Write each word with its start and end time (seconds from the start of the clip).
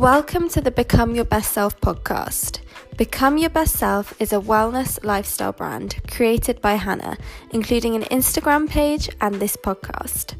Welcome 0.00 0.48
to 0.50 0.62
the 0.62 0.70
Become 0.70 1.14
Your 1.14 1.26
Best 1.26 1.52
Self 1.52 1.78
podcast. 1.82 2.60
Become 2.96 3.36
Your 3.36 3.50
Best 3.50 3.76
Self 3.76 4.18
is 4.18 4.32
a 4.32 4.40
wellness 4.40 5.04
lifestyle 5.04 5.52
brand 5.52 5.96
created 6.10 6.62
by 6.62 6.76
Hannah, 6.76 7.18
including 7.50 7.94
an 7.94 8.04
Instagram 8.04 8.66
page 8.66 9.10
and 9.20 9.34
this 9.34 9.58
podcast. 9.58 10.36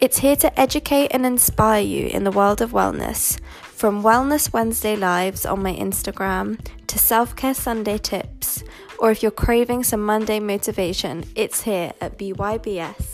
It's 0.00 0.20
here 0.20 0.36
to 0.36 0.58
educate 0.58 1.08
and 1.08 1.26
inspire 1.26 1.82
you 1.82 2.06
in 2.06 2.24
the 2.24 2.30
world 2.30 2.62
of 2.62 2.72
wellness, 2.72 3.38
from 3.60 4.02
Wellness 4.02 4.54
Wednesday 4.54 4.96
lives 4.96 5.44
on 5.44 5.62
my 5.62 5.74
Instagram 5.74 6.58
to 6.86 6.98
self 6.98 7.36
care 7.36 7.52
Sunday 7.52 7.98
tips, 7.98 8.64
or 8.98 9.10
if 9.10 9.22
you're 9.22 9.30
craving 9.30 9.84
some 9.84 10.02
Monday 10.02 10.40
motivation, 10.40 11.24
it's 11.34 11.64
here 11.64 11.92
at 12.00 12.18
BYBS. 12.18 13.13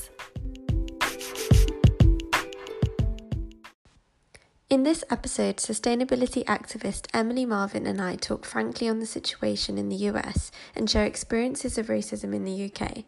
In 4.70 4.84
this 4.84 5.02
episode, 5.10 5.56
sustainability 5.56 6.44
activist 6.44 7.08
Emily 7.12 7.44
Marvin 7.44 7.88
and 7.88 8.00
I 8.00 8.14
talk 8.14 8.44
frankly 8.44 8.88
on 8.88 9.00
the 9.00 9.04
situation 9.04 9.76
in 9.78 9.88
the 9.88 9.96
US 9.96 10.52
and 10.76 10.88
share 10.88 11.04
experiences 11.04 11.76
of 11.76 11.88
racism 11.88 12.32
in 12.32 12.44
the 12.44 12.70
UK. 12.70 13.02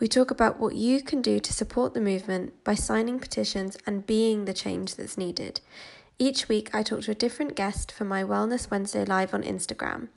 We 0.00 0.08
talk 0.08 0.32
about 0.32 0.58
what 0.58 0.74
you 0.74 1.00
can 1.02 1.22
do 1.22 1.38
to 1.38 1.52
support 1.52 1.94
the 1.94 2.00
movement 2.00 2.64
by 2.64 2.74
signing 2.74 3.20
petitions 3.20 3.78
and 3.86 4.04
being 4.04 4.44
the 4.44 4.52
change 4.52 4.96
that's 4.96 5.16
needed. 5.16 5.60
Each 6.18 6.48
week, 6.48 6.74
I 6.74 6.82
talk 6.82 7.02
to 7.02 7.12
a 7.12 7.14
different 7.14 7.54
guest 7.54 7.92
for 7.92 8.04
my 8.04 8.24
Wellness 8.24 8.68
Wednesday 8.68 9.04
live 9.04 9.32
on 9.32 9.44
Instagram. 9.44 10.08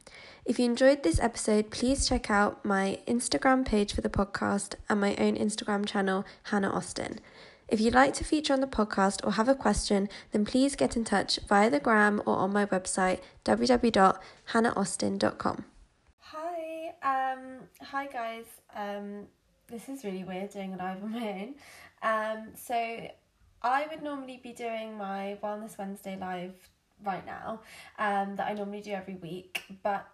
If 0.46 0.58
you 0.58 0.66
enjoyed 0.66 1.04
this 1.04 1.20
episode, 1.20 1.70
please 1.70 2.10
check 2.10 2.32
out 2.32 2.66
my 2.66 3.00
Instagram 3.08 3.66
page 3.66 3.94
for 3.94 4.02
the 4.02 4.10
podcast 4.10 4.74
and 4.90 5.00
my 5.00 5.16
own 5.18 5.36
Instagram 5.36 5.86
channel, 5.86 6.26
Hannah 6.46 6.72
Austin. 6.72 7.20
If 7.68 7.82
you'd 7.82 7.94
like 7.94 8.14
to 8.14 8.24
feature 8.24 8.54
on 8.54 8.62
the 8.62 8.68
podcast 8.68 9.20
or 9.26 9.34
have 9.34 9.50
a 9.50 9.56
question, 9.56 10.08
then 10.32 10.46
please 10.46 10.78
get 10.78 10.96
in 10.96 11.04
touch 11.04 11.38
via 11.50 11.70
the 11.70 11.82
gram 11.82 12.22
or 12.26 12.38
on 12.38 12.54
my 12.54 12.66
website 12.66 13.20
www.hannahaustin.com. 13.44 15.66
Hi, 16.20 16.94
um, 17.04 17.40
hi 17.82 18.08
guys. 18.08 18.46
Um, 18.74 19.28
this 19.68 19.90
is 19.90 20.06
really 20.06 20.24
weird 20.24 20.52
doing 20.52 20.76
a 20.76 20.78
live 20.78 21.04
on 21.04 21.12
my 21.12 21.30
own. 21.30 21.56
Um, 22.02 22.48
so 22.56 22.74
I 23.62 23.86
would 23.92 24.02
normally 24.02 24.40
be 24.42 24.54
doing 24.54 24.98
my 24.98 25.38
Wellness 25.44 25.78
Wednesday 25.78 26.18
live 26.18 26.54
right 27.04 27.26
now, 27.26 27.60
um, 28.00 28.38
that 28.38 28.48
I 28.48 28.54
normally 28.54 28.80
do 28.82 28.92
every 28.92 29.16
week, 29.16 29.64
but 29.84 30.08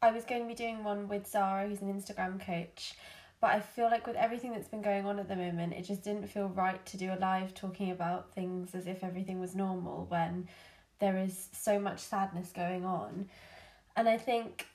I 0.00 0.10
was 0.10 0.24
going 0.24 0.40
to 0.40 0.48
be 0.48 0.54
doing 0.54 0.84
one 0.84 1.06
with 1.06 1.26
Zara, 1.26 1.68
who's 1.68 1.82
an 1.82 1.92
Instagram 1.92 2.40
coach. 2.40 2.94
But 3.40 3.50
I 3.50 3.60
feel 3.60 3.86
like 3.86 4.06
with 4.06 4.16
everything 4.16 4.52
that's 4.52 4.68
been 4.68 4.82
going 4.82 5.06
on 5.06 5.18
at 5.18 5.28
the 5.28 5.36
moment, 5.36 5.74
it 5.74 5.82
just 5.82 6.02
didn't 6.02 6.26
feel 6.26 6.48
right 6.48 6.84
to 6.86 6.96
do 6.96 7.12
a 7.12 7.18
live 7.20 7.54
talking 7.54 7.92
about 7.92 8.34
things 8.34 8.74
as 8.74 8.86
if 8.86 9.04
everything 9.04 9.38
was 9.38 9.54
normal 9.54 10.06
when 10.08 10.48
there 10.98 11.16
is 11.16 11.48
so 11.52 11.78
much 11.78 12.00
sadness 12.00 12.50
going 12.50 12.84
on. 12.84 13.28
And 13.96 14.08
I 14.08 14.18
think 14.18 14.66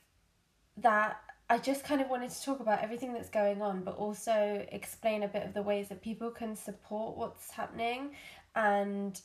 that 0.78 1.20
I 1.50 1.58
just 1.58 1.84
kind 1.84 2.02
of 2.02 2.10
wanted 2.10 2.32
to 2.32 2.44
talk 2.44 2.62
about 2.62 2.82
everything 2.82 3.14
that's 3.14 3.30
going 3.30 3.62
on, 3.62 3.84
but 3.84 3.98
also 3.98 4.66
explain 4.72 5.24
a 5.24 5.28
bit 5.28 5.44
of 5.44 5.54
the 5.54 5.62
ways 5.62 5.90
that 5.90 6.02
people 6.02 6.32
can 6.32 6.56
support 6.56 7.18
what's 7.18 7.52
happening 7.52 8.12
and 8.56 9.20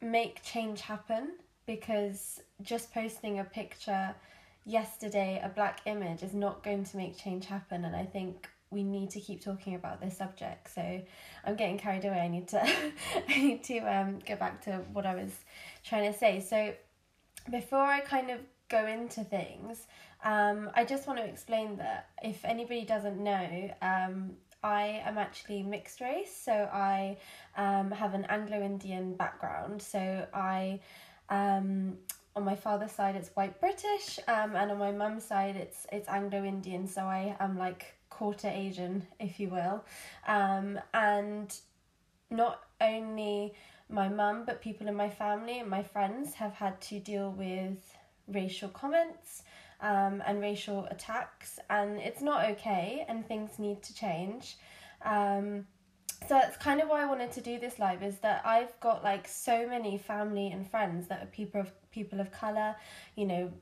make 0.00 0.42
change 0.42 0.82
happen 0.82 1.32
because 1.64 2.40
just 2.62 2.92
posting 2.92 3.40
a 3.40 3.44
picture 3.44 4.14
yesterday, 4.66 5.40
a 5.42 5.48
black 5.48 5.80
image, 5.86 6.22
is 6.22 6.34
not 6.34 6.62
going 6.62 6.84
to 6.84 6.96
make 6.96 7.16
change 7.18 7.46
happen. 7.46 7.84
And 7.84 7.96
I 7.96 8.04
think 8.04 8.48
we 8.70 8.82
need 8.82 9.10
to 9.10 9.20
keep 9.20 9.42
talking 9.42 9.74
about 9.74 10.00
this 10.00 10.16
subject. 10.16 10.74
So 10.74 11.02
I'm 11.44 11.56
getting 11.56 11.78
carried 11.78 12.04
away. 12.04 12.20
I 12.20 12.28
need 12.28 12.48
to 12.48 12.62
I 13.28 13.40
need 13.40 13.64
to 13.64 13.78
um 13.80 14.18
go 14.26 14.36
back 14.36 14.62
to 14.62 14.82
what 14.92 15.06
I 15.06 15.14
was 15.14 15.32
trying 15.84 16.12
to 16.12 16.18
say. 16.18 16.40
So 16.40 16.74
before 17.50 17.80
I 17.82 18.00
kind 18.00 18.30
of 18.30 18.40
go 18.68 18.86
into 18.86 19.22
things, 19.22 19.86
um, 20.24 20.70
I 20.74 20.84
just 20.84 21.06
want 21.06 21.20
to 21.20 21.24
explain 21.24 21.76
that 21.76 22.08
if 22.22 22.44
anybody 22.44 22.84
doesn't 22.84 23.22
know, 23.22 23.70
um, 23.80 24.32
I 24.62 25.02
am 25.04 25.18
actually 25.18 25.62
mixed 25.62 26.00
race. 26.00 26.34
So 26.34 26.52
I 26.52 27.18
um, 27.56 27.92
have 27.92 28.14
an 28.14 28.24
Anglo 28.24 28.60
Indian 28.60 29.14
background. 29.14 29.80
So 29.80 30.26
I 30.34 30.80
um, 31.28 31.98
on 32.34 32.44
my 32.44 32.56
father's 32.56 32.92
side 32.92 33.16
it's 33.16 33.30
white 33.30 33.60
British, 33.60 34.18
um, 34.28 34.56
and 34.56 34.70
on 34.70 34.78
my 34.78 34.92
mum's 34.92 35.24
side 35.24 35.56
it's 35.56 35.86
it's 35.92 36.08
Anglo 36.08 36.44
Indian. 36.44 36.86
So 36.88 37.02
I 37.02 37.36
am 37.38 37.56
like 37.56 37.95
quarter 38.16 38.48
Asian, 38.48 39.06
if 39.20 39.38
you 39.38 39.48
will. 39.48 39.84
Um, 40.26 40.80
and 40.94 41.54
not 42.30 42.62
only 42.80 43.54
my 43.88 44.08
mum, 44.08 44.44
but 44.46 44.60
people 44.60 44.88
in 44.88 44.96
my 44.96 45.10
family 45.10 45.60
and 45.60 45.68
my 45.68 45.82
friends 45.82 46.34
have 46.34 46.54
had 46.54 46.80
to 46.80 46.98
deal 46.98 47.30
with 47.30 47.78
racial 48.26 48.68
comments 48.70 49.42
um, 49.80 50.22
and 50.26 50.40
racial 50.40 50.86
attacks, 50.90 51.58
and 51.68 51.98
it's 51.98 52.22
not 52.22 52.50
okay, 52.52 53.04
and 53.08 53.26
things 53.26 53.58
need 53.58 53.82
to 53.82 53.94
change. 53.94 54.56
Um, 55.04 55.66
so 56.22 56.30
that's 56.30 56.56
kind 56.56 56.80
of 56.80 56.88
why 56.88 57.02
I 57.02 57.06
wanted 57.06 57.30
to 57.32 57.40
do 57.42 57.60
this 57.60 57.78
live 57.78 58.02
is 58.02 58.18
that 58.20 58.40
I've 58.44 58.78
got 58.80 59.04
like 59.04 59.28
so 59.28 59.68
many 59.68 59.98
family 59.98 60.48
and 60.48 60.68
friends 60.68 61.06
that 61.08 61.22
are 61.22 61.26
people 61.26 61.60
of 61.60 61.70
people 61.90 62.20
of 62.20 62.32
color, 62.32 62.74
you 63.14 63.26
know, 63.26 63.52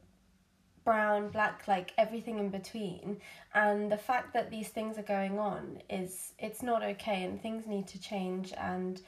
brown, 0.84 1.30
black, 1.30 1.66
like 1.66 1.92
everything 1.98 2.38
in 2.38 2.50
between. 2.50 3.18
And 3.54 3.90
the 3.90 3.96
fact 3.96 4.34
that 4.34 4.50
these 4.50 4.68
things 4.68 4.98
are 4.98 5.02
going 5.02 5.38
on 5.38 5.80
is 5.88 6.32
it's 6.38 6.62
not 6.62 6.82
okay 6.82 7.24
and 7.24 7.40
things 7.40 7.66
need 7.66 7.86
to 7.88 8.00
change 8.00 8.52
and 8.58 9.00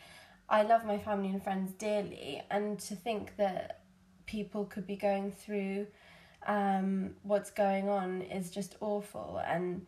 I 0.49 0.63
love 0.63 0.85
my 0.85 0.99
family 0.99 1.31
and 1.31 1.43
friends 1.43 1.73
dearly 1.73 2.43
and 2.51 2.79
to 2.81 2.95
think 2.95 3.37
that 3.37 3.81
people 4.27 4.65
could 4.65 4.87
be 4.87 4.97
going 4.97 5.33
through 5.33 5.87
um, 6.47 7.15
what's 7.23 7.51
going 7.51 7.89
on 7.89 8.23
is 8.23 8.51
just 8.51 8.77
awful 8.81 9.43
and 9.47 9.87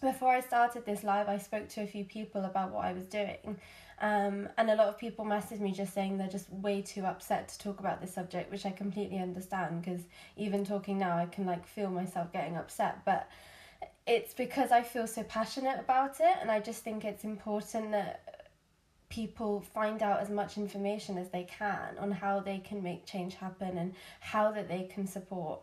before 0.00 0.30
I 0.30 0.40
started 0.40 0.86
this 0.86 1.04
live 1.04 1.28
I 1.28 1.38
spoke 1.38 1.68
to 1.70 1.82
a 1.82 1.86
few 1.86 2.04
people 2.04 2.44
about 2.44 2.72
what 2.72 2.84
I 2.84 2.92
was 2.92 3.04
doing 3.06 3.58
um, 4.00 4.48
and 4.56 4.70
a 4.70 4.74
lot 4.74 4.88
of 4.88 4.96
people 4.96 5.26
messaged 5.26 5.60
me 5.60 5.72
just 5.72 5.92
saying 5.92 6.16
they're 6.16 6.26
just 6.26 6.50
way 6.50 6.80
too 6.80 7.04
upset 7.04 7.48
to 7.48 7.58
talk 7.58 7.80
about 7.80 8.00
this 8.00 8.14
subject, 8.14 8.50
which 8.50 8.64
I 8.64 8.70
completely 8.70 9.18
understand 9.18 9.82
because 9.82 10.00
even 10.38 10.64
talking 10.64 10.98
now, 10.98 11.18
I 11.18 11.26
can 11.26 11.44
like 11.44 11.66
feel 11.66 11.90
myself 11.90 12.32
getting 12.32 12.56
upset. 12.56 13.04
But 13.04 13.28
it's 14.06 14.32
because 14.32 14.72
I 14.72 14.82
feel 14.82 15.06
so 15.06 15.22
passionate 15.24 15.78
about 15.78 16.18
it, 16.20 16.36
and 16.40 16.50
I 16.50 16.60
just 16.60 16.82
think 16.82 17.04
it's 17.04 17.24
important 17.24 17.90
that 17.90 18.46
people 19.10 19.60
find 19.60 20.02
out 20.02 20.20
as 20.20 20.30
much 20.30 20.56
information 20.56 21.18
as 21.18 21.28
they 21.28 21.44
can 21.44 21.98
on 21.98 22.10
how 22.10 22.40
they 22.40 22.58
can 22.58 22.82
make 22.82 23.04
change 23.04 23.34
happen 23.34 23.76
and 23.76 23.92
how 24.20 24.50
that 24.52 24.68
they 24.68 24.84
can 24.84 25.06
support 25.06 25.60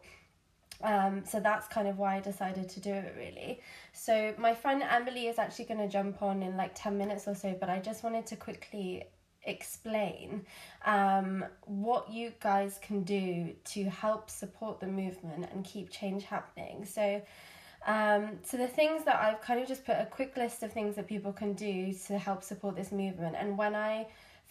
um, 0.83 1.23
so 1.25 1.39
that's 1.39 1.67
kind 1.67 1.87
of 1.87 1.97
why 1.97 2.17
I 2.17 2.19
decided 2.19 2.69
to 2.69 2.79
do 2.79 2.91
it 2.91 3.15
really. 3.17 3.61
So 3.93 4.33
my 4.37 4.53
friend 4.53 4.83
Emily 4.83 5.27
is 5.27 5.39
actually 5.39 5.65
going 5.65 5.79
to 5.79 5.87
jump 5.87 6.21
on 6.21 6.43
in 6.43 6.55
like 6.55 6.71
10 6.75 6.97
minutes 6.97 7.27
or 7.27 7.35
so, 7.35 7.55
but 7.59 7.69
I 7.69 7.79
just 7.79 8.03
wanted 8.03 8.27
to 8.27 8.35
quickly 8.35 9.03
explain 9.43 10.45
um, 10.85 11.45
what 11.65 12.11
you 12.11 12.33
guys 12.39 12.79
can 12.81 13.03
do 13.03 13.53
to 13.63 13.85
help 13.85 14.29
support 14.29 14.79
the 14.79 14.87
movement 14.87 15.47
and 15.51 15.63
keep 15.63 15.89
change 15.89 16.23
happening. 16.23 16.85
So 16.85 17.21
um, 17.85 18.39
so 18.43 18.57
the 18.57 18.67
things 18.67 19.05
that 19.05 19.15
I've 19.15 19.39
kind 19.41 19.61
of 19.61 19.67
just 19.67 19.85
put 19.85 19.95
a 19.95 20.05
quick 20.05 20.35
list 20.35 20.61
of 20.61 20.73
things 20.73 20.95
that 20.95 21.07
people 21.07 21.31
can 21.31 21.53
do 21.53 21.93
to 22.07 22.17
help 22.17 22.43
support 22.43 22.75
this 22.75 22.91
movement. 22.91 23.35
And 23.39 23.57
when 23.57 23.75
I 23.75 24.07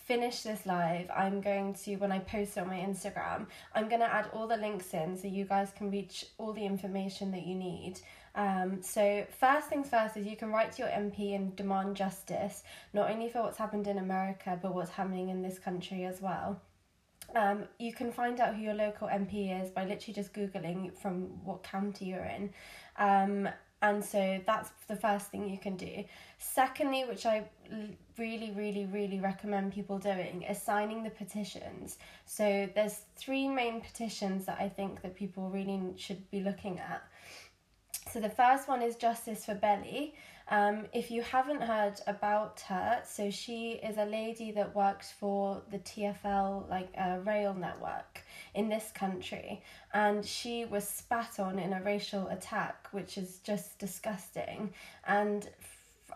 finish 0.06 0.42
this 0.42 0.64
live, 0.66 1.10
I'm 1.14 1.40
going 1.40 1.74
to, 1.74 1.96
when 1.96 2.12
I 2.12 2.20
post 2.20 2.56
it 2.56 2.60
on 2.60 2.68
my 2.68 2.78
Instagram, 2.78 3.46
I'm 3.74 3.88
going 3.88 4.00
to 4.00 4.12
add 4.12 4.30
all 4.32 4.46
the 4.46 4.56
links 4.56 4.94
in 4.94 5.16
so 5.16 5.26
you 5.26 5.44
guys 5.44 5.72
can 5.76 5.90
reach 5.90 6.26
all 6.38 6.52
the 6.52 6.64
information 6.64 7.32
that 7.32 7.44
you 7.44 7.56
need. 7.56 7.98
Um, 8.36 8.82
so, 8.82 9.26
first 9.40 9.68
things 9.68 9.88
first 9.88 10.16
is 10.16 10.26
you 10.26 10.36
can 10.36 10.50
write 10.50 10.72
to 10.72 10.82
your 10.82 10.90
MP 10.90 11.34
and 11.34 11.56
demand 11.56 11.96
justice, 11.96 12.62
not 12.92 13.10
only 13.10 13.28
for 13.28 13.42
what's 13.42 13.58
happened 13.58 13.88
in 13.88 13.98
America, 13.98 14.58
but 14.62 14.74
what's 14.74 14.90
happening 14.90 15.30
in 15.30 15.42
this 15.42 15.58
country 15.58 16.04
as 16.04 16.20
well. 16.20 16.60
Um, 17.34 17.64
you 17.78 17.92
can 17.92 18.12
find 18.12 18.38
out 18.38 18.54
who 18.54 18.62
your 18.62 18.74
local 18.74 19.08
MP 19.08 19.60
is 19.60 19.70
by 19.70 19.84
literally 19.84 20.14
just 20.14 20.32
Googling 20.32 20.96
from 20.96 21.44
what 21.44 21.64
county 21.64 22.04
you're 22.04 22.24
in. 22.24 22.50
Um, 22.98 23.48
and 23.82 24.04
so 24.04 24.40
that's 24.46 24.70
the 24.88 24.96
first 24.96 25.26
thing 25.26 25.48
you 25.48 25.58
can 25.58 25.76
do. 25.76 26.04
Secondly, 26.38 27.04
which 27.04 27.26
I 27.26 27.44
really, 28.16 28.52
really, 28.56 28.86
really 28.86 29.20
recommend 29.20 29.72
people 29.72 29.98
doing, 29.98 30.42
is 30.42 30.60
signing 30.60 31.02
the 31.02 31.10
petitions. 31.10 31.98
So 32.24 32.68
there's 32.74 33.00
three 33.16 33.48
main 33.48 33.80
petitions 33.80 34.46
that 34.46 34.58
I 34.58 34.68
think 34.68 35.02
that 35.02 35.14
people 35.14 35.50
really 35.50 35.80
should 35.96 36.30
be 36.30 36.40
looking 36.40 36.78
at. 36.78 37.02
So 38.10 38.20
the 38.20 38.30
first 38.30 38.66
one 38.66 38.82
is 38.82 38.96
Justice 38.96 39.44
for 39.44 39.54
Belly. 39.54 40.14
Um, 40.48 40.86
if 40.92 41.10
you 41.10 41.22
haven't 41.22 41.62
heard 41.62 42.00
about 42.06 42.60
her, 42.68 43.02
so 43.04 43.30
she 43.30 43.72
is 43.72 43.98
a 43.98 44.04
lady 44.04 44.52
that 44.52 44.76
works 44.76 45.10
for 45.10 45.60
the 45.72 45.78
TFL 45.78 46.70
like 46.70 46.88
uh, 46.96 47.18
rail 47.24 47.52
network 47.52 48.20
in 48.54 48.68
this 48.68 48.92
country, 48.92 49.62
and 49.92 50.24
she 50.24 50.64
was 50.64 50.86
spat 50.86 51.40
on 51.40 51.58
in 51.58 51.72
a 51.72 51.82
racial 51.82 52.28
attack, 52.28 52.88
which 52.92 53.18
is 53.18 53.40
just 53.42 53.78
disgusting. 53.80 54.72
And 55.04 55.48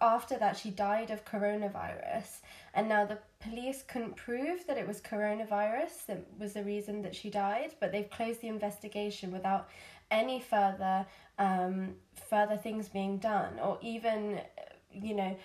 after 0.00 0.38
that, 0.38 0.56
she 0.56 0.70
died 0.70 1.10
of 1.10 1.24
coronavirus, 1.24 2.38
and 2.72 2.88
now 2.88 3.04
the 3.04 3.18
police 3.40 3.82
couldn't 3.82 4.14
prove 4.14 4.64
that 4.68 4.78
it 4.78 4.86
was 4.86 5.00
coronavirus 5.00 6.06
that 6.06 6.24
was 6.38 6.52
the 6.52 6.62
reason 6.62 7.02
that 7.02 7.16
she 7.16 7.30
died, 7.30 7.74
but 7.80 7.90
they've 7.90 8.08
closed 8.10 8.42
the 8.42 8.48
investigation 8.48 9.32
without 9.32 9.68
any 10.10 10.40
further 10.40 11.06
um, 11.38 11.94
further 12.28 12.56
things 12.56 12.88
being 12.88 13.18
done, 13.18 13.58
or 13.62 13.78
even, 13.82 14.40
you 14.92 15.14
know, 15.14 15.36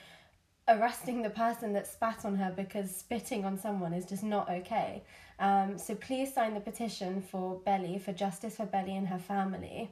arresting 0.68 1.22
the 1.22 1.30
person 1.30 1.74
that 1.74 1.88
spat 1.88 2.26
on 2.26 2.36
her 2.36 2.52
because 2.56 2.96
spitting 2.96 3.46
on 3.46 3.58
someone 3.58 3.94
is 3.94 4.06
just 4.06 4.24
not 4.24 4.50
okay. 4.50 5.04
Um, 5.40 5.78
so 5.78 5.96
please 5.96 6.34
sign 6.34 6.54
the 6.54 6.60
petition 6.60 7.22
for 7.22 7.60
Belly, 7.66 7.98
for 8.00 8.14
justice 8.14 8.58
for 8.58 8.66
Belly 8.66 8.96
and 8.96 9.08
her 9.08 9.20
family. 9.20 9.92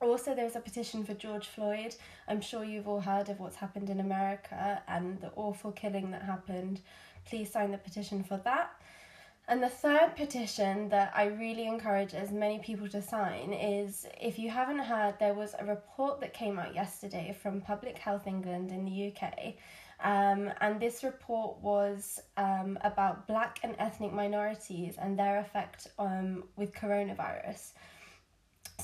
Also, 0.00 0.34
there's 0.34 0.56
a 0.56 0.60
petition 0.60 1.04
for 1.04 1.14
George 1.14 1.46
Floyd. 1.46 1.94
I'm 2.26 2.40
sure 2.40 2.64
you've 2.64 2.88
all 2.88 3.00
heard 3.00 3.28
of 3.28 3.38
what's 3.38 3.56
happened 3.56 3.88
in 3.88 4.00
America 4.00 4.82
and 4.88 5.20
the 5.20 5.30
awful 5.36 5.72
killing 5.72 6.10
that 6.10 6.22
happened. 6.22 6.80
Please 7.24 7.52
sign 7.52 7.70
the 7.70 7.78
petition 7.78 8.24
for 8.24 8.36
that. 8.38 8.70
And 9.48 9.62
the 9.62 9.68
third 9.68 10.14
petition 10.16 10.88
that 10.90 11.12
I 11.14 11.24
really 11.24 11.66
encourage 11.66 12.14
as 12.14 12.30
many 12.30 12.60
people 12.60 12.88
to 12.88 13.02
sign 13.02 13.52
is 13.52 14.06
if 14.20 14.38
you 14.38 14.48
haven't 14.50 14.78
heard, 14.78 15.18
there 15.18 15.34
was 15.34 15.54
a 15.58 15.64
report 15.64 16.20
that 16.20 16.32
came 16.32 16.58
out 16.58 16.74
yesterday 16.74 17.36
from 17.42 17.60
Public 17.60 17.98
Health 17.98 18.26
England 18.26 18.70
in 18.70 18.84
the 18.84 19.12
UK. 19.12 19.54
Um, 20.02 20.50
and 20.60 20.80
this 20.80 21.04
report 21.04 21.58
was 21.60 22.20
um, 22.36 22.78
about 22.82 23.26
black 23.26 23.60
and 23.62 23.74
ethnic 23.78 24.12
minorities 24.12 24.96
and 24.98 25.18
their 25.18 25.38
effect 25.40 25.88
um, 25.98 26.44
with 26.56 26.72
coronavirus 26.74 27.72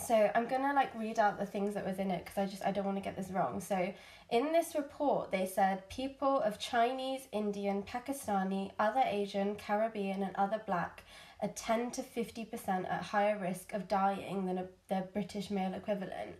so 0.06 0.30
I'm 0.34 0.46
gonna 0.46 0.72
like 0.74 0.94
read 0.98 1.18
out 1.18 1.38
the 1.38 1.46
things 1.46 1.74
that 1.74 1.84
was 1.84 1.98
in 1.98 2.10
it 2.10 2.24
because 2.24 2.38
I 2.38 2.46
just 2.46 2.64
I 2.64 2.72
don't 2.72 2.84
want 2.84 2.96
to 2.96 3.02
get 3.02 3.16
this 3.16 3.30
wrong. 3.30 3.60
So 3.60 3.92
in 4.30 4.52
this 4.52 4.74
report, 4.74 5.30
they 5.30 5.46
said 5.46 5.88
people 5.88 6.40
of 6.40 6.58
Chinese, 6.58 7.22
Indian, 7.32 7.82
Pakistani, 7.82 8.72
other 8.78 9.02
Asian, 9.04 9.54
Caribbean, 9.56 10.22
and 10.22 10.36
other 10.36 10.60
black 10.66 11.04
are 11.40 11.48
10 11.48 11.92
to 11.92 12.02
50% 12.02 12.90
at 12.90 13.02
higher 13.02 13.38
risk 13.38 13.72
of 13.72 13.88
dying 13.88 14.46
than 14.46 14.58
a, 14.58 14.66
the 14.88 15.06
British 15.12 15.50
male 15.50 15.72
equivalent, 15.72 16.34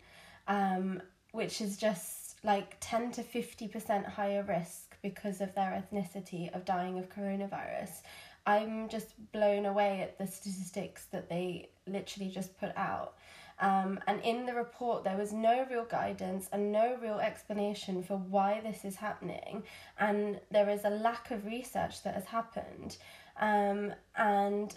um, 0.48 1.00
which 1.32 1.60
is 1.60 1.76
just 1.76 2.36
like 2.44 2.76
10 2.80 3.12
to 3.12 3.22
50% 3.22 4.06
higher 4.06 4.42
risk 4.42 4.96
because 5.02 5.40
of 5.40 5.54
their 5.54 5.82
ethnicity 5.82 6.54
of 6.54 6.64
dying 6.64 6.98
of 6.98 7.08
coronavirus. 7.08 8.02
I'm 8.46 8.88
just 8.88 9.08
blown 9.32 9.66
away 9.66 10.00
at 10.00 10.18
the 10.18 10.26
statistics 10.26 11.04
that 11.12 11.28
they 11.28 11.68
literally 11.86 12.30
just 12.30 12.58
put 12.58 12.76
out. 12.76 13.14
Um, 13.60 13.98
and 14.06 14.20
in 14.22 14.46
the 14.46 14.54
report, 14.54 15.04
there 15.04 15.16
was 15.16 15.32
no 15.32 15.66
real 15.70 15.84
guidance 15.84 16.48
and 16.52 16.70
no 16.70 16.96
real 17.02 17.18
explanation 17.18 18.02
for 18.02 18.16
why 18.16 18.60
this 18.60 18.84
is 18.84 18.96
happening. 18.96 19.64
And 19.98 20.40
there 20.50 20.68
is 20.68 20.84
a 20.84 20.90
lack 20.90 21.30
of 21.30 21.44
research 21.44 22.02
that 22.04 22.14
has 22.14 22.26
happened. 22.26 22.96
Um, 23.40 23.92
and 24.16 24.76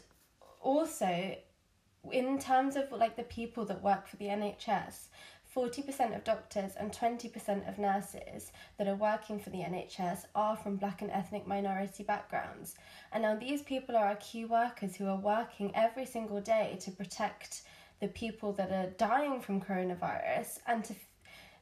also, 0.61 1.35
in 2.11 2.39
terms 2.39 2.75
of 2.75 2.91
like 2.91 3.15
the 3.15 3.23
people 3.23 3.65
that 3.65 3.83
work 3.83 4.07
for 4.07 4.17
the 4.17 4.25
NHS, 4.25 5.09
40% 5.55 6.15
of 6.15 6.23
doctors 6.23 6.73
and 6.79 6.91
20% 6.91 7.67
of 7.67 7.77
nurses 7.77 8.51
that 8.77 8.87
are 8.87 8.95
working 8.95 9.37
for 9.37 9.49
the 9.49 9.57
NHS 9.57 10.25
are 10.33 10.55
from 10.55 10.77
black 10.77 11.01
and 11.01 11.11
ethnic 11.11 11.45
minority 11.45 12.03
backgrounds. 12.03 12.75
And 13.11 13.23
now 13.23 13.35
these 13.35 13.61
people 13.61 13.97
are 13.97 14.05
our 14.05 14.15
key 14.15 14.45
workers 14.45 14.95
who 14.95 15.07
are 15.07 15.17
working 15.17 15.71
every 15.75 16.05
single 16.05 16.39
day 16.39 16.77
to 16.81 16.91
protect 16.91 17.63
the 18.01 18.07
people 18.07 18.51
that 18.53 18.71
are 18.71 18.89
dying 18.97 19.39
from 19.39 19.61
coronavirus 19.61 20.59
and 20.67 20.83
to 20.83 20.95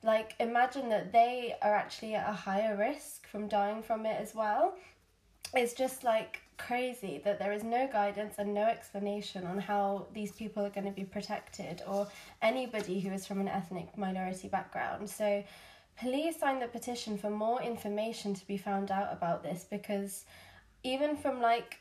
like 0.01 0.33
imagine 0.39 0.89
that 0.89 1.11
they 1.11 1.55
are 1.61 1.75
actually 1.75 2.15
at 2.15 2.29
a 2.29 2.33
higher 2.33 2.75
risk 2.77 3.27
from 3.27 3.47
dying 3.47 3.83
from 3.83 4.05
it 4.05 4.19
as 4.19 4.33
well. 4.33 4.73
It's 5.53 5.73
just 5.73 6.03
like 6.03 6.41
crazy 6.57 7.21
that 7.25 7.39
there 7.39 7.51
is 7.51 7.63
no 7.63 7.89
guidance 7.91 8.35
and 8.37 8.53
no 8.53 8.63
explanation 8.63 9.45
on 9.45 9.59
how 9.59 10.07
these 10.13 10.31
people 10.31 10.65
are 10.65 10.69
going 10.69 10.85
to 10.85 10.91
be 10.91 11.03
protected 11.03 11.81
or 11.87 12.07
anybody 12.41 12.99
who 12.99 13.11
is 13.11 13.25
from 13.25 13.41
an 13.41 13.47
ethnic 13.47 13.97
minority 13.97 14.47
background. 14.47 15.09
So 15.09 15.43
please 15.99 16.39
sign 16.39 16.59
the 16.59 16.67
petition 16.67 17.17
for 17.17 17.29
more 17.29 17.61
information 17.61 18.33
to 18.33 18.47
be 18.47 18.57
found 18.57 18.91
out 18.91 19.11
about 19.11 19.43
this 19.43 19.65
because 19.69 20.25
even 20.83 21.17
from 21.17 21.41
like 21.41 21.79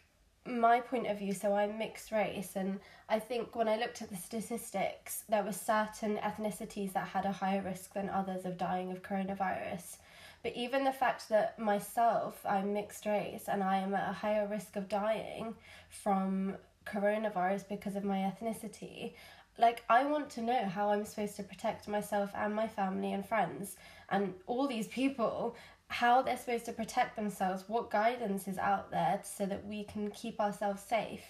my 0.48 0.80
point 0.80 1.06
of 1.06 1.18
view, 1.18 1.32
so 1.32 1.54
I'm 1.54 1.78
mixed 1.78 2.10
race, 2.10 2.52
and 2.56 2.80
I 3.08 3.18
think 3.18 3.54
when 3.54 3.68
I 3.68 3.76
looked 3.76 4.02
at 4.02 4.10
the 4.10 4.16
statistics, 4.16 5.24
there 5.28 5.42
were 5.42 5.52
certain 5.52 6.16
ethnicities 6.18 6.92
that 6.94 7.08
had 7.08 7.24
a 7.24 7.32
higher 7.32 7.62
risk 7.62 7.94
than 7.94 8.08
others 8.08 8.44
of 8.44 8.58
dying 8.58 8.90
of 8.90 9.02
coronavirus. 9.02 9.98
But 10.42 10.56
even 10.56 10.84
the 10.84 10.92
fact 10.92 11.28
that 11.28 11.58
myself, 11.58 12.44
I'm 12.48 12.72
mixed 12.72 13.06
race, 13.06 13.44
and 13.48 13.62
I 13.62 13.78
am 13.78 13.94
at 13.94 14.10
a 14.10 14.12
higher 14.12 14.46
risk 14.46 14.76
of 14.76 14.88
dying 14.88 15.54
from 15.90 16.56
coronavirus 16.86 17.68
because 17.68 17.96
of 17.96 18.04
my 18.04 18.18
ethnicity, 18.18 19.12
like 19.58 19.82
I 19.90 20.04
want 20.04 20.30
to 20.30 20.42
know 20.42 20.64
how 20.66 20.90
I'm 20.90 21.04
supposed 21.04 21.36
to 21.36 21.42
protect 21.42 21.88
myself 21.88 22.30
and 22.34 22.54
my 22.54 22.68
family 22.68 23.12
and 23.12 23.26
friends 23.26 23.76
and 24.08 24.34
all 24.46 24.68
these 24.68 24.86
people 24.86 25.56
how 25.88 26.22
they're 26.22 26.36
supposed 26.36 26.66
to 26.66 26.72
protect 26.72 27.16
themselves, 27.16 27.64
what 27.66 27.90
guidance 27.90 28.46
is 28.46 28.58
out 28.58 28.90
there 28.90 29.20
so 29.24 29.46
that 29.46 29.66
we 29.66 29.84
can 29.84 30.10
keep 30.10 30.38
ourselves 30.38 30.82
safe. 30.82 31.22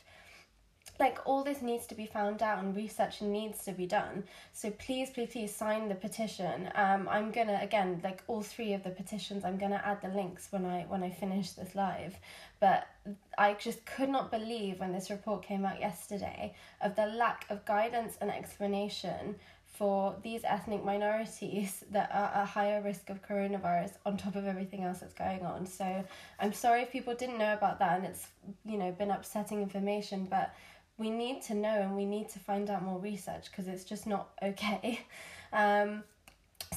Like 0.99 1.19
all 1.27 1.45
this 1.45 1.63
needs 1.63 1.87
to 1.87 1.95
be 1.95 2.07
found 2.07 2.43
out 2.43 2.59
and 2.59 2.75
research 2.75 3.23
needs 3.23 3.65
to 3.67 3.73
be 3.73 3.87
done. 3.87 4.25
So 4.53 4.71
please, 4.73 5.11
please, 5.11 5.29
please 5.31 5.55
sign 5.55 5.89
the 5.89 5.95
petition. 5.95 6.71
Um, 6.75 7.09
I'm 7.09 7.31
gonna 7.31 7.61
again 7.63 8.01
like 8.03 8.25
all 8.27 8.43
three 8.43 8.73
of 8.73 8.83
the 8.83 8.91
petitions. 8.91 9.45
I'm 9.45 9.59
gonna 9.59 9.81
add 9.85 10.03
the 10.03 10.09
links 10.09 10.49
when 10.51 10.65
I 10.65 10.87
when 10.89 11.05
I 11.05 11.11
finish 11.11 11.53
this 11.53 11.77
live. 11.77 12.17
But 12.59 12.89
I 13.37 13.55
just 13.55 13.87
could 13.87 14.09
not 14.09 14.33
believe 14.33 14.81
when 14.81 14.93
this 14.93 15.09
report 15.09 15.45
came 15.45 15.65
out 15.65 15.79
yesterday 15.79 16.55
of 16.81 16.97
the 16.97 17.07
lack 17.07 17.47
of 17.49 17.65
guidance 17.65 18.19
and 18.21 18.31
explanation 18.31 19.37
for 19.79 20.17
these 20.25 20.41
ethnic 20.43 20.85
minorities 20.85 21.85
that 21.93 22.11
are 22.13 22.43
at 22.43 22.49
higher 22.49 22.83
risk 22.83 23.11
of 23.11 23.23
coronavirus 23.23 23.93
on 24.05 24.17
top 24.17 24.35
of 24.35 24.45
everything 24.45 24.83
else 24.83 24.99
that's 24.99 25.15
going 25.15 25.43
on. 25.43 25.67
So 25.67 26.05
I'm 26.41 26.53
sorry 26.53 26.83
if 26.83 26.91
people 26.91 27.15
didn't 27.15 27.39
know 27.39 27.55
about 27.55 27.79
that 27.79 27.99
and 27.99 28.07
it's 28.07 28.27
you 28.65 28.77
know 28.77 28.91
been 28.91 29.13
upsetting 29.13 29.63
information, 29.63 30.27
but 30.29 30.53
we 30.99 31.11
need 31.11 31.43
to 31.43 31.55
know 31.55 31.81
and 31.81 31.95
we 31.97 32.05
need 32.05 32.29
to 32.31 32.41
find 32.41 32.69
out 32.69 32.83
more 32.83 32.99
research 32.99 33.51
because 33.51 33.69
it's 33.69 33.85
just 33.85 34.07
not 34.07 34.31
okay. 34.43 35.01
Um, 35.51 36.05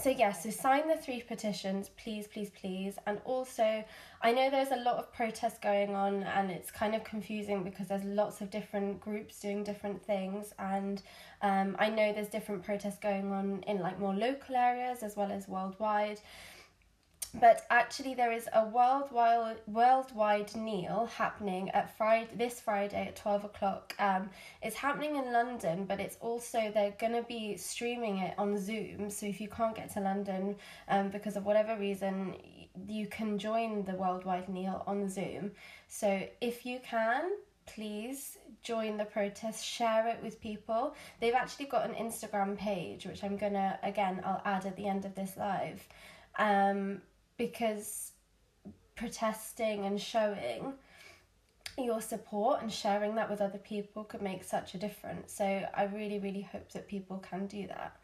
so 0.02 0.10
yeah, 0.10 0.32
so 0.32 0.50
sign 0.50 0.88
the 0.88 0.98
three 0.98 1.22
petitions, 1.22 1.90
please, 1.96 2.28
please, 2.28 2.50
please. 2.50 2.96
And 3.06 3.20
also, 3.24 3.84
I 4.22 4.32
know 4.32 4.50
there's 4.50 4.72
a 4.72 4.78
lot 4.78 4.98
of 4.98 5.14
protests 5.14 5.60
going 5.60 5.96
on, 5.96 6.24
and 6.24 6.50
it's 6.50 6.72
kind 6.72 6.96
of 6.96 7.04
confusing 7.04 7.64
because 7.64 7.88
there's 7.88 8.04
lots 8.04 8.42
of 8.42 8.50
different 8.50 9.00
groups 9.00 9.40
doing 9.40 9.64
different 9.64 10.04
things. 10.04 10.54
And 10.58 11.04
um, 11.44 11.76
I 11.78 11.90
know 11.90 12.14
there's 12.14 12.30
different 12.30 12.64
protests 12.64 12.98
going 12.98 13.32
on 13.32 13.64
in 13.68 13.80
like 13.80 14.00
more 14.00 14.16
local 14.16 14.56
areas 14.56 15.04
as 15.04 15.16
well 15.16 15.32
as 15.32 15.48
worldwide 15.48 16.20
but 17.40 17.66
actually 17.70 18.14
there 18.14 18.32
is 18.32 18.50
a 18.54 18.66
worldwide 18.66 19.58
worldwide 19.68 20.54
kneel 20.56 21.10
happening 21.16 21.70
at 21.72 21.96
Friday 21.98 22.30
this 22.36 22.60
Friday 22.60 23.08
at 23.08 23.16
twelve 23.16 23.46
o'clock. 23.46 23.96
Um, 24.00 24.30
it's 24.62 24.76
happening 24.76 25.16
in 25.16 25.32
London, 25.32 25.86
but 25.86 26.00
it's 26.00 26.18
also 26.20 26.72
they're 26.74 26.96
gonna 27.00 27.24
be 27.24 27.56
streaming 27.58 28.18
it 28.18 28.34
on 28.38 28.58
Zoom. 28.58 29.10
So 29.10 29.26
if 29.26 29.40
you 29.40 29.48
can't 29.48 29.76
get 29.76 29.94
to 29.94 30.02
London, 30.02 30.56
um, 30.90 31.10
because 31.10 31.38
of 31.38 31.46
whatever 31.46 31.78
reason, 31.78 32.36
you 32.88 33.08
can 33.08 33.38
join 33.38 33.84
the 33.86 33.94
worldwide 33.94 34.50
kneel 34.50 34.84
on 34.86 35.08
Zoom. 35.10 35.52
So 35.88 36.28
if 36.42 36.66
you 36.66 36.80
can, 36.84 37.32
please 37.66 38.38
join 38.62 38.98
the 38.98 39.06
protest, 39.06 39.66
share 39.66 40.08
it 40.08 40.22
with 40.22 40.40
people. 40.42 40.96
They've 41.20 41.34
actually 41.34 41.66
got 41.66 41.90
an 41.90 41.96
Instagram 41.96 42.58
page, 42.58 43.06
which 43.06 43.24
I'm 43.24 43.38
gonna 43.38 43.80
again 43.84 44.22
I'll 44.26 44.42
add 44.44 44.66
at 44.66 44.76
the 44.76 44.88
end 44.88 45.06
of 45.06 45.16
this 45.16 45.38
live. 45.38 45.88
Um, 46.38 47.02
because 47.48 48.12
protesting 48.96 49.86
and 49.86 50.00
showing 50.00 50.74
your 51.76 52.02
support 52.02 52.62
and 52.62 52.72
sharing 52.72 53.16
that 53.16 53.30
with 53.32 53.42
other 53.42 53.58
people 53.58 54.04
could 54.04 54.22
make 54.22 54.44
such 54.44 54.76
a 54.76 54.78
difference. 54.78 55.34
So 55.34 55.44
I 55.74 55.86
really, 55.86 56.20
really 56.20 56.42
hope 56.42 56.72
that 56.74 56.88
people 56.88 57.18
can 57.18 57.48
do 57.48 57.66
that. 57.68 57.96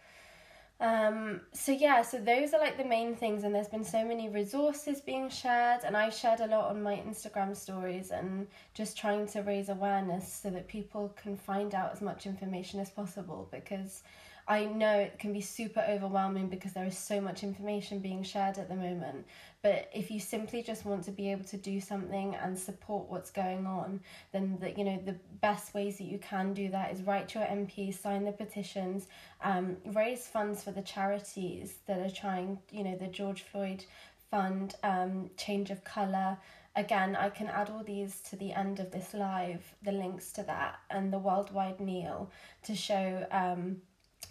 Um, 0.79 1.41
so 1.53 1.72
yeah, 1.72 2.01
so 2.01 2.17
those 2.17 2.53
are 2.53 2.60
like 2.60 2.77
the 2.77 2.86
main 2.86 3.15
things, 3.15 3.44
and 3.44 3.53
there's 3.53 3.67
been 3.67 3.84
so 3.84 4.06
many 4.06 4.29
resources 4.29 5.01
being 5.01 5.27
shared, 5.29 5.82
and 5.84 5.98
I 5.98 6.10
shared 6.10 6.39
a 6.39 6.48
lot 6.48 6.70
on 6.70 6.84
my 6.84 6.96
Instagram 6.96 7.56
stories 7.56 8.12
and 8.12 8.48
just 8.75 8.98
trying 8.98 9.27
to 9.29 9.41
raise 9.41 9.70
awareness 9.70 10.32
so 10.32 10.51
that 10.51 10.67
people 10.67 11.15
can 11.22 11.36
find 11.36 11.74
out 11.74 11.91
as 11.94 12.01
much 12.01 12.27
information 12.27 12.79
as 12.79 12.91
possible 12.91 13.50
because 13.51 14.03
I 14.50 14.63
know 14.63 14.98
it 14.98 15.20
can 15.20 15.34
be 15.34 15.42
super 15.42 15.84
overwhelming 15.89 16.48
because 16.48 16.72
there 16.72 16.86
is 16.86 16.98
so 16.98 17.20
much 17.20 17.44
information 17.44 18.00
being 18.00 18.24
shared 18.24 18.58
at 18.58 18.70
the 18.70 18.75
moment. 18.75 19.25
But 19.62 19.89
if 19.94 20.10
you 20.10 20.22
simply 20.22 20.63
just 20.63 20.86
want 20.86 21.04
to 21.04 21.12
be 21.12 21.30
able 21.32 21.44
to 21.46 21.58
do 21.58 21.82
something 21.82 22.34
and 22.36 22.58
support 22.58 23.10
what's 23.10 23.30
going 23.30 23.66
on, 23.66 24.00
then 24.32 24.58
the, 24.62 24.72
you 24.72 24.86
know 24.86 25.01
the 25.06 25.18
best 25.42 25.74
ways 25.74 25.98
that 25.98 26.06
you 26.06 26.18
can 26.20 26.54
do 26.54 26.70
that 26.70 26.94
is 26.94 27.01
write 27.04 27.27
to 27.30 27.39
your 27.39 27.48
MP, 27.50 27.94
sign 27.94 28.24
the 28.24 28.32
petitions, 28.32 29.08
um, 29.44 29.75
raise 29.88 30.27
funds 30.27 30.63
for 30.63 30.72
the 30.72 30.82
charities 30.82 31.75
that 31.86 32.00
are 32.00 32.10
trying. 32.10 32.58
You 32.72 32.86
know 32.86 32.96
the 32.96 33.08
George 33.08 33.42
Floyd 33.42 33.84
Fund, 34.32 34.75
um, 34.84 35.30
Change 35.36 35.72
of 35.72 35.84
Colour. 35.84 36.38
Again, 36.77 37.18
I 37.18 37.30
can 37.30 37.48
add 37.48 37.70
all 37.70 37.84
these 37.84 38.22
to 38.30 38.38
the 38.38 38.54
end 38.54 38.80
of 38.80 38.92
this 38.92 39.13
live, 39.13 39.75
the 39.82 39.92
links 39.92 40.32
to 40.34 40.44
that, 40.44 40.80
and 40.89 41.12
the 41.12 41.20
Worldwide 41.20 41.82
Kneel 41.82 42.32
to 42.63 42.75
show. 42.75 43.25
Um, 43.32 43.82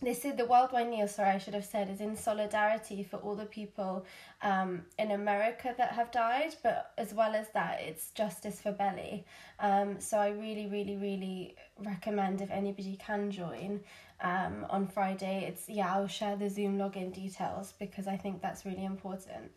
this 0.03 0.25
is 0.25 0.37
the 0.37 0.45
worldwide 0.45 0.88
kneel 0.88 1.09
sorry 1.09 1.31
i 1.31 1.38
should 1.38 1.55
have 1.55 1.65
said 1.65 1.88
is 1.88 2.00
in 2.00 2.17
solidarity 2.17 3.03
for 3.03 3.17
all 3.19 3.35
the 3.35 3.47
people 3.47 4.05
um, 4.43 4.83
in 4.99 5.11
america 5.11 5.75
that 5.79 5.93
have 5.93 6.11
died 6.11 6.55
but 6.62 6.93
as 6.99 7.15
well 7.15 7.35
as 7.35 7.49
that 7.55 7.81
it's 7.81 8.11
justice 8.11 8.61
for 8.61 8.73
belly. 8.73 9.25
Um, 9.59 10.00
so 10.00 10.19
i 10.19 10.29
really 10.29 10.67
really 10.67 10.97
really 10.97 11.57
recommend 11.79 12.41
if 12.41 12.50
anybody 12.50 12.97
can 12.97 13.31
join 13.31 13.81
um, 14.21 14.67
on 14.71 14.87
friday. 14.87 15.47
It's 15.49 15.69
yeah 15.69 15.95
i'll 15.95 16.09
share 16.09 16.37
the 16.37 16.50
zoom 16.50 16.79
login 16.79 17.12
details 17.12 17.73
because 17.79 18.07
i 18.07 18.17
think 18.17 18.43
that's 18.43 18.65
really 18.67 18.85
important. 18.85 19.50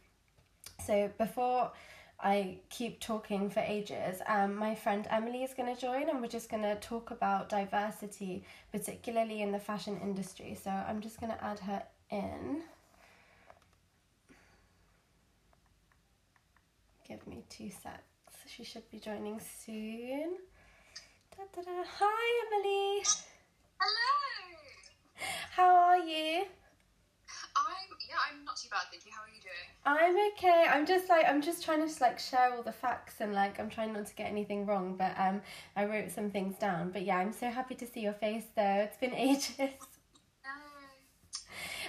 So 0.86 1.10
before 1.18 1.72
I 2.22 2.58
keep 2.70 3.00
talking 3.00 3.50
for 3.50 3.62
ages. 3.62 4.22
Um, 4.28 4.56
my 4.56 4.76
friend 4.76 5.08
Emily 5.10 5.44
is 5.44 5.54
going 5.54 5.74
to 5.74 5.80
join, 5.80 6.10
and 6.10 6.22
we're 6.22 6.28
just 6.28 6.50
going 6.50 6.64
to 6.64 6.76
talk 6.76 7.12
about 7.12 7.48
diversity, 7.48 8.44
particularly 8.74 9.42
in 9.42 9.54
the 9.54 9.60
fashion 9.60 10.00
industry. 10.04 10.58
So 10.62 10.70
I'm 10.70 11.00
just 11.00 11.20
going 11.22 11.32
to 11.32 11.44
add 11.44 11.60
her 11.60 11.84
in. 12.12 12.64
Give 17.08 17.26
me 17.26 17.44
two 17.50 17.70
secs. 17.70 18.04
She 18.48 18.64
should 18.64 18.90
be 18.92 19.00
joining 19.00 19.40
soon. 19.40 20.38
Da, 21.38 21.44
da, 21.56 21.62
da. 21.62 21.84
Hi, 22.00 22.48
Emily. 22.48 23.04
Hello. 23.80 24.56
How 25.56 25.76
are 25.76 25.98
you? 26.00 26.46
I'm 27.56 27.90
yeah, 28.08 28.16
I'm 28.32 28.44
not 28.44 28.58
too 28.58 28.70
bad, 28.70 28.82
thank 28.92 29.06
you. 29.06 29.12
How 29.14 29.22
are 29.22 29.30
you 29.30 29.42
doing? 29.42 29.70
I'm 29.86 30.32
okay. 30.34 30.66
I'm 30.70 30.86
just 30.86 31.10
like 31.10 31.26
I'm 31.28 31.42
just 31.42 31.64
trying 31.64 31.88
to 31.88 32.02
like 32.02 32.20
share 32.20 32.54
all 32.54 32.64
the 32.64 32.72
facts 32.72 33.16
and 33.20 33.34
like 33.34 33.60
I'm 33.60 33.70
trying 33.70 33.94
not 33.94 34.08
to 34.08 34.16
get 34.16 34.28
anything 34.28 34.66
wrong. 34.66 34.96
But 34.98 35.14
um, 35.18 35.42
I 35.76 35.86
wrote 35.86 36.12
some 36.12 36.32
things 36.32 36.58
down. 36.58 36.92
But 36.92 37.04
yeah, 37.04 37.18
I'm 37.18 37.34
so 37.34 37.50
happy 37.50 37.76
to 37.76 37.86
see 37.86 38.02
your 38.02 38.14
face 38.14 38.46
though. 38.56 38.88
It's 38.88 38.98
been 38.98 39.14
ages. 39.28 39.74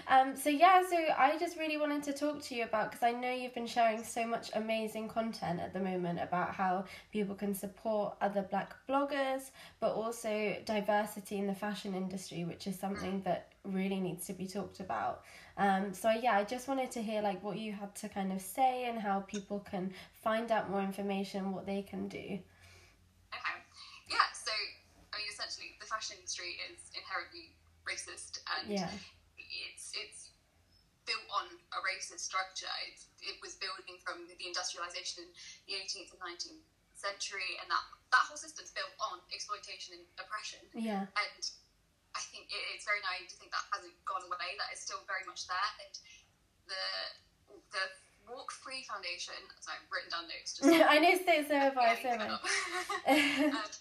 Um, 0.08 0.36
so 0.36 0.50
yeah, 0.50 0.82
so 0.88 0.96
I 1.16 1.36
just 1.38 1.58
really 1.58 1.76
wanted 1.76 2.02
to 2.04 2.12
talk 2.12 2.42
to 2.42 2.54
you 2.54 2.64
about 2.64 2.90
because 2.90 3.02
I 3.02 3.12
know 3.12 3.30
you've 3.30 3.54
been 3.54 3.66
sharing 3.66 4.02
so 4.02 4.26
much 4.26 4.50
amazing 4.54 5.08
content 5.08 5.60
at 5.60 5.72
the 5.72 5.80
moment 5.80 6.20
about 6.20 6.54
how 6.54 6.84
people 7.12 7.34
can 7.34 7.54
support 7.54 8.16
other 8.20 8.42
black 8.42 8.74
bloggers, 8.88 9.50
but 9.80 9.92
also 9.92 10.56
diversity 10.64 11.38
in 11.38 11.46
the 11.46 11.54
fashion 11.54 11.94
industry, 11.94 12.44
which 12.44 12.66
is 12.66 12.78
something 12.78 13.22
that 13.22 13.52
really 13.64 14.00
needs 14.00 14.26
to 14.26 14.32
be 14.32 14.46
talked 14.46 14.80
about. 14.80 15.22
Um, 15.56 15.92
so 15.92 16.10
yeah, 16.10 16.36
I 16.36 16.44
just 16.44 16.68
wanted 16.68 16.90
to 16.92 17.02
hear 17.02 17.22
like 17.22 17.42
what 17.44 17.58
you 17.58 17.72
had 17.72 17.94
to 17.96 18.08
kind 18.08 18.32
of 18.32 18.40
say 18.40 18.84
and 18.84 18.98
how 18.98 19.20
people 19.20 19.60
can 19.60 19.92
find 20.22 20.50
out 20.50 20.70
more 20.70 20.80
information, 20.82 21.52
what 21.52 21.66
they 21.66 21.82
can 21.82 22.08
do. 22.08 22.18
Okay. 22.18 23.56
Yeah. 24.08 24.16
So 24.32 24.50
I 25.12 25.18
mean, 25.18 25.26
essentially, 25.30 25.76
the 25.80 25.86
fashion 25.86 26.16
industry 26.16 26.56
is 26.70 26.90
inherently 26.94 27.54
racist, 27.86 28.40
and 28.58 28.72
Yeah. 28.72 28.88
It's 29.90 30.30
it's 30.30 30.30
built 31.06 31.26
on 31.34 31.46
a 31.74 31.78
racist 31.82 32.22
structure. 32.22 32.70
It, 32.86 33.02
it 33.34 33.36
was 33.42 33.58
building 33.58 33.98
from 33.98 34.30
the 34.30 34.36
industrialization 34.38 35.26
in 35.26 35.30
the 35.66 35.74
18th 35.82 36.14
and 36.14 36.22
19th 36.22 36.66
century, 36.94 37.58
and 37.58 37.66
that 37.72 37.84
that 38.12 38.24
whole 38.28 38.38
system's 38.38 38.70
built 38.70 38.92
on 39.00 39.22
exploitation 39.34 39.98
and 39.98 40.04
oppression. 40.20 40.60
Yeah. 40.76 41.08
And 41.16 41.42
I 42.14 42.22
think 42.30 42.50
it, 42.50 42.62
it's 42.74 42.86
very 42.86 43.02
naive 43.02 43.30
to 43.30 43.36
think 43.38 43.50
that 43.50 43.64
hasn't 43.74 43.96
gone 44.06 44.22
away. 44.26 44.58
That 44.58 44.70
is 44.74 44.82
still 44.82 45.02
very 45.06 45.24
much 45.26 45.46
there. 45.48 45.70
And 45.82 45.94
the 46.68 46.86
the 47.74 47.84
Walk 48.30 48.54
Free 48.54 48.86
Foundation, 48.86 49.38
so 49.58 49.74
I've 49.74 49.86
written 49.90 50.12
down 50.14 50.30
notes. 50.30 50.54
Just 50.54 50.70
I 50.94 51.02
know 51.02 51.14
so 51.18 51.34
so 51.48 51.54
have 51.56 51.74
I, 51.78 51.98
so 51.98 52.14
Yeah, 52.14 52.18
have 52.18 52.38
I. 53.08 53.56
um, 53.58 53.72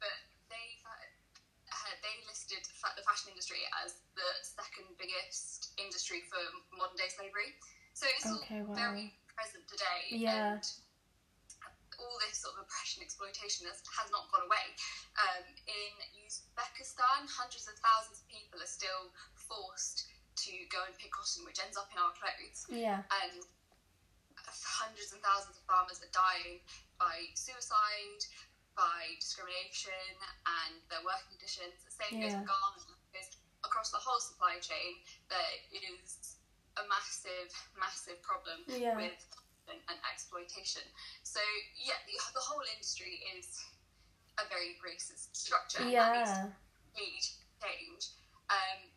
but 0.00 0.16
they 0.48 0.66
uh, 0.86 1.92
they 2.00 2.14
listed 2.48 2.64
fa- 2.80 2.96
the 2.96 3.04
fashion 3.04 3.28
industry 3.28 3.60
as 3.84 4.00
the 4.16 4.28
second 4.40 4.88
biggest 4.96 5.76
industry 5.76 6.24
for 6.32 6.40
modern 6.72 6.96
day 6.96 7.12
slavery. 7.12 7.52
So 7.92 8.08
it's 8.08 8.24
Okay, 8.24 8.64
still 8.64 8.72
wow. 8.72 8.74
very 8.88 9.12
present 9.36 9.68
today. 9.68 10.16
Yeah. 10.16 10.56
And 10.56 10.64
all 11.98 12.16
this 12.22 12.38
sort 12.40 12.54
of 12.56 12.62
oppression, 12.64 13.02
exploitation 13.02 13.66
has, 13.66 13.82
has 13.90 14.08
not 14.14 14.30
gone 14.30 14.46
away. 14.46 14.66
Um, 15.18 15.44
in 15.66 15.92
Uzbekistan, 16.24 17.26
hundreds 17.26 17.66
of 17.66 17.74
thousands 17.82 18.22
of 18.22 18.26
people 18.30 18.62
are 18.62 18.70
still 18.70 19.10
forced 19.34 20.06
to 20.46 20.52
go 20.70 20.86
and 20.86 20.94
pick 20.96 21.10
cotton, 21.10 21.42
which 21.42 21.58
ends 21.58 21.74
up 21.74 21.90
in 21.90 21.98
our 21.98 22.14
clothes 22.14 22.64
Yeah. 22.70 23.02
and 23.26 23.42
hundreds 24.46 25.10
and 25.12 25.18
thousands 25.20 25.58
of 25.58 25.64
farmers 25.66 25.98
are 25.98 26.14
dying 26.14 26.62
by 27.02 27.26
suicide, 27.34 28.22
by 28.78 29.18
discrimination, 29.18 30.06
and 30.46 30.78
their 30.86 31.02
working 31.02 31.34
conditions. 31.34 31.82
The 31.82 31.90
same 31.98 32.22
goes 32.22 32.38
for 32.38 32.46
garment 32.46 32.86
workers. 32.86 33.42
Across 33.66 33.90
the 33.90 33.98
whole 33.98 34.22
supply 34.22 34.62
chain, 34.62 35.02
there 35.26 35.58
is 35.74 36.38
a 36.78 36.86
massive, 36.86 37.50
massive 37.74 38.22
problem 38.22 38.62
Yeah. 38.70 38.94
with 38.94 39.18
and, 39.66 39.82
and 39.90 39.98
exploitation. 40.06 40.86
So, 41.26 41.42
yeah, 41.74 41.98
the, 42.06 42.14
the 42.38 42.40
whole 42.40 42.62
industry 42.70 43.18
is 43.34 43.50
a 44.38 44.46
very 44.46 44.78
racist 44.78 45.34
structure. 45.34 45.82
and 45.82 45.90
that 45.90 46.14
needs 46.14 46.30
Yeah. 46.30 46.54
need 46.94 47.24
change. 47.58 48.14
Um, 48.46 48.94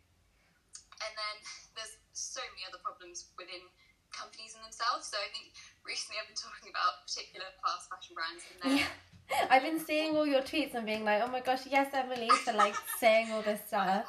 and 1.01 1.11
then 1.17 1.35
there's 1.73 1.97
so 2.13 2.39
many 2.53 2.63
other 2.69 2.77
problems 2.85 3.33
within 3.33 3.65
companies 4.13 4.53
in 4.53 4.61
themselves. 4.61 5.09
So 5.09 5.17
I 5.17 5.27
think 5.33 5.57
recently 5.81 6.21
I've 6.21 6.29
been 6.29 6.37
talking 6.37 6.69
about 6.69 7.01
particular 7.09 7.49
fast 7.65 7.89
fashion 7.89 8.13
brands 8.13 8.45
and 8.53 8.61
their 8.61 8.85
Yeah. 8.85 8.93
I've 9.49 9.63
been 9.63 9.79
seeing 9.79 10.15
all 10.15 10.25
your 10.27 10.41
tweets 10.41 10.75
and 10.75 10.85
being 10.85 11.03
like, 11.03 11.21
oh 11.23 11.27
my 11.31 11.41
gosh, 11.41 11.65
yes, 11.69 11.91
Emily, 11.93 12.29
for 12.43 12.53
like 12.53 12.75
saying 12.99 13.31
all 13.31 13.41
this 13.41 13.59
stuff. 13.67 14.05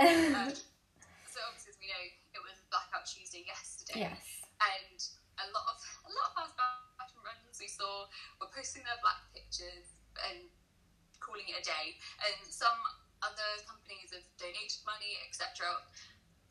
um, 0.00 0.52
so 1.28 1.38
obviously, 1.46 1.70
as 1.70 1.78
we 1.80 1.86
know, 1.88 2.04
it 2.34 2.42
was 2.42 2.56
Blackout 2.70 3.06
Tuesday 3.06 3.44
yesterday, 3.46 4.08
yes. 4.10 4.22
and 4.58 4.98
a 5.38 5.46
lot 5.52 5.66
of 5.70 5.78
a 6.06 6.12
lot 6.12 6.30
of 6.44 6.50
fast 6.54 6.94
fashion 6.98 7.20
brands 7.22 7.58
we 7.58 7.68
saw 7.68 8.06
were 8.40 8.50
posting 8.54 8.82
their 8.86 8.98
black 9.02 9.22
pictures 9.34 9.98
and 10.30 10.46
calling 11.20 11.46
it 11.48 11.60
a 11.60 11.64
day, 11.64 11.98
and 12.26 12.36
some 12.48 12.76
other 13.22 13.50
companies 13.64 14.12
have 14.12 14.26
donated 14.36 14.82
money, 14.84 15.16
etc. 15.26 15.68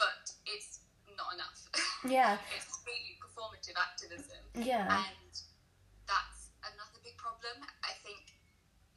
But 0.02 0.32
it's 0.50 0.84
not 1.14 1.30
enough. 1.38 1.60
Yeah. 2.04 2.38
it's 2.58 2.68
completely 2.74 3.16
performative 3.22 3.78
activism, 3.78 4.42
Yeah. 4.58 4.90
and 4.90 5.34
that's 5.34 5.34
another 5.34 5.38
big 5.38 5.53
problem. 7.24 7.64
I 7.88 7.96
think 8.04 8.36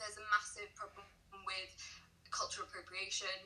there's 0.03 0.19
a 0.19 0.27
massive 0.35 0.75
problem 0.75 1.07
with 1.47 1.71
cultural 2.35 2.67
appropriation 2.67 3.39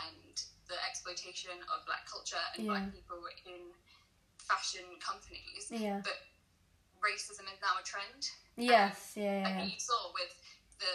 and 0.00 0.32
the 0.66 0.80
exploitation 0.88 1.54
of 1.68 1.84
black 1.84 2.08
culture 2.08 2.40
and 2.56 2.64
Yeah. 2.64 2.72
black 2.72 2.88
people 2.96 3.20
in 3.44 3.72
fashion 4.40 4.84
companies. 4.98 5.68
Yeah. 5.70 6.00
But 6.00 6.18
racism 7.04 7.44
is 7.52 7.60
now 7.60 7.76
a 7.78 7.84
trend. 7.84 8.32
Yes. 8.56 9.12
Yeah. 9.14 9.44
I 9.46 9.52
think 9.60 9.74
you 9.76 9.80
saw 9.80 10.12
with 10.16 10.32
the 10.80 10.94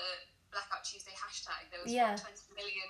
Blackout 0.52 0.84
Tuesday 0.84 1.14
hashtag, 1.14 1.70
there 1.72 1.82
was 1.82 1.92
Yeah. 1.92 2.16
20 2.18 2.54
million 2.58 2.90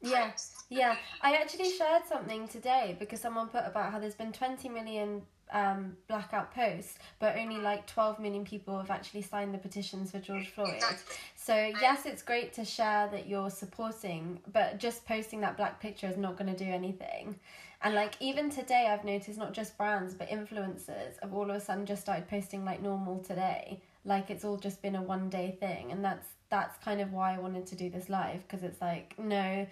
Yeah. 0.00 0.36
Yeah, 0.68 0.98
I 1.22 1.36
actually 1.36 1.70
shared 1.70 2.04
something 2.06 2.46
today 2.48 2.94
because 2.98 3.22
someone 3.22 3.48
put 3.48 3.64
about 3.64 3.90
how 3.90 3.98
there's 3.98 4.14
been 4.14 4.32
20 4.34 4.68
million 4.68 5.26
um, 5.52 5.96
blackout 6.08 6.54
post, 6.54 6.98
but 7.18 7.36
only 7.36 7.58
like 7.58 7.86
12 7.86 8.18
million 8.18 8.44
people 8.44 8.78
have 8.78 8.90
actually 8.90 9.22
signed 9.22 9.54
the 9.54 9.58
petitions 9.58 10.10
for 10.10 10.18
George 10.18 10.48
Floyd. 10.48 10.74
Exactly. 10.74 11.16
So, 11.36 11.54
yes, 11.80 12.06
it's 12.06 12.22
great 12.22 12.52
to 12.54 12.64
share 12.64 13.08
that 13.12 13.28
you're 13.28 13.50
supporting, 13.50 14.40
but 14.52 14.78
just 14.78 15.04
posting 15.06 15.40
that 15.42 15.56
black 15.56 15.80
picture 15.80 16.06
is 16.06 16.16
not 16.16 16.36
going 16.36 16.54
to 16.54 16.64
do 16.64 16.70
anything. 16.70 17.38
And 17.84 17.94
like 17.94 18.14
even 18.18 18.48
today, 18.48 18.88
I've 18.88 19.04
noticed 19.04 19.38
not 19.38 19.52
just 19.52 19.76
brands 19.76 20.14
but 20.14 20.30
influencers 20.30 21.20
have 21.20 21.34
all 21.34 21.50
of 21.50 21.56
a 21.56 21.60
sudden 21.60 21.84
just 21.84 22.00
started 22.00 22.26
posting 22.28 22.64
like 22.64 22.80
normal 22.80 23.18
today, 23.18 23.82
like 24.06 24.30
it's 24.30 24.42
all 24.42 24.56
just 24.56 24.80
been 24.80 24.96
a 24.96 25.02
one 25.02 25.28
day 25.28 25.56
thing, 25.60 25.92
and 25.92 26.02
that's 26.02 26.26
that's 26.48 26.82
kind 26.82 27.02
of 27.02 27.12
why 27.12 27.34
I 27.34 27.38
wanted 27.38 27.66
to 27.66 27.74
do 27.74 27.90
this 27.90 28.08
live 28.08 28.40
because 28.48 28.62
it's 28.64 28.80
like 28.80 29.14
no, 29.18 29.66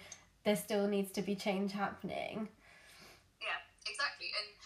there 0.45 0.57
still 0.57 0.87
needs 0.88 1.11
to 1.12 1.23
be 1.23 1.35
change 1.35 1.73
happening. 1.73 2.49
Yeah, 3.41 3.91
exactly. 3.91 4.26
And 4.38 4.62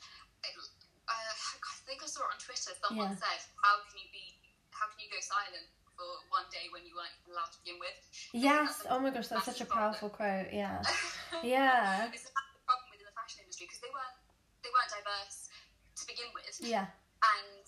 uh, 1.08 1.12
I 1.12 1.75
think 1.86 2.02
I 2.02 2.05
saw 2.16 2.25
it 2.25 2.32
on 2.32 2.40
Twitter. 2.40 2.73
Someone 2.80 3.12
Yeah. 3.12 3.20
said, 3.20 3.40
"How 3.61 3.85
can 3.85 4.00
you 4.00 4.08
be? 4.08 4.40
How 4.73 4.88
can 4.88 4.99
you 5.00 5.08
go 5.12 5.20
silent 5.20 5.68
for 5.96 6.20
one 6.28 6.44
day 6.52 6.68
when 6.68 6.85
you 6.85 6.92
weren't 6.92 7.12
even 7.25 7.32
allowed 7.32 7.49
to 7.56 7.58
begin 7.64 7.80
with. 7.80 7.96
Yes. 8.37 8.85
Oh 8.92 9.00
my 9.00 9.08
gosh, 9.08 9.28
that's 9.32 9.49
such 9.49 9.64
a 9.64 9.68
powerful 9.68 10.12
quote. 10.12 10.52
Yeah. 10.52 10.85
Yeah. 11.42 12.08
it's 12.12 12.28
a 12.28 12.32
massive 12.32 12.62
problem 12.68 12.88
within 12.92 13.08
the 13.08 13.16
fashion 13.16 13.40
industry 13.44 13.64
because 13.66 13.80
they 13.80 13.88
weren't 13.92 14.16
they 14.62 14.68
weren't 14.73 14.92
diverse 14.92 15.49
to 15.96 16.02
begin 16.06 16.28
with, 16.37 16.52
Yeah. 16.61 16.87
and 17.23 17.66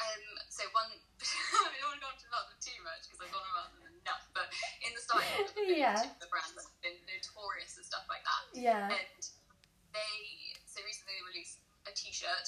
um, 0.00 0.24
so 0.48 0.64
one. 0.72 0.88
I 1.20 1.76
don't 1.76 1.92
want 1.92 1.98
to 1.98 2.04
go 2.04 2.10
into 2.14 2.26
about 2.30 2.46
them 2.48 2.60
too 2.62 2.78
much 2.86 3.04
because 3.10 3.20
I've 3.26 3.34
gone 3.34 3.44
about 3.52 3.68
them 3.76 3.84
enough, 3.90 4.24
but 4.32 4.48
in 4.86 4.94
the 4.94 5.02
style 5.02 5.20
of 5.44 5.50
the 5.52 5.66
Yeah. 5.68 5.98
brands 6.30 6.54
that 6.56 6.64
have 6.64 6.80
been 6.80 6.98
notorious 7.10 7.76
and 7.76 7.84
stuff 7.84 8.06
like 8.08 8.22
that, 8.24 8.42
Yeah. 8.56 8.88
and 8.88 9.20
they 9.92 10.14
so 10.64 10.80
recently 10.86 11.18
they 11.20 11.26
released 11.26 11.58
a 11.84 11.92
T-shirt 11.92 12.46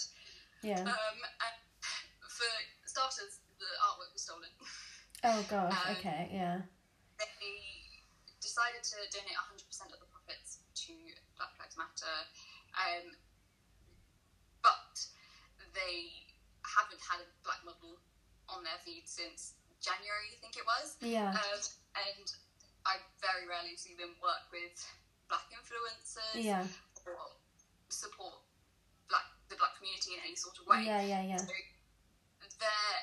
Yeah. 0.63 0.81
um, 0.85 1.19
and 1.25 1.57
for 2.29 2.51
starters, 2.87 3.41
the 3.59 3.69
artwork 3.85 4.13
was 4.13 4.23
stolen. 4.23 4.51
Oh 5.25 5.41
gosh. 5.49 5.73
um, 5.73 5.97
Okay. 5.97 6.29
Yeah. 6.33 6.61
They 7.21 7.61
decided 8.41 8.81
to 8.81 8.97
donate 9.13 9.37
100% 9.37 9.93
of 9.93 10.01
the 10.01 10.09
profits 10.09 10.65
to 10.89 10.93
Black 11.37 11.53
Lives 11.61 11.77
Matter, 11.77 12.17
um, 12.77 13.13
but 14.65 14.97
they 15.77 16.09
haven't 16.65 17.01
had 17.05 17.21
a 17.21 17.29
black 17.45 17.61
model 17.65 18.01
on 18.49 18.65
their 18.65 18.81
feed 18.85 19.05
since 19.05 19.55
January, 19.85 20.33
I 20.37 20.39
think 20.41 20.57
it 20.57 20.65
was. 20.65 20.97
Yeah. 21.05 21.37
Um, 21.37 21.61
and 22.01 22.27
I 22.89 22.97
very 23.21 23.45
rarely 23.49 23.77
see 23.77 23.93
them 23.97 24.17
work 24.25 24.49
with 24.53 24.77
black 25.29 25.45
influencers 25.53 26.41
Yeah. 26.41 26.65
or 27.07 27.37
support 27.93 28.41
the 29.51 29.59
black 29.59 29.75
community 29.77 30.15
in 30.15 30.21
any 30.23 30.39
sort 30.39 30.57
of 30.63 30.65
way. 30.71 30.87
Yeah. 30.87 31.03
Yeah. 31.03 31.23
Yeah. 31.27 31.43
So 31.43 31.51
they're 32.63 32.99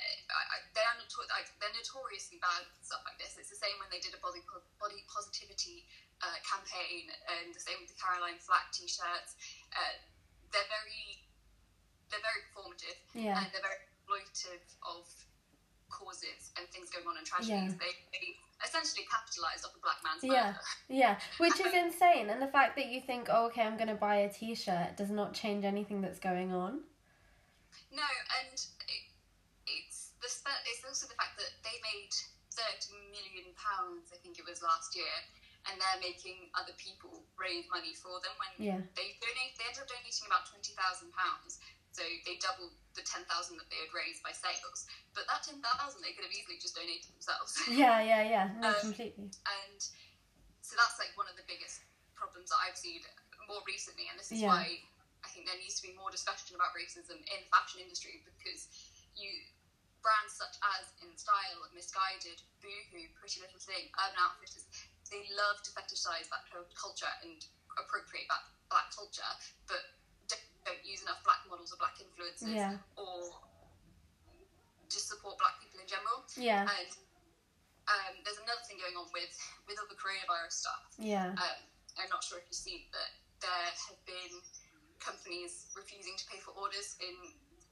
they're, 0.74 0.96
notor- 1.02 1.30
like, 1.34 1.50
they're 1.58 1.74
notoriously 1.74 2.38
bad 2.38 2.62
at 2.62 2.70
stuff 2.86 3.02
like 3.04 3.18
this. 3.18 3.36
It's 3.42 3.50
the 3.50 3.58
same 3.58 3.74
when 3.82 3.90
they 3.90 3.98
did 3.98 4.14
a 4.14 4.22
body 4.22 4.46
po- 4.46 4.62
body 4.78 5.02
positivity 5.10 5.86
uh, 6.22 6.38
campaign, 6.46 7.10
and 7.26 7.50
the 7.54 7.60
same 7.62 7.82
with 7.82 7.90
the 7.90 7.98
Caroline 7.98 8.38
Flack 8.38 8.70
t-shirts. 8.70 9.34
Uh, 9.74 9.96
they're 10.54 10.70
very 10.70 11.26
they're 12.14 12.24
very 12.24 12.42
performative, 12.48 12.96
Yeah. 13.18 13.42
and 13.42 13.50
they're 13.52 13.66
very 13.66 13.82
exploitive 13.84 14.64
of 14.88 15.04
causes 15.92 16.54
and 16.56 16.64
things 16.72 16.88
going 16.94 17.04
on 17.10 17.18
in 17.20 17.26
tragedies. 17.28 17.76
Yeah. 17.76 17.82
They, 17.84 17.94
they 18.16 18.28
essentially 18.66 19.06
capitalised 19.10 19.66
off 19.66 19.76
a 19.76 19.80
black 19.80 20.02
man's 20.04 20.24
Yeah. 20.24 20.54
murder. 20.54 20.60
Yeah, 20.90 21.20
which 21.38 21.60
is 21.60 21.74
insane. 21.74 22.30
And 22.30 22.42
the 22.42 22.48
fact 22.48 22.76
that 22.76 22.88
you 22.88 23.02
think, 23.02 23.28
oh, 23.30 23.48
okay, 23.48 23.62
I'm 23.62 23.78
going 23.78 23.90
to 23.90 23.96
buy 24.00 24.18
a 24.26 24.30
t 24.32 24.56
shirt 24.56 24.98
does 24.98 25.10
not 25.12 25.34
change 25.34 25.64
anything 25.66 26.02
that's 26.02 26.20
going 26.20 26.54
on. 26.54 26.82
No, 27.92 28.04
and 28.42 28.54
it, 28.54 29.04
it's 29.68 30.12
the 30.22 30.28
it's 30.66 30.84
also 30.84 31.08
the 31.08 31.16
fact 31.16 31.38
that 31.38 31.54
they 31.64 31.78
made 31.86 32.12
thirty 32.52 32.98
million 33.14 33.54
pounds, 33.54 34.10
I 34.12 34.18
think 34.18 34.40
it 34.42 34.46
was 34.50 34.66
last 34.66 34.98
year, 34.98 35.14
and 35.70 35.78
they're 35.78 36.02
making 36.02 36.50
other 36.58 36.74
people 36.82 37.24
raise 37.38 37.70
money 37.70 37.94
for 37.94 38.18
them 38.26 38.34
when 38.42 38.52
Yeah. 38.58 38.82
they 38.98 39.16
donate. 39.22 39.54
They 39.56 39.70
ended 39.70 39.86
up 39.86 39.90
donating 39.92 40.26
about 40.26 40.50
twenty 40.50 40.74
thousand 40.74 41.14
pounds, 41.14 41.62
so 41.98 42.06
they 42.30 42.38
doubled 42.38 42.78
the 42.94 43.02
ten 43.02 43.26
thousand 43.26 43.58
that 43.58 43.66
they 43.74 43.82
had 43.82 43.90
raised 43.90 44.22
by 44.22 44.30
sales. 44.30 44.86
But 45.18 45.26
that 45.26 45.42
ten 45.42 45.58
thousand 45.66 46.06
they 46.06 46.14
could 46.14 46.30
have 46.30 46.36
easily 46.38 46.62
just 46.62 46.78
donated 46.78 47.10
themselves. 47.10 47.58
Yeah, 47.66 47.98
yeah, 48.06 48.22
yeah. 48.22 48.46
No, 48.62 48.70
Um, 48.70 48.94
completely. 48.94 49.34
and 49.34 49.82
so 50.62 50.78
that's 50.78 51.02
like 51.02 51.18
one 51.18 51.26
of 51.26 51.34
the 51.34 51.48
biggest 51.50 51.82
problems 52.14 52.54
that 52.54 52.62
I've 52.62 52.78
seen 52.78 53.02
more 53.50 53.66
recently, 53.66 54.06
and 54.14 54.16
this 54.22 54.30
is 54.30 54.46
Yeah. 54.46 54.54
why 54.54 54.86
I 55.26 55.28
think 55.34 55.50
there 55.50 55.58
needs 55.58 55.82
to 55.82 55.84
be 55.90 55.98
more 55.98 56.14
discussion 56.14 56.54
about 56.54 56.78
racism 56.78 57.18
in 57.18 57.40
the 57.42 57.50
fashion 57.50 57.82
industry 57.82 58.22
because 58.30 58.70
you 59.18 59.34
brands 60.06 60.38
such 60.38 60.54
as 60.78 60.94
In 61.02 61.10
Style, 61.18 61.66
Missguided, 61.74 62.40
Boohoo, 62.62 63.10
Pretty 63.18 63.42
Little 63.42 63.60
Thing, 63.60 63.90
Urban 63.98 64.16
Outfitters, 64.22 64.70
they 65.10 65.26
love 65.34 65.60
to 65.66 65.74
fetishize 65.74 66.30
that 66.30 66.46
culture 66.78 67.12
and 67.26 67.42
appropriate 67.76 68.30
that 68.30 68.46
black 68.70 68.88
culture, 68.94 69.28
but 69.66 69.97
don't, 70.68 70.84
use 70.84 71.02
enough 71.04 71.24
black 71.24 71.40
models 71.48 71.72
or 71.72 71.80
black 71.80 71.96
influencers 72.04 72.52
Yeah. 72.52 72.76
or 73.00 73.40
just 74.92 75.08
support 75.08 75.40
black 75.40 75.60
people 75.64 75.80
in 75.80 75.88
general. 75.88 76.24
Yeah, 76.36 76.68
And 76.68 76.92
um, 77.88 78.14
there's 78.28 78.40
another 78.44 78.60
thing 78.68 78.80
going 78.84 78.96
on 79.00 79.08
with 79.16 79.32
with 79.68 79.80
all 79.80 79.88
the 79.88 79.96
coronavirus 80.00 80.52
stuff. 80.64 80.84
yeah, 81.00 81.32
Um, 81.36 81.60
I'm 82.00 82.12
not 82.12 82.24
sure 82.24 82.40
if 82.40 82.46
you've 82.52 82.60
seen 82.60 82.88
that 82.92 83.12
there 83.40 83.68
have 83.88 84.00
been 84.08 84.34
companies 85.00 85.72
refusing 85.76 86.16
to 86.20 86.26
pay 86.28 86.40
for 86.44 86.52
orders 86.58 86.96
in 87.00 87.16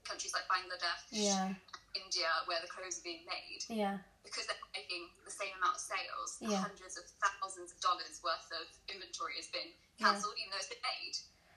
countries 0.07 0.31
like 0.37 0.45
Bangladesh, 0.47 1.01
yeah, 1.11 1.51
India, 1.97 2.29
where 2.45 2.61
the 2.61 2.69
clothes 2.69 3.01
are 3.01 3.05
being 3.07 3.25
made 3.25 3.65
yeah, 3.67 3.97
because 4.23 4.45
they're 4.45 4.61
making 4.77 5.09
the 5.25 5.33
same 5.33 5.51
amount 5.57 5.75
of 5.79 5.83
sales. 5.83 6.37
Yeah. 6.39 6.61
Hundreds 6.61 6.95
of 6.99 7.03
thousands 7.17 7.73
of 7.73 7.79
dollars 7.81 8.21
worth 8.23 8.45
of 8.55 8.67
inventory 8.91 9.35
has 9.41 9.47
been 9.49 9.73
Yeah. 9.97 10.13
cancelled, 10.13 10.35
even 10.37 10.51
though 10.53 10.61
it's 10.61 10.69
been 10.69 10.83
made. 10.85 11.15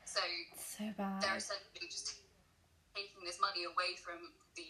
So 0.08 0.24
so 0.56 0.84
they're 0.84 0.94
bad. 0.96 1.36
essentially 1.36 1.84
just 1.92 2.16
taking 2.96 3.20
this 3.28 3.36
money 3.40 3.64
away 3.68 3.92
from 4.00 4.32
the 4.56 4.66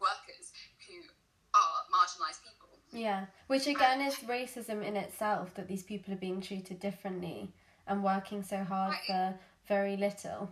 workers 0.00 0.56
who 0.88 1.04
are 1.52 1.76
marginalised 1.92 2.40
people. 2.48 2.72
Yeah, 2.90 3.26
which 3.48 3.66
again 3.66 4.00
is 4.00 4.14
racism 4.24 4.80
in 4.82 4.96
itself 4.96 5.52
that 5.54 5.68
these 5.68 5.82
people 5.82 6.14
are 6.14 6.22
being 6.22 6.40
treated 6.40 6.80
differently 6.80 7.52
and 7.86 8.02
working 8.02 8.42
so 8.42 8.64
hard 8.64 8.92
Right. 8.96 9.06
for 9.06 9.24
very 9.68 9.96
little. 10.00 10.48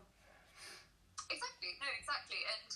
Exactly, 1.32 1.72
no, 1.80 1.88
exactly. 1.98 2.40
And 2.52 2.68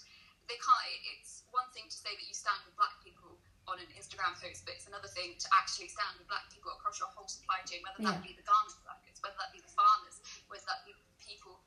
they 0.49 0.57
can't, 0.57 0.85
it- 0.89 1.05
it's 1.21 1.45
one 1.53 1.69
thing 1.77 1.85
to 1.91 1.97
say 1.97 2.17
that 2.17 2.27
you 2.27 2.33
stand 2.35 2.65
with 2.65 2.77
black 2.81 2.97
people 3.05 3.37
on 3.69 3.77
an 3.83 3.91
Instagram 3.99 4.33
post, 4.41 4.65
but 4.65 4.75
it's 4.79 4.87
another 4.87 5.09
thing 5.11 5.37
to 5.37 5.49
actually 5.53 5.89
stand 5.93 6.17
with 6.19 6.29
black 6.31 6.49
people 6.49 6.71
across 6.73 6.97
your 7.03 7.11
whole 7.13 7.29
supply 7.29 7.61
chain, 7.69 7.83
whether 7.85 8.01
that 8.03 8.23
Yeah. 8.23 8.27
be 8.27 8.33
the 8.39 8.47
garment 8.47 8.79
workers, 8.87 9.19
whether 9.21 9.37
that 9.37 9.53
be 9.53 9.61
the 9.61 9.69
farmers, 9.75 10.23
whether 10.49 10.65
that 10.71 10.87
be 10.87 10.95
people 11.27 11.59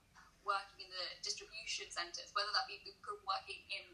working 0.47 0.87
in 0.87 0.89
the 0.89 1.05
distribution 1.21 1.91
centres, 1.91 2.31
whether 2.33 2.49
that 2.55 2.65
be 2.71 2.79
people 2.81 3.19
working 3.27 3.59
in 3.69 3.85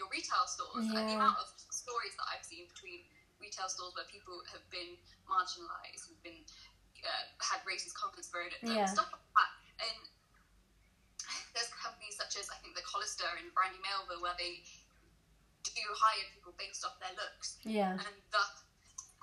your 0.00 0.08
retail 0.08 0.48
stores. 0.48 0.88
And 0.88 0.96
the 1.06 1.14
amount 1.20 1.36
of 1.38 1.52
stories 1.70 2.16
that 2.16 2.26
I've 2.32 2.42
seen 2.42 2.64
between 2.72 3.04
retail 3.36 3.68
stores 3.68 3.92
where 3.94 4.08
people 4.08 4.40
have 4.50 4.64
been 4.72 4.96
marginalised, 5.28 6.08
have 6.08 6.20
been 6.24 6.40
uh, 7.04 7.24
had 7.40 7.60
racist 7.68 7.96
comments 7.96 8.28
thrown 8.32 8.48
at 8.52 8.60
them, 8.64 8.76
Yeah. 8.76 8.88
stuff 8.88 9.08
like 9.12 9.24
that. 9.36 9.50
And 9.84 9.98
there's 11.56 11.70
companies 11.76 12.16
such 12.16 12.36
as 12.40 12.48
I 12.52 12.56
think 12.60 12.76
the 12.76 12.84
Hollister 12.84 13.28
and 13.40 13.48
Brandy 13.56 13.80
Melville 13.80 14.20
where 14.24 14.36
they 14.36 14.60
do 15.64 15.84
hire 15.96 16.26
people 16.34 16.52
based 16.60 16.84
off 16.84 16.96
their 17.00 17.12
looks 17.16 17.56
Yeah, 17.64 17.96
and 17.96 18.14
thus 18.32 18.64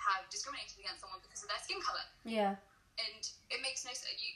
have 0.01 0.25
discriminated 0.31 0.77
against 0.79 1.01
someone 1.05 1.19
because 1.21 1.43
of 1.43 1.49
their 1.49 1.61
skin 1.61 1.81
color. 1.81 2.05
yeah, 2.23 2.55
And 2.97 3.21
it 3.53 3.61
makes 3.61 3.85
no 3.85 3.93
sense. 3.93 4.17
You, 4.17 4.33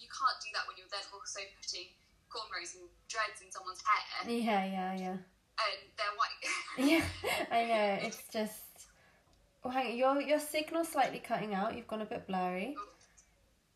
you 0.00 0.08
can't 0.08 0.38
do 0.40 0.48
that 0.56 0.64
when 0.64 0.80
you're 0.80 0.88
then 0.88 1.04
also 1.12 1.44
putting 1.60 1.92
cornrows 2.30 2.78
and 2.78 2.86
dreads 3.10 3.42
in 3.42 3.50
someone's 3.50 3.82
hair 3.82 4.30
yeah, 4.30 4.64
yeah, 4.64 4.94
yeah. 4.94 5.16
and 5.58 5.80
they're 5.98 6.16
white. 6.16 6.40
Yeah, 6.78 7.04
I 7.50 7.64
know. 7.66 8.06
It's 8.06 8.22
just. 8.32 8.88
Oh, 9.64 9.68
hang 9.70 9.90
on. 9.90 9.96
Your 9.96 10.20
your 10.22 10.38
signal's 10.40 10.88
slightly 10.88 11.18
cutting 11.18 11.54
out. 11.54 11.76
You've 11.76 11.88
gone 11.88 12.00
a 12.00 12.06
bit 12.06 12.26
blurry. 12.26 12.76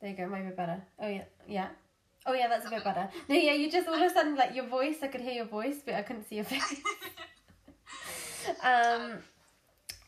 There 0.01 0.11
you 0.11 0.17
go. 0.17 0.27
Maybe 0.29 0.49
better. 0.51 0.83
Oh 0.99 1.09
yeah, 1.09 1.25
yeah. 1.49 1.69
Oh 2.27 2.33
yeah, 2.33 2.49
that's 2.49 2.67
a 2.67 2.71
bit 2.71 2.85
better. 2.85 3.09
No, 3.29 3.35
yeah. 3.35 3.53
You 3.53 3.71
just 3.71 3.89
all 3.89 3.95
of 3.95 4.03
a 4.03 4.11
sudden 4.15 4.37
like 4.37 4.55
your 4.55 4.67
voice. 4.67 4.97
I 5.03 5.09
could 5.09 5.21
hear 5.21 5.35
your 5.35 5.47
voice, 5.47 5.77
but 5.85 5.95
I 5.95 6.03
couldn't 6.03 6.29
see 6.29 6.37
your 6.37 6.45
face. 6.45 6.81
um, 8.63 9.19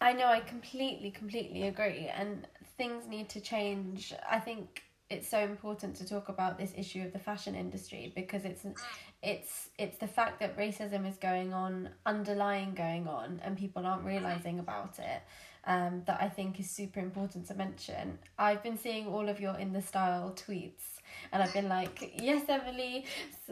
I 0.01 0.13
know. 0.13 0.27
I 0.27 0.41
completely, 0.41 1.11
completely 1.11 1.65
agree. 1.65 2.09
And 2.15 2.47
things 2.77 3.07
need 3.07 3.29
to 3.31 3.41
change. 3.41 4.13
I 4.29 4.39
think 4.39 4.83
it's 5.09 5.29
so 5.29 5.39
important 5.39 5.95
to 5.97 6.09
talk 6.09 6.29
about 6.29 6.59
this 6.59 6.73
issue 6.77 7.03
of 7.03 7.13
the 7.13 7.19
fashion 7.19 7.55
industry 7.55 8.13
because 8.15 8.45
it's 8.45 8.67
it's 9.23 9.69
it's 9.79 9.99
the 9.99 10.07
fact 10.07 10.41
that 10.41 10.57
racism 10.59 11.09
is 11.09 11.17
going 11.17 11.53
on 11.53 11.89
underlying 12.05 12.75
going 12.75 13.07
on 13.07 13.41
and 13.45 13.57
people 13.57 13.87
aren't 13.87 14.05
realizing 14.05 14.59
about 14.59 14.99
it 14.99 15.23
um, 15.67 16.03
that 16.07 16.21
i 16.21 16.29
think 16.29 16.59
is 16.59 16.69
super 16.69 16.99
important 16.99 17.47
to 17.47 17.55
mention 17.55 18.19
i've 18.39 18.63
been 18.65 18.77
seeing 18.77 19.07
all 19.07 19.29
of 19.29 19.41
your 19.41 19.57
in 19.59 19.73
the 19.73 19.81
style 19.83 20.35
tweets 20.35 20.99
and 21.33 21.41
i've 21.41 21.53
been 21.53 21.69
like 21.69 22.13
yes 22.21 22.43
emily 22.49 23.05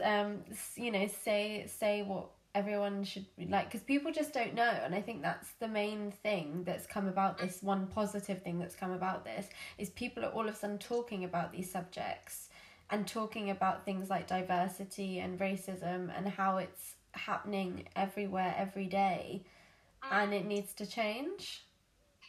um, 0.02 0.38
you 0.74 0.90
know 0.90 1.08
say 1.22 1.64
say 1.68 2.02
what 2.02 2.30
everyone 2.55 3.03
should 3.03 3.27
like 3.49 3.67
because 3.67 3.83
people 3.83 4.12
just 4.12 4.33
don't 4.33 4.55
know 4.55 4.79
and 4.85 4.95
i 4.95 5.01
think 5.01 5.23
that's 5.23 5.53
the 5.61 5.67
main 5.67 6.12
thing 6.23 6.62
that's 6.64 6.87
come 6.87 7.09
about 7.09 7.37
this 7.37 7.62
one 7.62 7.87
positive 7.88 8.43
thing 8.43 8.59
that's 8.59 8.77
come 8.77 8.93
about 8.93 9.25
this 9.25 9.49
is 9.77 9.90
people 9.90 10.25
are 10.25 10.31
all 10.31 10.49
of 10.49 10.55
a 10.55 10.57
sudden 10.57 10.79
talking 10.79 11.25
about 11.25 11.53
these 11.53 11.71
subjects 11.71 12.49
and 12.90 13.07
talking 13.09 13.51
about 13.51 13.85
things 13.85 14.09
like 14.09 14.27
diversity 14.27 15.19
and 15.19 15.38
racism 15.38 16.17
and 16.17 16.29
how 16.29 16.59
it's 16.59 16.95
happening 17.12 17.85
everywhere 17.97 18.55
every 18.57 18.87
day 18.87 19.43
and 20.12 20.35
it 20.35 20.45
um, 20.45 20.49
needs 20.49 20.73
to 20.75 20.85
change. 20.85 21.64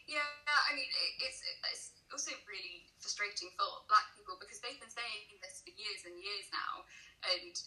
Yeah, 0.08 0.22
I 0.48 0.76
mean, 0.76 0.88
it's, 1.20 1.42
it's 1.72 1.92
also 2.14 2.32
really 2.46 2.86
frustrating 3.02 3.50
for 3.58 3.84
black 3.90 4.14
people 4.14 4.38
because 4.38 4.62
they've 4.62 4.80
been 4.80 4.94
saying 4.94 5.42
this 5.42 5.66
for 5.66 5.74
years 5.74 6.06
and 6.06 6.16
years 6.16 6.48
now, 6.54 6.86
and 7.26 7.58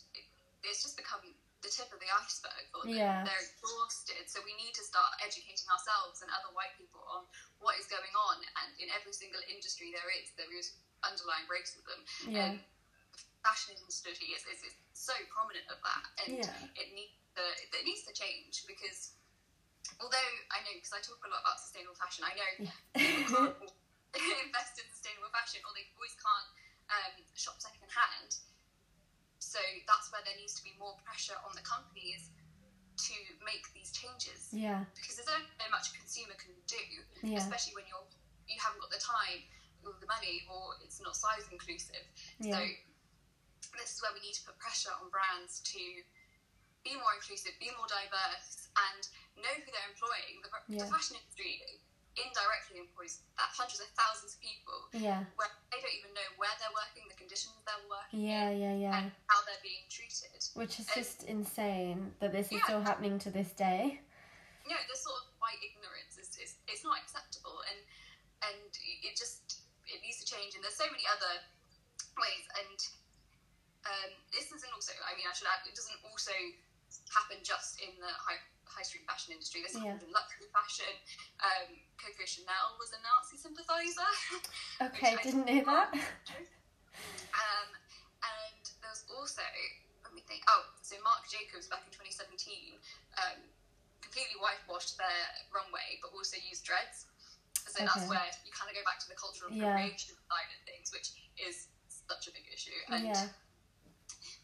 it's 0.65 0.81
just 0.81 0.97
become 0.97 1.35
the 1.63 1.71
tip 1.71 1.91
of 1.91 1.99
the 1.99 2.07
iceberg 2.07 2.65
for 2.71 2.87
them. 2.87 2.95
Yeah. 2.95 3.27
They're 3.27 3.43
exhausted, 3.43 4.31
so 4.31 4.39
we 4.47 4.55
need 4.55 4.75
to 4.79 4.85
start 4.87 5.11
educating 5.19 5.67
ourselves 5.71 6.23
and 6.23 6.31
other 6.31 6.55
white 6.55 6.71
people 6.79 7.03
on 7.11 7.27
what 7.59 7.75
is 7.83 7.91
going 7.91 8.15
on. 8.15 8.39
And 8.63 8.71
in 8.79 8.87
every 8.95 9.11
single 9.11 9.43
industry 9.51 9.91
there 9.91 10.07
is 10.15 10.31
there 10.39 10.51
is 10.55 10.79
underlying 11.03 11.47
racism 11.51 11.99
Yeah. 12.27 12.55
and 12.55 12.55
fashion 13.43 13.75
industry 13.79 14.15
is, 14.35 14.43
is, 14.51 14.61
is 14.67 14.75
so 14.95 15.15
prominent 15.31 15.63
of 15.71 15.79
that 15.87 16.05
and 16.27 16.43
Yeah. 16.43 16.75
it 16.75 16.91
needs 16.91 17.15
to 17.39 17.43
it 17.71 17.85
needs 17.87 18.03
to 18.07 18.13
change 18.15 18.67
because 18.67 19.15
although 20.03 20.31
I 20.51 20.59
know 20.67 20.75
because 20.75 20.91
I 20.91 21.01
talk 21.03 21.23
a 21.23 21.31
lot 21.31 21.47
about 21.47 21.63
sustainable 21.63 21.95
fashion 21.95 22.27
I 22.27 22.35
know 22.35 22.51
people 22.99 23.47
can't 24.19 24.43
invest 24.51 24.83
in 24.83 24.91
sustainable 24.91 25.31
fashion 25.31 25.63
or 25.63 25.71
they 25.71 25.87
always 25.95 26.19
can't 26.19 26.49
um, 26.91 27.15
shop 27.39 27.63
second 27.63 27.87
hand 27.95 28.31
so 29.39 29.59
that's 29.87 30.11
where 30.13 30.23
there 30.27 30.37
needs 30.37 30.55
to 30.59 30.63
be 30.67 30.75
more 30.79 30.99
pressure 31.07 31.37
on 31.47 31.55
the 31.55 31.63
companies 31.63 32.31
to 32.99 33.15
make 33.47 33.63
these 33.73 33.95
changes 33.95 34.51
yeah. 34.51 34.83
because 34.99 35.15
there's 35.15 35.31
only 35.31 35.47
so 35.55 35.67
much 35.71 35.91
a 35.91 35.95
consumer 35.95 36.35
can 36.35 36.51
do 36.67 36.83
Yeah. 37.23 37.39
especially 37.39 37.79
when 37.79 37.87
you're 37.87 38.07
you 38.51 38.59
haven't 38.59 38.83
got 38.83 38.91
the 38.91 38.99
time 38.99 39.47
or 39.87 39.95
the 40.03 40.11
money 40.11 40.43
or 40.51 40.75
it's 40.83 40.99
not 40.99 41.15
size 41.15 41.47
inclusive 41.55 42.03
Yeah. 42.43 42.59
so 42.59 42.61
this 43.79 43.95
is 43.95 44.03
where 44.03 44.11
we 44.11 44.19
need 44.21 44.35
to 44.35 44.45
put 44.51 44.59
pressure 44.59 44.91
on 44.99 45.07
brands 45.15 45.63
to 45.71 45.83
be 46.83 46.99
more 46.99 47.15
inclusive 47.15 47.55
be 47.63 47.71
more 47.79 47.87
diverse 47.87 48.67
and 48.75 49.01
know 49.39 49.55
who 49.55 49.69
they're 49.71 49.91
employing 49.95 50.43
the, 50.43 50.51
Yeah. 50.67 50.83
the 50.83 50.91
fashion 50.91 51.23
industry 51.23 51.63
indirectly 52.25 52.83
employs 52.83 53.23
that 53.39 53.51
hundreds 53.55 53.81
of 53.81 53.89
thousands 53.95 54.35
of 54.35 54.41
people 54.43 54.79
Yeah. 54.93 55.25
where 55.39 55.49
they 55.71 55.79
don't 55.81 55.95
even 55.99 56.13
know 56.15 56.29
where 56.37 56.51
they're 56.59 56.75
working 56.75 57.07
the 57.09 57.15
conditions 57.19 57.55
they're 57.65 57.87
working 57.89 58.23
Yeah. 58.27 58.51
in 58.51 58.59
Yeah. 58.61 58.75
Yeah. 58.75 58.95
and 58.99 59.07
how 59.31 59.41
they're 59.47 59.63
being 59.63 59.87
treated 59.89 60.35
Which 60.55 60.79
is 60.81 60.87
just 60.95 61.25
insane 61.25 62.15
that 62.21 62.33
this 62.33 62.51
is 62.51 62.63
still 62.65 62.83
happening 62.83 63.19
to 63.23 63.31
this 63.31 63.53
day. 63.53 64.01
you 64.67 64.75
know, 64.77 64.83
this 64.91 65.01
sort 65.03 65.17
of 65.23 65.33
white 65.41 65.61
ignorance 65.65 66.19
is, 66.21 66.29
is 66.37 66.57
it's 66.69 66.85
not 66.85 66.99
acceptable, 67.01 67.63
and 67.73 67.79
and 68.53 68.71
it 69.03 69.17
just 69.17 69.65
it 69.89 69.99
needs 70.05 70.21
to 70.23 70.27
change. 70.29 70.55
And 70.55 70.63
there's 70.63 70.77
so 70.77 70.85
many 70.93 71.05
other 71.09 71.41
ways, 72.21 72.45
and 72.61 72.79
um, 73.89 74.11
this 74.33 74.53
isn't 74.53 74.73
also. 74.77 74.93
I 75.09 75.17
mean, 75.17 75.25
I 75.25 75.33
should 75.33 75.49
add, 75.49 75.65
it 75.65 75.73
doesn't 75.75 75.97
also 76.05 76.33
happen 77.15 77.39
just 77.45 77.81
in 77.81 77.93
the 78.01 78.13
high 78.13 78.41
high 78.69 78.85
street 78.85 79.09
fashion 79.09 79.33
industry. 79.33 79.65
This 79.65 79.75
Yeah. 79.75 79.97
happens 79.97 80.05
in 80.05 80.13
luxury 80.13 80.47
fashion. 80.53 80.93
Um, 81.41 81.81
Coco 81.97 82.25
Chanel 82.29 82.77
was 82.79 82.93
a 82.93 83.01
Nazi 83.03 83.37
sympathizer. 83.41 84.11
Okay, 84.93 85.17
didn't 85.25 85.47
know 85.49 85.65
that. 85.65 85.91
Um, 87.35 87.69
and 88.23 88.63
there 88.83 88.91
was 88.91 89.05
also, 89.15 89.43
let 90.03 90.11
me 90.15 90.23
think, 90.27 90.43
oh, 90.51 90.65
so 90.83 90.99
Marc 91.07 91.23
Jacobs 91.31 91.71
back 91.71 91.87
in 91.87 91.93
2017 91.95 92.75
um, 93.23 93.39
completely 94.03 94.35
whitewashed 94.43 94.99
their 94.99 95.23
runway, 95.55 95.99
but 96.03 96.11
also 96.15 96.35
used 96.43 96.67
dreads. 96.67 97.07
So 97.55 97.85
that's 97.85 98.09
where 98.11 98.27
you 98.43 98.51
kind 98.51 98.67
of 98.71 98.75
go 98.75 98.83
back 98.83 98.99
to 99.03 99.09
the 99.11 99.15
cultural 99.19 99.53
Yeah. 99.55 99.71
appropriation 99.77 100.17
side 100.27 100.51
of 100.51 100.61
things, 100.67 100.91
which 100.91 101.15
is 101.39 101.69
such 101.87 102.27
a 102.27 102.33
big 102.35 102.47
issue. 102.51 102.75
And 102.91 103.07
Yeah. 103.07 103.29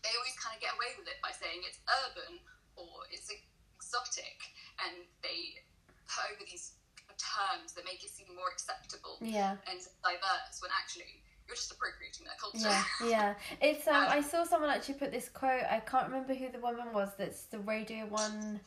they 0.06 0.12
always 0.14 0.36
kind 0.38 0.54
of 0.54 0.60
get 0.62 0.74
away 0.78 0.94
with 0.94 1.08
it 1.08 1.18
by 1.24 1.32
saying 1.32 1.64
it's 1.66 1.80
urban 2.06 2.38
or 2.76 3.06
it's 3.10 3.30
exotic, 3.30 4.38
and 4.84 5.04
they 5.22 5.62
put 6.06 6.24
over 6.34 6.44
these 6.50 6.72
terms 7.16 7.72
that 7.74 7.84
make 7.84 8.02
it 8.04 8.10
seem 8.10 8.26
more 8.34 8.50
acceptable 8.52 9.18
Yeah. 9.20 9.52
and 9.70 9.78
diverse 10.02 10.58
when 10.60 10.70
actually 10.76 11.22
you're 11.46 11.56
just 11.56 11.70
appropriating 11.72 12.24
their 12.24 12.34
culture. 12.40 12.68
Yeah, 12.68 12.84
yeah. 13.08 13.34
It's 13.60 13.86
um. 13.86 14.06
I 14.08 14.20
saw 14.20 14.44
someone 14.44 14.70
actually 14.70 14.94
put 14.94 15.12
this 15.12 15.28
quote. 15.28 15.62
I 15.70 15.80
can't 15.80 16.06
remember 16.06 16.34
who 16.34 16.50
the 16.50 16.58
woman 16.58 16.92
was. 16.92 17.10
That's 17.18 17.44
the 17.44 17.58
Radio 17.60 18.06
One 18.06 18.60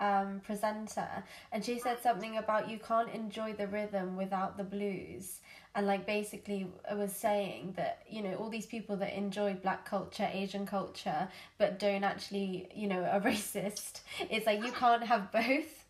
um 0.00 0.40
presenter, 0.44 1.08
and 1.52 1.64
she 1.64 1.78
said 1.78 2.02
something 2.02 2.36
about 2.36 2.68
you 2.68 2.78
can't 2.80 3.08
enjoy 3.14 3.52
the 3.52 3.68
rhythm 3.68 4.16
without 4.16 4.56
the 4.56 4.64
blues, 4.64 5.40
and 5.74 5.86
like 5.86 6.06
basically 6.06 6.66
it 6.90 6.96
was 6.96 7.12
saying 7.12 7.74
that 7.76 8.02
you 8.08 8.22
know 8.22 8.34
all 8.34 8.48
these 8.48 8.66
people 8.66 8.96
that 8.96 9.16
enjoy 9.16 9.54
black 9.54 9.84
culture, 9.84 10.28
Asian 10.32 10.66
culture, 10.66 11.28
but 11.58 11.78
don't 11.78 12.04
actually 12.04 12.68
you 12.74 12.86
know 12.86 13.02
are 13.04 13.20
racist. 13.32 14.00
It's 14.30 14.46
like 14.46 14.64
you 14.64 14.72
can't 14.72 15.02
have 15.02 15.32
both. 15.32 15.84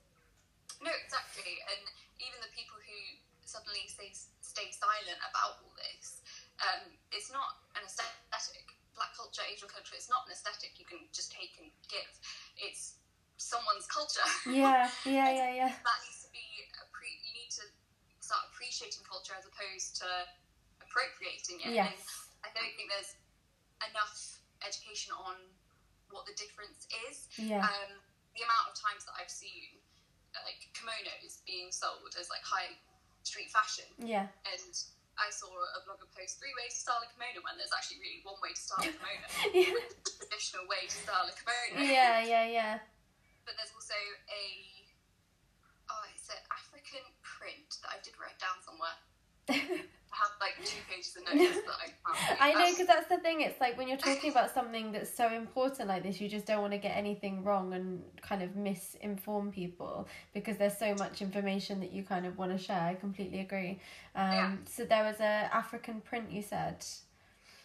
No, 0.84 0.92
exactly. 1.04 1.56
And 1.72 1.84
even 2.20 2.38
the 2.44 2.52
people 2.52 2.76
who 2.76 2.98
suddenly 3.44 3.88
stay, 3.88 4.12
stay 4.44 4.68
silent 4.68 5.16
about 5.24 5.64
all 5.64 5.72
this, 5.80 6.20
um, 6.60 6.92
it's 7.12 7.32
not 7.32 7.64
an 7.76 7.84
aesthetic. 7.84 8.68
Black 8.94 9.10
culture, 9.18 9.42
Asian 9.50 9.66
culture, 9.66 9.98
it's 9.98 10.06
not 10.06 10.22
an 10.30 10.38
aesthetic 10.38 10.78
you 10.78 10.86
can 10.86 11.02
just 11.10 11.34
take 11.34 11.50
and 11.58 11.66
give. 11.90 12.06
It's 12.54 13.02
someone's 13.42 13.90
culture. 13.90 14.22
Yeah, 14.46 14.86
yeah, 15.02 15.34
yeah, 15.34 15.50
yeah. 15.50 15.72
that 15.74 15.98
needs 16.06 16.22
to 16.22 16.30
be, 16.30 16.46
appre- 16.78 17.18
you 17.26 17.32
need 17.34 17.50
to 17.58 17.66
start 18.24 18.48
appreciating 18.48 19.04
culture 19.04 19.36
as 19.36 19.44
opposed 19.44 20.00
to 20.00 20.08
appropriating 20.80 21.60
it. 21.60 21.76
Yes. 21.76 21.92
And 22.40 22.48
I 22.48 22.48
don't 22.56 22.72
think 22.72 22.88
there's 22.88 23.12
enough 23.84 24.16
education 24.64 25.12
on 25.12 25.36
what 26.08 26.24
the 26.24 26.32
difference 26.40 26.88
is 27.10 27.28
Yeah. 27.36 27.60
um, 27.60 28.00
the 28.32 28.42
amount 28.42 28.72
of 28.72 28.74
times 28.80 29.04
that 29.04 29.14
I've 29.20 29.30
seen 29.30 29.76
like 30.34 30.58
kimonos 30.74 31.44
being 31.46 31.70
sold 31.70 32.10
as 32.18 32.26
like 32.32 32.42
high 32.42 32.74
street 33.22 33.50
fashion, 33.54 33.86
Yeah. 34.02 34.26
and 34.50 34.74
I 35.14 35.30
saw 35.30 35.46
a 35.46 35.80
blogger 35.86 36.10
post 36.10 36.42
three 36.42 36.50
ways 36.58 36.74
to 36.74 36.80
style 36.90 37.02
a 37.04 37.08
kimono 37.14 37.38
when 37.46 37.54
there's 37.54 37.70
actually 37.70 38.02
really 38.02 38.18
one 38.26 38.34
way 38.42 38.50
to 38.50 38.58
style 38.58 38.82
a 38.82 38.90
kimono, 38.90 39.26
Yeah. 39.54 39.78
the 39.78 40.10
traditional 40.26 40.66
way 40.66 40.90
to 40.90 40.96
style 41.06 41.30
a 41.30 41.34
kimono. 41.38 41.86
Yeah, 41.86 42.18
yeah, 42.26 42.46
yeah. 42.50 42.74
But 43.46 43.54
there's 43.54 43.70
also 43.70 43.94
a 44.26 44.42
it's 46.24 46.32
an 46.32 46.40
African 46.48 47.04
print 47.20 47.68
that 47.82 47.90
I 47.92 47.98
did 48.02 48.14
write 48.16 48.38
down 48.40 48.56
somewhere. 48.64 48.96
I 49.50 50.16
have 50.16 50.32
like 50.40 50.56
two 50.64 50.80
pages 50.88 51.16
of 51.16 51.24
notes 51.28 51.60
that 51.66 51.76
I 51.76 51.92
can't. 51.92 52.40
I 52.40 52.52
know 52.54 52.70
because 52.70 52.86
that's 52.86 53.08
the 53.08 53.18
thing. 53.18 53.42
It's 53.42 53.60
like 53.60 53.76
when 53.76 53.88
you're 53.88 53.98
talking 53.98 54.30
about 54.30 54.54
something 54.54 54.92
that's 54.92 55.12
so 55.12 55.28
important 55.28 55.88
like 55.88 56.02
this, 56.02 56.20
you 56.20 56.28
just 56.30 56.46
don't 56.46 56.62
want 56.62 56.72
to 56.72 56.78
get 56.78 56.96
anything 56.96 57.44
wrong 57.44 57.74
and 57.74 58.00
kind 58.22 58.42
of 58.42 58.50
misinform 58.50 59.52
people 59.52 60.08
because 60.32 60.56
there's 60.56 60.78
so 60.78 60.94
much 60.94 61.20
information 61.20 61.80
that 61.80 61.92
you 61.92 62.04
kind 62.04 62.24
of 62.24 62.38
want 62.38 62.56
to 62.56 62.58
share. 62.58 62.80
I 62.80 62.94
completely 62.94 63.40
agree. 63.40 63.80
Um, 64.14 64.32
Yeah. 64.32 64.52
So 64.64 64.84
there 64.86 65.04
was 65.04 65.20
a 65.20 65.50
African 65.52 66.00
print 66.00 66.32
you 66.32 66.40
said. 66.40 66.78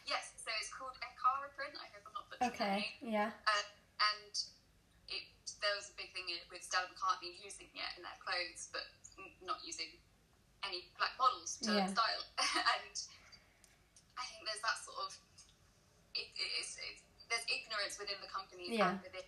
Yes, 0.06 0.34
so 0.36 0.52
it's 0.60 0.74
called 0.74 0.98
Ankara 1.00 1.56
print. 1.56 1.78
I 1.80 1.88
hope 1.94 2.04
I'm 2.08 2.14
not 2.14 2.30
butchering 2.30 2.52
the 2.52 2.66
Okay. 2.66 2.86
Yeah. 3.02 3.32
Uh, 3.48 3.64
and 4.18 4.36
there 5.60 5.76
was 5.76 5.92
a 5.92 5.96
big 6.00 6.12
thing 6.16 6.28
with 6.52 6.64
Stella 6.64 6.88
McCartney 6.92 7.36
using 7.40 7.68
it 7.76 7.92
in 8.00 8.02
their 8.04 8.20
clothes, 8.24 8.72
but 8.72 8.88
not 9.44 9.60
using 9.64 9.92
any 10.64 10.92
black 10.96 11.16
models 11.20 11.60
to 11.64 11.72
Yeah. 11.76 11.88
style. 11.88 12.24
and 12.40 12.96
I 14.20 14.24
think 14.28 14.44
there's 14.48 14.64
that 14.64 14.80
sort 14.84 15.00
of 15.08 15.12
it, 16.16 16.28
it's, 16.36 16.76
it's, 16.80 17.02
there's 17.30 17.46
ignorance 17.48 17.96
within 18.02 18.18
the 18.20 18.28
companies 18.32 18.76
Yeah. 18.76 18.98
and 18.98 19.02
within 19.04 19.28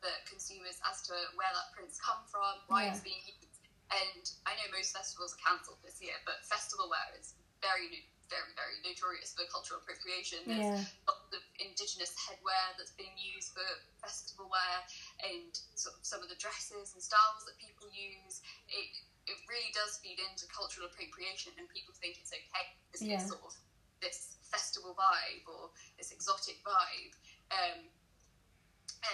the 0.00 0.12
consumers 0.28 0.78
as 0.88 1.02
to 1.10 1.14
where 1.36 1.50
that 1.52 1.72
print's 1.74 1.98
come 2.00 2.22
from, 2.30 2.62
why 2.68 2.86
Yeah. 2.88 2.92
it's 2.94 3.02
being 3.04 3.20
used. 3.26 3.60
And 3.92 4.24
I 4.48 4.56
know 4.56 4.68
most 4.72 4.96
festivals 4.96 5.34
are 5.36 5.42
cancelled 5.44 5.82
this 5.84 6.00
year, 6.00 6.16
but 6.24 6.40
festival 6.48 6.88
wear 6.88 7.04
is 7.20 7.34
very, 7.60 7.90
no- 7.92 8.08
very, 8.32 8.52
very 8.56 8.76
notorious 8.80 9.36
for 9.36 9.44
cultural 9.52 9.84
appropriation. 9.84 10.40
There's 10.48 10.64
Yeah. 10.64 10.84
lots 11.06 11.28
of 11.36 11.42
indigenous 11.60 12.16
headwear 12.16 12.64
that's 12.80 12.96
being 12.96 13.12
used 13.20 13.52
for 13.52 13.64
festival 14.00 14.48
wear 14.48 14.76
and 15.20 15.52
sort 15.76 16.00
of 16.00 16.02
some 16.06 16.24
of 16.24 16.28
the 16.32 16.36
dresses 16.40 16.96
and 16.96 17.00
styles 17.04 17.44
that 17.44 17.56
people 17.60 17.92
use. 17.92 18.40
It 18.68 18.88
it 19.24 19.38
really 19.46 19.70
does 19.70 19.98
feed 20.02 20.18
into 20.18 20.48
cultural 20.50 20.88
appropriation 20.90 21.52
and 21.56 21.68
people 21.70 21.94
think 21.94 22.18
it's 22.18 22.32
okay 22.32 22.74
because 22.90 23.02
Yeah. 23.06 23.20
it's 23.22 23.28
sort 23.30 23.44
of 23.44 23.54
this 24.00 24.34
festival 24.50 24.96
vibe 24.98 25.46
or 25.46 25.70
this 25.96 26.10
exotic 26.10 26.58
vibe. 26.64 27.14
Um, 27.54 27.86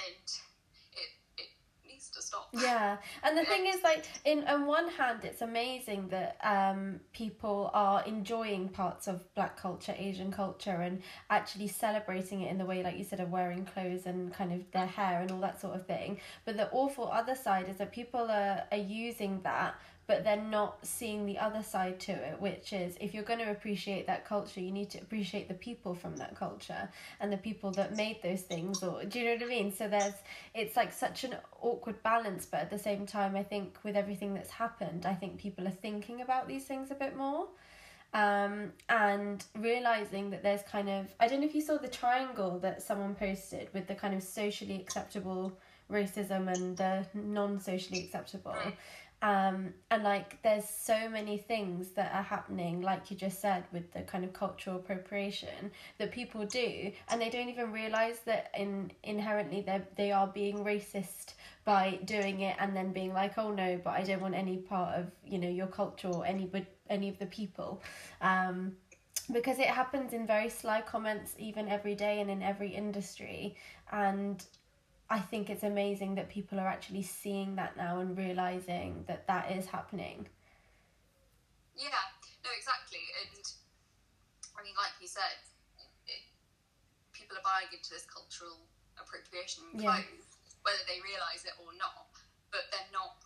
and 0.07 0.27
it 0.95 1.11
needs 1.99 2.11
to 2.11 2.23
stop. 2.23 2.49
Yeah, 2.69 2.97
and 3.23 3.37
the 3.37 3.45
thing 3.45 3.67
is, 3.67 3.83
like, 3.83 4.05
in 4.25 4.45
on 4.45 4.67
one 4.67 4.89
hand, 4.89 5.21
it's 5.25 5.43
amazing 5.43 6.09
that 6.09 6.37
um, 6.43 7.01
people 7.13 7.71
are 7.75 8.03
enjoying 8.05 8.69
parts 8.69 9.09
of 9.09 9.23
Black 9.35 9.57
culture, 9.61 9.95
Asian 9.99 10.31
culture, 10.33 10.81
and 10.87 11.03
actually 11.31 11.69
celebrating 11.69 12.43
it 12.43 12.51
in 12.51 12.59
the 12.59 12.65
way, 12.65 12.83
like 12.83 12.97
you 12.97 13.05
said, 13.05 13.21
of 13.21 13.31
wearing 13.31 13.65
clothes 13.65 14.07
and 14.07 14.33
kind 14.33 14.53
of 14.53 14.61
their 14.73 14.87
hair 14.87 15.21
and 15.21 15.31
all 15.31 15.41
that 15.41 15.61
sort 15.61 15.75
of 15.75 15.87
thing. 15.87 16.21
But 16.45 16.57
the 16.57 16.71
awful 16.71 17.11
other 17.11 17.35
side 17.35 17.69
is 17.69 17.77
that 17.77 17.93
people 17.93 18.31
are 18.31 18.65
are 18.71 18.79
using 18.79 19.41
that. 19.43 19.75
But 20.09 20.25
they're 20.25 20.43
not 20.43 20.85
seeing 20.85 21.27
the 21.27 21.39
other 21.39 21.63
side 21.63 22.01
to 22.01 22.13
it, 22.13 22.41
which 22.41 22.73
is 22.73 22.97
if 23.01 23.15
you're 23.15 23.23
going 23.23 23.39
to 23.41 23.51
appreciate 23.51 24.07
that 24.09 24.25
culture, 24.25 24.59
you 24.59 24.73
need 24.73 24.91
to 24.91 24.99
appreciate 24.99 25.47
the 25.47 25.55
people 25.55 25.95
from 25.95 26.17
that 26.17 26.35
culture 26.35 26.89
and 27.21 27.33
the 27.33 27.37
people 27.37 27.71
that 27.73 27.95
made 27.95 28.21
those 28.23 28.41
things. 28.41 28.83
Or 28.83 29.05
do 29.05 29.21
you 29.21 29.27
know 29.27 29.35
what 29.35 29.43
I 29.43 29.47
mean? 29.47 29.71
So 29.71 29.87
there's 29.87 30.15
it's 30.55 30.77
like 30.77 30.93
such 30.93 31.25
an 31.25 31.37
awkward 31.61 32.03
balance 32.03 32.47
but 32.47 32.61
at 32.61 32.71
the 32.71 32.79
same 32.79 33.07
time 33.07 33.37
i 33.37 33.43
think 33.43 33.79
with 33.85 33.97
everything 33.97 34.35
that's 34.35 34.51
happened 34.51 35.07
i 35.07 35.15
think 35.15 35.39
people 35.39 35.67
are 35.67 35.79
thinking 35.83 36.21
about 36.21 36.49
these 36.49 36.65
things 36.65 36.91
a 36.91 36.95
bit 36.95 37.17
more 37.17 37.47
um, 38.15 38.73
and 38.89 39.45
realizing 39.59 40.31
that 40.31 40.43
there's 40.43 40.63
kind 40.63 40.89
of 40.89 41.07
i 41.21 41.29
don't 41.29 41.41
know 41.41 41.47
if 41.47 41.55
you 41.55 41.61
saw 41.61 41.77
the 41.77 41.89
triangle 41.89 42.59
that 42.59 42.83
someone 42.83 43.15
posted 43.15 43.69
with 43.75 43.87
the 43.87 43.95
kind 43.95 44.15
of 44.15 44.23
socially 44.23 44.77
acceptable 44.81 45.53
racism 45.91 46.53
and 46.53 46.77
the 46.77 47.07
non-socially 47.15 48.01
acceptable 48.05 48.57
Um, 49.21 49.75
and 49.91 50.05
like 50.05 50.41
there's 50.43 50.69
so 50.69 51.09
many 51.09 51.39
things 51.39 51.89
that 51.91 52.15
are 52.15 52.23
happening, 52.23 52.83
like 52.83 53.11
you 53.11 53.17
just 53.17 53.41
said, 53.41 53.65
with 53.73 53.93
the 53.93 54.03
kind 54.03 54.25
of 54.25 54.33
cultural 54.33 54.77
appropriation 54.77 55.73
that 55.99 56.13
people 56.13 56.47
do, 56.47 56.93
and 57.09 57.21
they 57.21 57.29
don't 57.29 57.49
even 57.49 57.73
realize 57.73 58.21
that 58.27 58.53
in 58.57 58.93
inherently 59.03 59.63
they 59.63 59.83
they 59.97 60.13
are 60.13 60.29
being 60.29 60.59
racist 60.65 61.35
by 61.65 61.99
doing 62.05 62.41
it 62.41 62.57
and 62.61 62.77
then 62.77 62.93
being 62.93 63.13
like, 63.13 63.37
oh 63.39 63.51
no, 63.51 63.81
but 63.83 63.91
I 63.91 64.03
don't 64.05 64.21
want 64.21 64.35
any 64.37 64.59
part 64.59 64.95
of 64.95 65.11
you 65.25 65.39
know 65.39 65.49
your 65.49 65.67
culture 65.67 66.09
or 66.09 66.25
any 66.25 66.49
any 66.89 67.09
of 67.09 67.19
the 67.19 67.27
people. 67.27 67.83
Um, 68.21 68.77
because 69.33 69.59
it 69.59 69.67
happens 69.67 70.13
in 70.13 70.27
very 70.27 70.49
sly 70.49 70.81
comments 70.81 71.35
even 71.39 71.69
every 71.69 71.95
day 71.95 72.21
and 72.21 72.31
in 72.31 72.43
every 72.43 72.69
industry 72.69 73.57
and 73.93 74.43
I 75.11 75.21
think 75.21 75.49
it's 75.49 75.65
amazing 75.65 76.17
that 76.17 76.29
people 76.29 76.61
are 76.61 76.69
actually 76.69 77.03
seeing 77.03 77.57
that 77.57 77.77
now 77.77 78.01
and 78.01 78.17
realizing 78.17 79.05
that 79.09 79.27
that 79.27 79.51
is 79.51 79.65
happening. 79.65 80.29
Yeah, 81.77 82.05
no, 82.45 82.51
exactly. 82.53 83.01
And 83.25 83.41
I 84.53 84.61
mean, 84.61 84.77
like 84.77 84.93
you 85.01 85.09
said, 85.09 85.41
it, 86.05 86.29
people 87.17 87.41
are 87.41 87.47
buying 87.47 87.73
into 87.73 87.89
this 87.89 88.05
cultural 88.05 88.69
appropriation 89.01 89.65
yeah. 89.73 90.05
whether 90.67 90.85
they 90.85 91.01
realize 91.01 91.47
it 91.49 91.57
or 91.57 91.73
not, 91.81 92.13
but 92.53 92.69
they're 92.69 92.93
not 92.93 93.17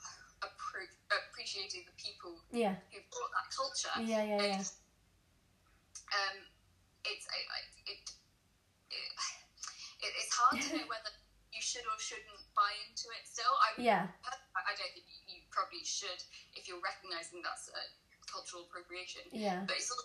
appro- 0.45 0.95
appreciating 1.11 1.83
the 1.89 1.97
people 1.99 2.39
yeah. 2.55 2.79
who 2.95 3.03
brought 3.11 3.33
that 3.35 3.49
culture. 3.51 3.97
Yeah, 3.99 4.23
yeah, 4.23 4.39
and, 4.39 4.63
yeah. 4.63 4.71
Um, 6.13 6.37
it's 7.03 7.27
it, 7.27 7.47
it, 7.91 8.01
it, 8.93 10.13
it's 10.15 10.35
hard 10.37 10.63
to 10.63 10.69
know 10.79 10.87
whether 10.93 11.11
should 11.63 11.87
or 11.87 11.97
shouldn't 12.03 12.43
buy 12.59 12.75
into 12.91 13.07
it 13.15 13.23
still. 13.25 13.55
I, 13.63 13.79
yeah. 13.79 14.11
I 14.27 14.73
don't 14.75 14.93
think 14.93 15.07
you, 15.31 15.39
probably 15.55 15.85
should 15.85 16.17
if 16.57 16.65
you're 16.67 16.81
recognizing 16.81 17.45
that's 17.45 17.69
a 17.71 17.83
cultural 18.25 18.65
appropriation. 18.67 19.21
Yeah. 19.31 19.63
But 19.69 19.77
it's 19.77 19.93
also, 19.93 20.03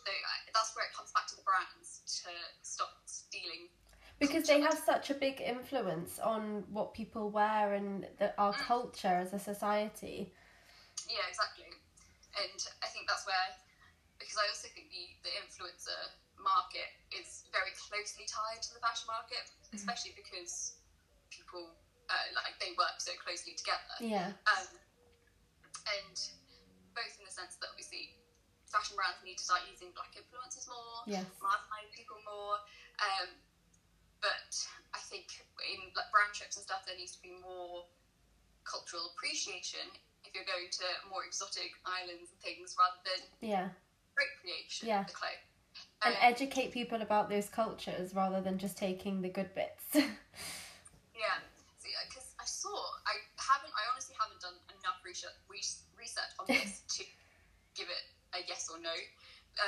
that's 0.54 0.76
where 0.76 0.86
it 0.86 0.94
comes 0.94 1.10
back 1.16 1.26
to 1.32 1.36
the 1.40 1.46
brands 1.48 2.04
to 2.22 2.32
stop 2.62 2.92
stealing. 3.08 3.72
Because 4.20 4.46
they 4.50 4.60
have 4.60 4.78
such 4.78 5.10
a 5.10 5.16
big 5.16 5.40
influence 5.42 6.20
on 6.20 6.66
what 6.74 6.94
people 6.94 7.30
wear 7.30 7.74
and 7.74 8.06
the, 8.18 8.34
our 8.38 8.54
mm. 8.54 8.62
culture 8.66 9.14
as 9.14 9.32
a 9.34 9.40
society. 9.40 10.34
Yeah, 11.08 11.24
exactly. 11.30 11.70
And 12.36 12.60
I 12.84 12.88
think 12.92 13.08
that's 13.08 13.26
where, 13.26 13.50
because 14.20 14.38
I 14.38 14.46
also 14.50 14.68
think 14.74 14.90
the, 14.90 15.06
the 15.26 15.34
influencer 15.42 16.18
market 16.38 16.90
is 17.14 17.46
very 17.54 17.74
closely 17.78 18.26
tied 18.26 18.62
to 18.62 18.74
the 18.74 18.82
fashion 18.82 19.06
market, 19.10 19.48
mm-hmm. 19.48 19.78
especially 19.78 20.18
because 20.18 20.77
people 21.30 21.76
uh, 22.08 22.28
like 22.36 22.56
they 22.60 22.74
work 22.80 23.00
so 23.00 23.12
closely 23.20 23.54
together. 23.54 23.96
Yeah. 24.00 24.32
Um, 24.48 24.70
and 25.88 26.16
both 26.96 27.14
in 27.20 27.24
the 27.24 27.34
sense 27.34 27.60
that 27.60 27.72
obviously 27.72 28.18
fashion 28.68 29.00
brands 29.00 29.24
need 29.24 29.40
to 29.40 29.46
start 29.46 29.64
using 29.68 29.96
black 29.96 30.12
influencers 30.16 30.68
more, 30.68 31.08
yes. 31.08 31.24
marginalised 31.40 31.94
people 31.96 32.20
more. 32.28 32.60
Um, 33.00 33.32
but 34.20 34.52
I 34.92 35.00
think 35.08 35.30
in 35.62 35.94
like, 35.96 36.10
brand 36.12 36.36
trips 36.36 36.58
and 36.58 36.64
stuff, 36.66 36.84
there 36.84 36.98
needs 36.98 37.16
to 37.16 37.22
be 37.22 37.38
more 37.40 37.88
cultural 38.68 39.16
appreciation 39.16 39.88
if 40.28 40.36
you're 40.36 40.48
going 40.48 40.68
to 40.68 40.88
more 41.08 41.24
exotic 41.24 41.72
islands 41.88 42.36
and 42.36 42.40
things 42.44 42.76
rather 42.76 43.00
than 43.08 43.24
yeah 43.40 43.72
appropriation 44.12 44.88
yeah. 44.88 45.04
the 45.08 45.14
clothes. 45.14 45.48
And 46.04 46.14
um, 46.14 46.20
educate 46.22 46.72
people 46.72 47.02
about 47.02 47.30
those 47.30 47.48
cultures 47.50 48.14
rather 48.14 48.42
than 48.42 48.58
just 48.58 48.78
taking 48.78 49.22
the 49.22 49.30
good 49.30 49.50
bits. 49.56 49.86
research, 55.08 55.40
research 55.96 56.32
on 56.38 56.46
this 56.52 56.84
to 57.00 57.08
give 57.74 57.88
it 57.88 58.04
a 58.36 58.44
yes 58.44 58.68
or 58.68 58.78
no, 58.84 58.94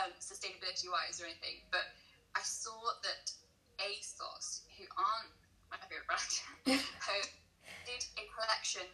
um, 0.04 0.12
sustainability 0.19 0.91
wise 0.91 1.23
or 1.23 1.25
anything. 1.25 1.63
But 1.71 1.88
I 2.36 2.43
saw 2.43 2.75
that 3.02 3.32
ASOS, 3.80 4.67
who 4.75 4.84
aren't 4.99 5.32
my 5.71 5.80
favorite 5.88 6.06
brand, 6.06 6.36
did 7.88 8.04
a 8.19 8.23
collection 8.36 8.86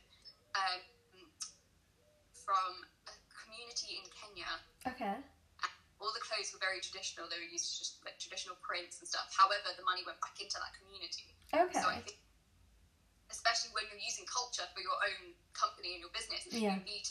um, 0.53 0.81
from 2.31 2.85
a 3.09 3.13
community 3.33 3.99
in 3.99 4.05
Kenya. 4.13 4.51
Okay. 4.85 5.17
All 5.97 6.13
the 6.13 6.21
clothes 6.21 6.53
were 6.53 6.61
very 6.61 6.83
traditional. 6.83 7.25
They 7.25 7.41
were 7.41 7.49
used 7.49 7.81
just 7.81 8.03
like 8.05 8.21
traditional 8.21 8.59
prints 8.61 9.01
and 9.01 9.07
stuff. 9.09 9.31
However, 9.33 9.73
the 9.73 9.83
money 9.87 10.05
went 10.05 10.21
back 10.21 10.37
into 10.37 10.59
that 10.61 10.75
community. 10.77 11.33
Okay. 11.49 11.81
So 11.81 11.87
I 11.89 12.03
think 12.03 12.19
especially 13.35 13.75
when 13.75 13.83
you're 13.91 13.99
using 13.99 14.23
culture 14.25 14.63
for 14.71 14.79
your 14.79 14.95
own 14.95 15.35
company 15.51 15.99
and 15.99 16.01
your 16.01 16.13
business, 16.15 16.47
yeah. 16.47 16.79
you 16.79 16.87
need 16.87 17.05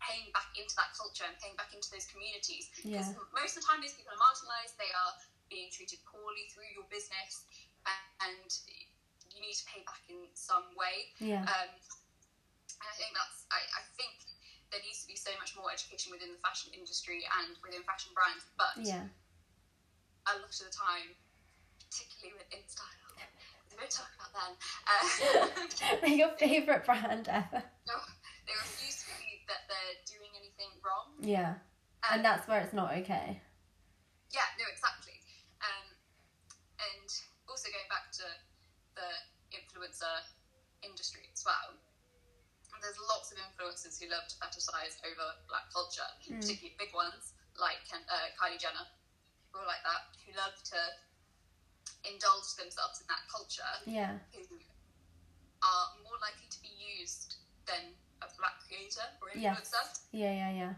paying 0.00 0.32
back 0.32 0.48
into 0.56 0.72
that 0.80 0.94
culture 0.96 1.28
and 1.28 1.36
paying 1.36 1.58
back 1.60 1.76
into 1.76 1.92
those 1.92 2.08
communities. 2.08 2.72
Because 2.72 3.12
yeah. 3.12 3.30
most 3.36 3.54
of 3.54 3.60
the 3.60 3.66
time, 3.68 3.84
these 3.84 3.92
people 3.92 4.16
are 4.16 4.22
marginalised, 4.22 4.80
they 4.80 4.88
are 4.94 5.12
being 5.52 5.68
treated 5.68 6.00
poorly 6.08 6.48
through 6.48 6.72
your 6.72 6.88
business, 6.88 7.44
and 8.24 8.48
you 9.28 9.44
need 9.44 9.56
to 9.56 9.66
pay 9.68 9.84
back 9.84 10.00
in 10.08 10.24
some 10.32 10.72
way. 10.74 11.12
Yeah. 11.20 11.44
Um, 11.44 11.70
and 12.78 12.86
I 12.88 12.94
think 12.96 13.12
that's, 13.12 13.44
I, 13.50 13.60
I 13.76 13.82
think 13.98 14.22
there 14.70 14.84
needs 14.84 15.02
to 15.02 15.08
be 15.08 15.16
so 15.16 15.32
much 15.40 15.56
more 15.56 15.72
education 15.72 16.12
within 16.12 16.30
the 16.30 16.40
fashion 16.44 16.70
industry 16.76 17.24
and 17.42 17.56
within 17.64 17.80
fashion 17.88 18.12
brands, 18.12 18.44
but 18.60 18.76
yeah. 18.76 19.08
a 20.28 20.36
lot 20.36 20.52
of 20.52 20.60
the 20.60 20.70
time, 20.70 21.16
particularly 21.88 22.36
with 22.36 22.46
InStyle, 22.52 22.97
we 23.78 23.86
won't 23.86 23.94
talk 23.94 24.10
about 24.18 24.34
them. 24.34 24.52
Uh, 24.90 26.06
your 26.18 26.34
favourite 26.34 26.82
brand 26.82 27.30
ever. 27.30 27.62
No, 27.86 27.94
they 28.46 28.54
refuse 28.58 28.98
to 29.02 29.14
believe 29.14 29.46
that 29.46 29.70
they're 29.70 29.98
doing 30.10 30.34
anything 30.34 30.74
wrong. 30.82 31.14
Yeah. 31.22 31.62
Um, 32.02 32.18
and 32.18 32.20
that's 32.26 32.50
where 32.50 32.58
it's 32.58 32.74
not 32.74 32.90
okay. 33.06 33.38
Yeah, 34.34 34.46
no, 34.58 34.66
exactly. 34.66 35.14
Um, 35.62 35.86
and 36.82 37.10
also 37.46 37.70
going 37.70 37.86
back 37.86 38.10
to 38.18 38.26
the 38.98 39.10
influencer 39.54 40.26
industry 40.82 41.30
as 41.30 41.46
well, 41.46 41.78
there's 42.82 42.98
lots 43.10 43.34
of 43.34 43.38
influencers 43.42 43.98
who 43.98 44.06
love 44.10 44.26
to 44.30 44.36
fetishize 44.38 45.02
over 45.02 45.26
black 45.50 45.66
culture, 45.70 46.06
mm. 46.26 46.38
particularly 46.38 46.74
big 46.78 46.94
ones 46.94 47.34
like 47.58 47.82
uh, 47.90 48.26
Kylie 48.38 48.58
Jenner, 48.58 48.86
people 49.50 49.66
like 49.66 49.82
that, 49.82 50.14
who 50.22 50.30
love 50.38 50.54
to 50.70 50.78
indulge 52.06 52.54
themselves 52.54 53.02
in 53.02 53.06
that 53.10 53.24
culture 53.26 53.74
yeah. 53.86 54.18
who 54.30 54.58
are 55.62 55.86
more 56.06 56.18
likely 56.22 56.46
to 56.50 56.60
be 56.62 56.70
used 56.70 57.42
than 57.66 57.94
a 58.22 58.28
black 58.38 58.58
creator 58.66 59.04
or 59.18 59.34
influencer. 59.34 59.82
Yes. 59.82 60.06
Yeah, 60.14 60.32
yeah, 60.34 60.52
yeah. 60.54 60.74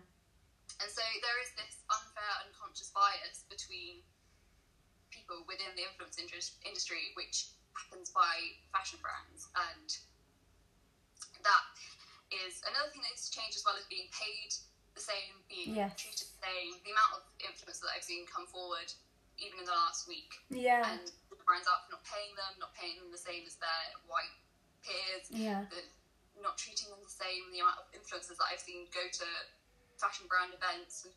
And 0.80 0.88
so 0.88 1.04
there 1.20 1.38
is 1.44 1.52
this 1.60 1.84
unfair 1.92 2.32
unconscious 2.48 2.88
bias 2.96 3.44
between 3.52 4.00
people 5.12 5.44
within 5.44 5.68
the 5.76 5.84
influence 5.84 6.16
industry, 6.16 7.12
which 7.18 7.52
happens 7.76 8.08
by 8.10 8.56
fashion 8.72 8.98
brands, 9.04 9.52
and 9.54 9.88
that 11.44 11.64
is 12.32 12.62
another 12.64 12.88
thing 12.94 13.02
that 13.02 13.12
needs 13.12 13.28
to 13.28 13.32
change 13.34 13.58
as 13.58 13.62
well 13.66 13.76
as 13.76 13.84
being 13.90 14.08
paid 14.14 14.54
the 14.94 15.02
same, 15.02 15.34
being 15.46 15.76
yes. 15.76 15.94
treated 15.98 16.26
the 16.30 16.40
same. 16.40 16.72
The 16.86 16.92
amount 16.94 17.12
of 17.20 17.22
influence 17.42 17.82
that 17.82 17.90
I've 17.92 18.06
seen 18.06 18.26
come 18.26 18.46
forward 18.46 18.88
even 19.40 19.58
in 19.58 19.66
the 19.66 19.74
last 19.74 20.06
week. 20.06 20.30
Yeah. 20.52 20.84
And 20.84 21.08
brands 21.50 21.66
out 21.66 21.82
for 21.82 21.98
not 21.98 22.06
paying 22.06 22.30
them, 22.38 22.52
not 22.62 22.70
paying 22.78 22.94
them 23.02 23.10
the 23.10 23.18
same 23.18 23.42
as 23.42 23.58
their 23.58 23.84
white 24.06 24.30
peers. 24.86 25.26
Yeah. 25.34 25.66
not 26.38 26.54
treating 26.54 26.86
them 26.94 27.02
the 27.02 27.10
same. 27.10 27.50
The 27.50 27.66
amount 27.66 27.82
of 27.82 27.90
influencers 27.90 28.38
that 28.38 28.48
I've 28.48 28.62
seen 28.62 28.86
go 28.94 29.02
to 29.02 29.26
fashion 29.98 30.30
brand 30.30 30.54
events 30.54 31.04
and 31.04 31.12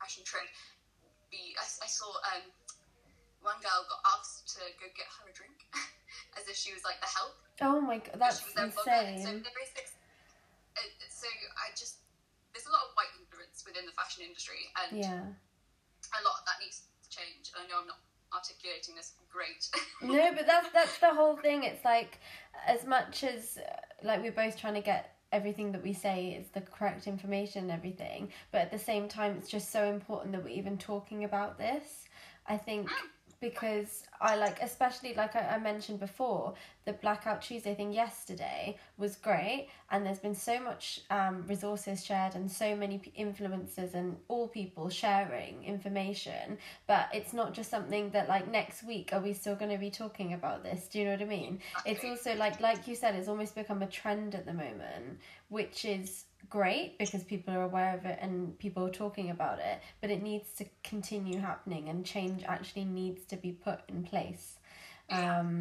fashion 0.00 0.24
trade. 0.24 0.48
Be 1.28 1.52
I, 1.60 1.68
I 1.84 1.88
saw 1.90 2.08
um, 2.32 2.48
one 3.44 3.60
girl 3.60 3.84
got 3.86 4.00
asked 4.16 4.48
to 4.56 4.62
go 4.80 4.88
get 4.96 5.06
her 5.20 5.28
a 5.28 5.34
drink, 5.36 5.68
as 6.38 6.48
if 6.48 6.56
she 6.56 6.72
was 6.72 6.82
like 6.82 6.98
the 7.04 7.10
help. 7.12 7.36
Oh 7.60 7.78
my 7.78 8.00
god, 8.00 8.18
that's 8.18 8.40
insane. 8.42 9.20
So 9.20 9.30
uh, 9.36 10.80
so 11.12 11.28
I 11.60 11.70
just 11.76 12.02
there's 12.50 12.66
a 12.66 12.72
lot 12.72 12.88
of 12.88 12.96
white 12.96 13.12
influence 13.20 13.62
within 13.68 13.86
the 13.86 13.94
fashion 13.94 14.24
industry, 14.26 14.70
and 14.80 14.96
yeah 14.96 15.26
a 16.12 16.22
lot 16.24 16.40
of 16.40 16.44
that 16.46 16.62
needs 16.62 16.82
to 17.02 17.08
change. 17.10 17.52
I 17.56 17.66
know 17.68 17.80
I'm 17.80 17.86
not 17.86 18.00
articulating 18.34 18.94
this 18.94 19.14
great. 19.30 19.68
no, 20.02 20.34
but 20.34 20.46
that's 20.46 20.70
that's 20.72 20.98
the 20.98 21.14
whole 21.14 21.36
thing. 21.36 21.64
It's 21.64 21.84
like 21.84 22.18
as 22.66 22.84
much 22.86 23.24
as 23.24 23.58
like 24.02 24.22
we're 24.22 24.32
both 24.32 24.58
trying 24.58 24.74
to 24.74 24.80
get 24.80 25.16
everything 25.32 25.72
that 25.72 25.82
we 25.82 25.92
say 25.92 26.28
is 26.28 26.48
the 26.48 26.60
correct 26.60 27.06
information 27.06 27.64
and 27.64 27.72
everything, 27.72 28.30
but 28.52 28.60
at 28.60 28.70
the 28.70 28.78
same 28.78 29.08
time, 29.08 29.36
it's 29.36 29.50
just 29.50 29.70
so 29.70 29.84
important 29.90 30.32
that 30.32 30.42
we're 30.42 30.50
even 30.50 30.78
talking 30.78 31.24
about 31.24 31.58
this. 31.58 32.04
I 32.46 32.56
think. 32.56 32.88
Mm. 32.88 32.94
Because 33.50 34.02
I 34.20 34.34
like, 34.34 34.60
especially 34.60 35.14
like 35.14 35.36
I, 35.36 35.54
I 35.54 35.58
mentioned 35.58 36.00
before, 36.00 36.54
the 36.84 36.92
Blackout 36.94 37.42
Tuesday 37.42 37.74
thing 37.74 37.92
yesterday 37.92 38.76
was 38.98 39.14
great, 39.16 39.68
and 39.90 40.04
there's 40.04 40.18
been 40.18 40.34
so 40.34 40.58
much 40.60 41.02
um, 41.10 41.44
resources 41.46 42.04
shared 42.04 42.34
and 42.34 42.50
so 42.50 42.74
many 42.74 43.00
influencers 43.18 43.94
and 43.94 44.16
all 44.28 44.48
people 44.48 44.88
sharing 44.88 45.62
information. 45.64 46.58
But 46.88 47.08
it's 47.12 47.32
not 47.32 47.54
just 47.54 47.70
something 47.70 48.10
that 48.10 48.28
like 48.28 48.50
next 48.50 48.82
week 48.84 49.12
are 49.12 49.20
we 49.20 49.32
still 49.32 49.54
going 49.54 49.70
to 49.70 49.78
be 49.78 49.90
talking 49.90 50.32
about 50.32 50.64
this? 50.64 50.88
Do 50.88 50.98
you 50.98 51.04
know 51.04 51.12
what 51.12 51.22
I 51.22 51.26
mean? 51.26 51.60
It's 51.84 52.04
also 52.04 52.34
like 52.34 52.60
like 52.60 52.88
you 52.88 52.96
said, 52.96 53.14
it's 53.14 53.28
almost 53.28 53.54
become 53.54 53.82
a 53.82 53.86
trend 53.86 54.34
at 54.34 54.44
the 54.44 54.54
moment, 54.54 55.20
which 55.48 55.84
is 55.84 56.24
great 56.50 56.98
because 56.98 57.24
people 57.24 57.54
are 57.54 57.62
aware 57.62 57.94
of 57.94 58.04
it 58.04 58.18
and 58.20 58.58
people 58.58 58.84
are 58.84 58.90
talking 58.90 59.30
about 59.30 59.58
it 59.58 59.80
but 60.00 60.10
it 60.10 60.22
needs 60.22 60.50
to 60.56 60.64
continue 60.84 61.38
happening 61.38 61.88
and 61.88 62.04
change 62.04 62.44
actually 62.44 62.84
needs 62.84 63.24
to 63.24 63.36
be 63.36 63.52
put 63.52 63.80
in 63.88 64.02
place 64.02 64.58
um, 65.10 65.60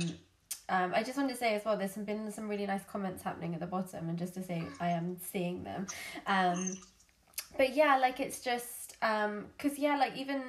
um, 0.67 0.93
I 0.95 1.03
just 1.03 1.17
want 1.17 1.29
to 1.29 1.35
say 1.35 1.53
as 1.53 1.63
well, 1.63 1.77
there's 1.77 1.93
some, 1.93 2.05
been 2.05 2.31
some 2.31 2.47
really 2.47 2.65
nice 2.65 2.83
comments 2.91 3.21
happening 3.21 3.53
at 3.53 3.59
the 3.59 3.67
bottom, 3.67 4.09
and 4.09 4.17
just 4.17 4.33
to 4.33 4.43
say 4.43 4.63
I 4.79 4.89
am 4.89 5.17
seeing 5.21 5.63
them. 5.63 5.85
Um, 6.25 6.75
but 7.57 7.75
yeah, 7.75 7.97
like 7.97 8.19
it's 8.19 8.41
just 8.41 8.95
because 8.99 9.77
yeah, 9.77 9.97
like 9.97 10.15
even 10.17 10.41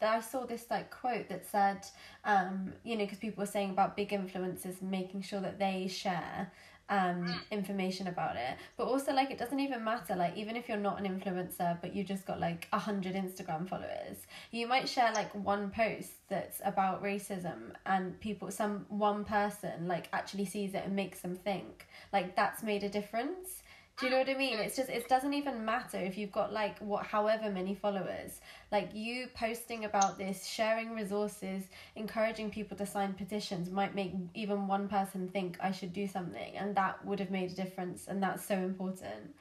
I 0.00 0.20
saw 0.20 0.46
this 0.46 0.66
like 0.70 0.90
quote 0.90 1.28
that 1.28 1.44
said, 1.46 1.86
um, 2.24 2.72
you 2.84 2.96
know, 2.96 3.04
because 3.04 3.18
people 3.18 3.42
were 3.42 3.50
saying 3.50 3.70
about 3.70 3.96
big 3.96 4.10
influencers 4.10 4.80
making 4.80 5.22
sure 5.22 5.40
that 5.40 5.58
they 5.58 5.88
share 5.88 6.50
um, 6.90 7.40
information 7.50 8.08
about 8.08 8.36
it. 8.36 8.56
But 8.76 8.84
also, 8.88 9.14
like, 9.14 9.30
it 9.30 9.38
doesn't 9.38 9.60
even 9.60 9.82
matter. 9.82 10.14
Like, 10.16 10.36
even 10.36 10.56
if 10.56 10.68
you're 10.68 10.76
not 10.76 11.00
an 11.00 11.06
influencer, 11.06 11.80
but 11.80 11.94
you 11.94 12.04
just 12.04 12.26
got 12.26 12.40
like 12.40 12.68
a 12.72 12.78
hundred 12.78 13.14
Instagram 13.14 13.68
followers, 13.68 14.26
you 14.50 14.66
might 14.66 14.88
share 14.88 15.12
like 15.12 15.32
one 15.34 15.70
post 15.70 16.12
that's 16.28 16.60
about 16.64 17.02
racism, 17.02 17.72
and 17.86 18.18
people, 18.20 18.50
some 18.50 18.84
one 18.88 19.24
person, 19.24 19.86
like, 19.86 20.08
actually 20.12 20.44
sees 20.44 20.74
it 20.74 20.82
and 20.84 20.94
makes 20.94 21.20
them 21.20 21.36
think. 21.36 21.86
Like, 22.12 22.36
that's 22.36 22.62
made 22.62 22.82
a 22.84 22.88
difference. 22.88 23.62
Do 24.00 24.06
you 24.06 24.12
know 24.12 24.18
what 24.18 24.30
I 24.30 24.34
mean? 24.34 24.58
It's 24.58 24.76
just 24.76 24.88
it 24.88 25.06
doesn't 25.08 25.34
even 25.34 25.62
matter 25.62 25.98
if 25.98 26.16
you've 26.16 26.32
got 26.32 26.54
like 26.54 26.78
what 26.78 27.04
however 27.04 27.50
many 27.50 27.74
followers. 27.74 28.40
Like 28.72 28.94
you 28.94 29.26
posting 29.34 29.84
about 29.84 30.16
this, 30.16 30.46
sharing 30.46 30.94
resources, 30.94 31.64
encouraging 31.96 32.50
people 32.50 32.78
to 32.78 32.86
sign 32.86 33.12
petitions 33.12 33.70
might 33.70 33.94
make 33.94 34.14
even 34.34 34.66
one 34.66 34.88
person 34.88 35.28
think 35.28 35.58
I 35.60 35.70
should 35.70 35.92
do 35.92 36.06
something 36.06 36.56
and 36.56 36.74
that 36.76 37.04
would 37.04 37.20
have 37.20 37.30
made 37.30 37.50
a 37.50 37.54
difference 37.54 38.06
and 38.08 38.22
that's 38.22 38.42
so 38.42 38.54
important. 38.54 39.34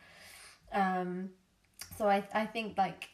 Um 0.73 1.29
so 1.97 2.09
I 2.09 2.27
I 2.33 2.45
think 2.45 2.77
like 2.77 3.07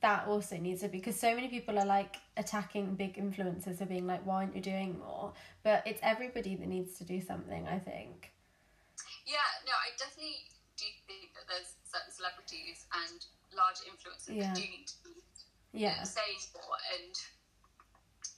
that 0.00 0.28
also 0.28 0.56
needs 0.56 0.82
to 0.82 0.88
be 0.88 0.98
because 0.98 1.18
so 1.18 1.34
many 1.34 1.48
people 1.48 1.76
are 1.76 1.86
like 1.86 2.16
attacking 2.36 2.94
big 2.94 3.16
influencers 3.16 3.80
or 3.80 3.86
being 3.86 4.06
like 4.06 4.24
why 4.24 4.36
aren't 4.36 4.54
you 4.54 4.62
doing 4.62 4.98
more 4.98 5.32
but 5.62 5.82
it's 5.86 6.00
everybody 6.02 6.54
that 6.56 6.66
needs 6.68 6.96
to 6.98 7.04
do 7.04 7.20
something 7.20 7.68
i 7.68 7.78
think 7.78 8.32
Yeah, 9.26 9.50
no, 9.66 9.72
I 9.72 9.92
definitely 9.98 10.36
there's 11.08 11.76
certain 11.84 12.12
celebrities 12.12 12.86
and 13.04 13.18
large 13.52 13.80
influencers 13.84 14.34
Yeah. 14.34 14.52
that 14.52 14.56
do 14.56 14.64
need 14.66 14.86
to 14.88 14.96
be 15.04 15.14
yeah 15.74 16.02
saying 16.06 16.38
more 16.54 16.78
and 16.94 17.14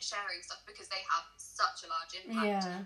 sharing 0.01 0.41
stuff 0.43 0.61
because 0.67 0.89
they 0.89 1.03
have 1.11 1.27
such 1.37 1.85
a 1.85 1.89
large 1.89 2.13
impact. 2.15 2.47
yeah 2.67 2.85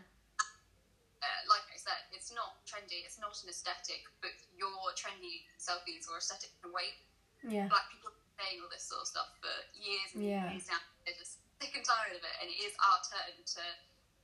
Uh, 1.21 1.41
like 1.53 1.69
I 1.69 1.77
said, 1.77 2.01
it's 2.17 2.33
not 2.33 2.65
trendy, 2.65 3.05
it's 3.05 3.21
not 3.21 3.37
an 3.45 3.53
aesthetic, 3.53 4.09
but 4.25 4.33
your 4.57 4.73
trendy 4.97 5.45
selfies 5.61 6.09
or 6.09 6.17
aesthetic 6.17 6.49
can 6.65 6.73
wait. 6.73 6.97
yeah 7.45 7.69
Black 7.69 7.93
people 7.93 8.09
have 8.09 8.17
been 8.17 8.37
saying 8.41 8.57
all 8.65 8.73
this 8.73 8.89
sort 8.89 9.05
of 9.05 9.09
stuff 9.09 9.29
for 9.41 9.53
years 9.77 10.15
and 10.17 10.25
Yeah. 10.25 10.49
years 10.53 10.65
now. 10.69 10.81
They're 11.05 11.17
just 11.21 11.45
sick 11.61 11.77
and 11.77 11.85
tired 11.85 12.17
of 12.17 12.25
it, 12.25 12.35
and 12.41 12.49
it 12.49 12.57
is 12.65 12.73
our 12.81 12.99
turn 13.05 13.37
to. 13.37 13.65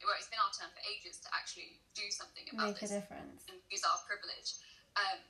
Well, 0.05 0.17
it's 0.17 0.29
been 0.29 0.41
our 0.41 0.53
turn 0.57 0.69
for 0.73 0.81
ages 0.89 1.21
to 1.21 1.29
actually 1.37 1.81
do 1.93 2.09
something 2.11 2.49
about 2.53 2.67
make 2.73 2.77
a 2.77 2.81
this 2.81 2.91
difference 2.97 3.45
and 3.49 3.61
use 3.69 3.85
our 3.85 3.99
privilege. 4.09 4.57
Um, 4.97 5.21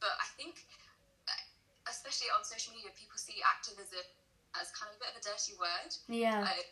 but 0.00 0.14
I 0.20 0.28
think, 0.36 0.66
uh, 1.28 1.42
especially 1.90 2.28
on 2.34 2.44
social 2.44 2.72
media, 2.76 2.92
people 2.96 3.16
see 3.18 3.40
activism 3.42 4.04
as 4.56 4.72
kind 4.72 4.88
of 4.92 4.96
a 4.96 5.00
bit 5.02 5.10
of 5.12 5.16
a 5.20 5.24
dirty 5.24 5.54
word. 5.60 5.92
yeah 6.08 6.44
Uh, 6.44 6.62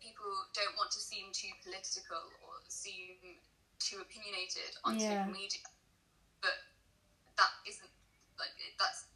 people 0.00 0.28
don't 0.52 0.76
want 0.76 0.92
to 0.92 1.00
seem 1.00 1.32
too 1.32 1.52
political 1.64 2.20
or 2.44 2.60
seem 2.68 3.40
too 3.80 4.00
opinionated 4.04 4.76
on 4.84 4.96
Yeah. 4.96 5.24
social 5.24 5.32
media, 5.32 5.64
but 6.44 6.56
that 7.36 7.52
isn't 7.64 7.90
like 8.38 8.52
that's 8.78 9.08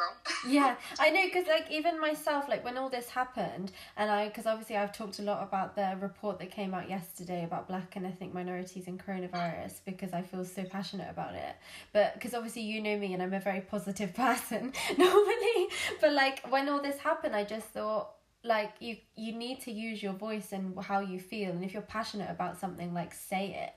wrong. 0.00 0.52
yeah 0.52 0.76
i 0.98 1.10
know 1.10 1.22
because 1.24 1.46
like 1.46 1.70
even 1.70 2.00
myself 2.00 2.48
like 2.48 2.64
when 2.64 2.76
all 2.76 2.88
this 2.88 3.08
happened 3.08 3.70
and 3.96 4.10
i 4.10 4.28
because 4.28 4.46
obviously 4.46 4.76
i've 4.76 4.92
talked 4.92 5.18
a 5.18 5.22
lot 5.22 5.42
about 5.42 5.76
the 5.76 5.96
report 6.00 6.38
that 6.38 6.50
came 6.50 6.74
out 6.74 6.88
yesterday 6.88 7.44
about 7.44 7.68
black 7.68 7.94
and 7.96 8.06
ethnic 8.06 8.32
minorities 8.32 8.86
and 8.86 9.04
coronavirus 9.04 9.80
because 9.84 10.12
i 10.12 10.22
feel 10.22 10.44
so 10.44 10.64
passionate 10.64 11.08
about 11.10 11.34
it. 11.34 11.54
But 11.92 12.14
because 12.14 12.34
obviously 12.34 12.62
you 12.62 12.82
know 12.82 12.96
me 12.96 13.12
and 13.12 13.22
i'm 13.22 13.34
a 13.34 13.40
very 13.40 13.60
positive 13.60 14.14
person 14.26 14.72
normally 14.98 15.68
but 16.00 16.12
like 16.12 16.46
when 16.48 16.68
all 16.68 16.82
this 16.82 16.98
happened 16.98 17.36
i 17.36 17.44
just 17.44 17.66
thought 17.66 18.10
like 18.42 18.72
you 18.80 18.96
you 19.16 19.32
need 19.32 19.60
to 19.60 19.70
use 19.70 20.02
your 20.02 20.14
voice 20.14 20.52
and 20.52 20.78
how 20.82 21.00
you 21.00 21.20
feel 21.20 21.50
and 21.50 21.62
if 21.62 21.72
you're 21.74 21.82
passionate 21.82 22.30
about 22.30 22.58
something 22.58 22.94
like 22.94 23.12
say 23.12 23.54
it. 23.64 23.74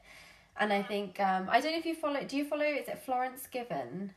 And 0.56 0.72
i 0.72 0.82
think 0.84 1.20
um 1.20 1.48
i 1.50 1.60
don't 1.60 1.72
know 1.72 1.80
if 1.80 1.86
you 1.86 1.96
follow 1.96 2.24
do 2.24 2.38
you 2.38 2.46
follow 2.46 2.64
is 2.64 2.88
it 2.88 3.04
florence 3.04 3.48
given 3.48 4.12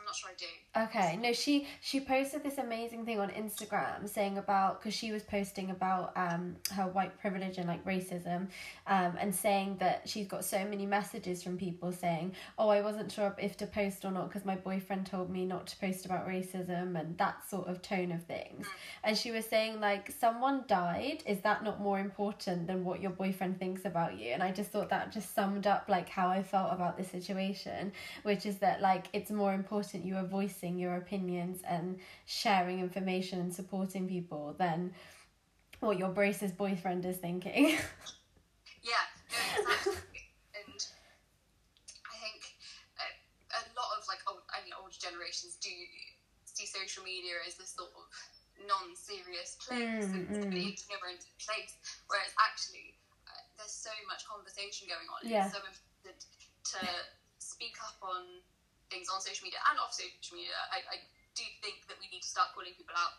I'm 0.00 0.06
not 0.06 0.14
sure 0.14 0.30
I 0.30 0.34
do. 0.38 0.46
Okay, 0.88 1.16
no, 1.18 1.32
she 1.34 1.66
she 1.82 2.00
posted 2.00 2.42
this 2.42 2.56
amazing 2.56 3.04
thing 3.04 3.20
on 3.20 3.28
Instagram 3.30 4.08
saying 4.08 4.38
about 4.38 4.80
because 4.80 4.94
she 4.94 5.12
was 5.12 5.22
posting 5.22 5.70
about 5.70 6.12
um 6.16 6.56
her 6.74 6.86
white 6.86 7.18
privilege 7.20 7.58
and 7.58 7.68
like 7.68 7.84
racism, 7.84 8.48
um 8.86 9.16
and 9.20 9.34
saying 9.34 9.76
that 9.78 10.08
she's 10.08 10.26
got 10.26 10.44
so 10.44 10.64
many 10.64 10.86
messages 10.86 11.42
from 11.42 11.58
people 11.58 11.92
saying, 11.92 12.34
oh, 12.58 12.70
I 12.70 12.80
wasn't 12.80 13.12
sure 13.12 13.34
if 13.38 13.58
to 13.58 13.66
post 13.66 14.04
or 14.06 14.10
not 14.10 14.28
because 14.28 14.46
my 14.46 14.56
boyfriend 14.56 15.04
told 15.06 15.28
me 15.28 15.44
not 15.44 15.66
to 15.66 15.76
post 15.76 16.06
about 16.06 16.26
racism 16.26 16.98
and 16.98 17.18
that 17.18 17.46
sort 17.48 17.68
of 17.68 17.82
tone 17.82 18.10
of 18.12 18.22
things, 18.24 18.66
and 19.04 19.18
she 19.18 19.30
was 19.32 19.44
saying 19.44 19.80
like 19.80 20.10
someone 20.18 20.64
died, 20.66 21.22
is 21.26 21.40
that 21.40 21.62
not 21.62 21.80
more 21.80 22.00
important 22.00 22.66
than 22.66 22.84
what 22.84 23.02
your 23.02 23.10
boyfriend 23.10 23.58
thinks 23.58 23.84
about 23.84 24.18
you? 24.18 24.30
And 24.30 24.42
I 24.42 24.50
just 24.50 24.70
thought 24.70 24.88
that 24.88 25.12
just 25.12 25.34
summed 25.34 25.66
up 25.66 25.86
like 25.88 26.08
how 26.08 26.28
I 26.28 26.42
felt 26.42 26.72
about 26.72 26.96
the 26.96 27.04
situation, 27.04 27.92
which 28.22 28.46
is 28.46 28.56
that 28.58 28.80
like 28.80 29.08
it's 29.12 29.30
more 29.30 29.52
important 29.52 29.89
you 29.98 30.16
are 30.16 30.24
voicing 30.24 30.78
your 30.78 30.96
opinions 30.96 31.62
and 31.68 31.98
sharing 32.26 32.80
information 32.80 33.40
and 33.40 33.52
supporting 33.54 34.08
people 34.08 34.54
than 34.58 34.92
what 35.80 35.98
your 35.98 36.10
braces 36.10 36.52
boyfriend 36.52 37.04
is 37.04 37.16
thinking. 37.16 37.76
Yeah, 38.80 39.04
no, 39.28 39.76
exactly. 39.76 40.24
and 40.56 40.80
I 42.08 42.16
think 42.16 42.40
uh, 42.96 43.60
a 43.60 43.62
lot 43.76 43.92
of 44.00 44.08
like 44.08 44.24
old, 44.24 44.40
I 44.56 44.64
mean, 44.64 44.72
older 44.72 44.96
generations 44.96 45.60
do 45.60 45.68
see 46.48 46.64
social 46.64 47.04
media 47.04 47.44
as 47.44 47.60
this 47.60 47.76
sort 47.76 47.92
of 47.92 48.08
non-serious 48.64 49.60
place 49.60 50.08
Mm, 50.08 50.16
and 50.16 50.24
mm. 50.32 50.48
an 50.48 50.56
ignorant 50.56 51.28
place, 51.44 51.76
whereas 52.08 52.32
actually 52.40 52.96
uh, 53.28 53.36
there's 53.60 53.72
so 53.72 53.92
much 54.08 54.24
conversation 54.24 54.88
going 54.88 55.08
on. 55.12 55.20
Yeah. 55.28 55.44
It's 55.44 55.52
so 55.52 55.60
important 55.60 56.24
to 56.72 56.80
speak 57.36 57.76
up 57.84 58.00
on 58.00 58.40
things 58.90 59.08
on 59.08 59.22
social 59.22 59.46
media 59.46 59.62
and 59.70 59.78
off 59.78 59.94
social 59.94 60.34
media. 60.36 60.54
I, 60.74 60.82
I 60.86 60.96
do 61.38 61.46
think 61.62 61.86
that 61.86 61.96
we 62.02 62.10
need 62.10 62.20
to 62.20 62.30
start 62.30 62.52
calling 62.52 62.74
people 62.74 62.94
out 62.98 63.14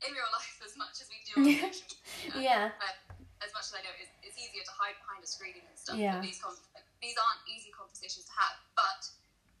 in 0.00 0.14
real 0.14 0.30
life 0.32 0.58
as 0.62 0.78
much 0.78 1.02
as 1.02 1.10
we 1.10 1.18
do 1.26 1.32
on 1.36 1.44
social 1.44 1.86
media 1.90 2.06
yeah, 2.34 2.74
But 2.80 2.96
as 3.44 3.52
much 3.52 3.68
as 3.68 3.74
I 3.76 3.82
know, 3.84 3.94
it's, 4.00 4.12
it's 4.24 4.38
easier 4.40 4.64
to 4.64 4.74
hide 4.74 4.96
behind 5.02 5.20
a 5.20 5.28
screen 5.28 5.60
and 5.60 5.76
stuff. 5.76 5.98
Yeah. 5.98 6.18
But 6.18 6.24
these 6.24 6.40
con- 6.40 6.58
these 7.02 7.16
aren't 7.20 7.42
easy 7.44 7.68
conversations 7.70 8.24
to 8.30 8.34
have. 8.34 8.56
But 8.74 9.02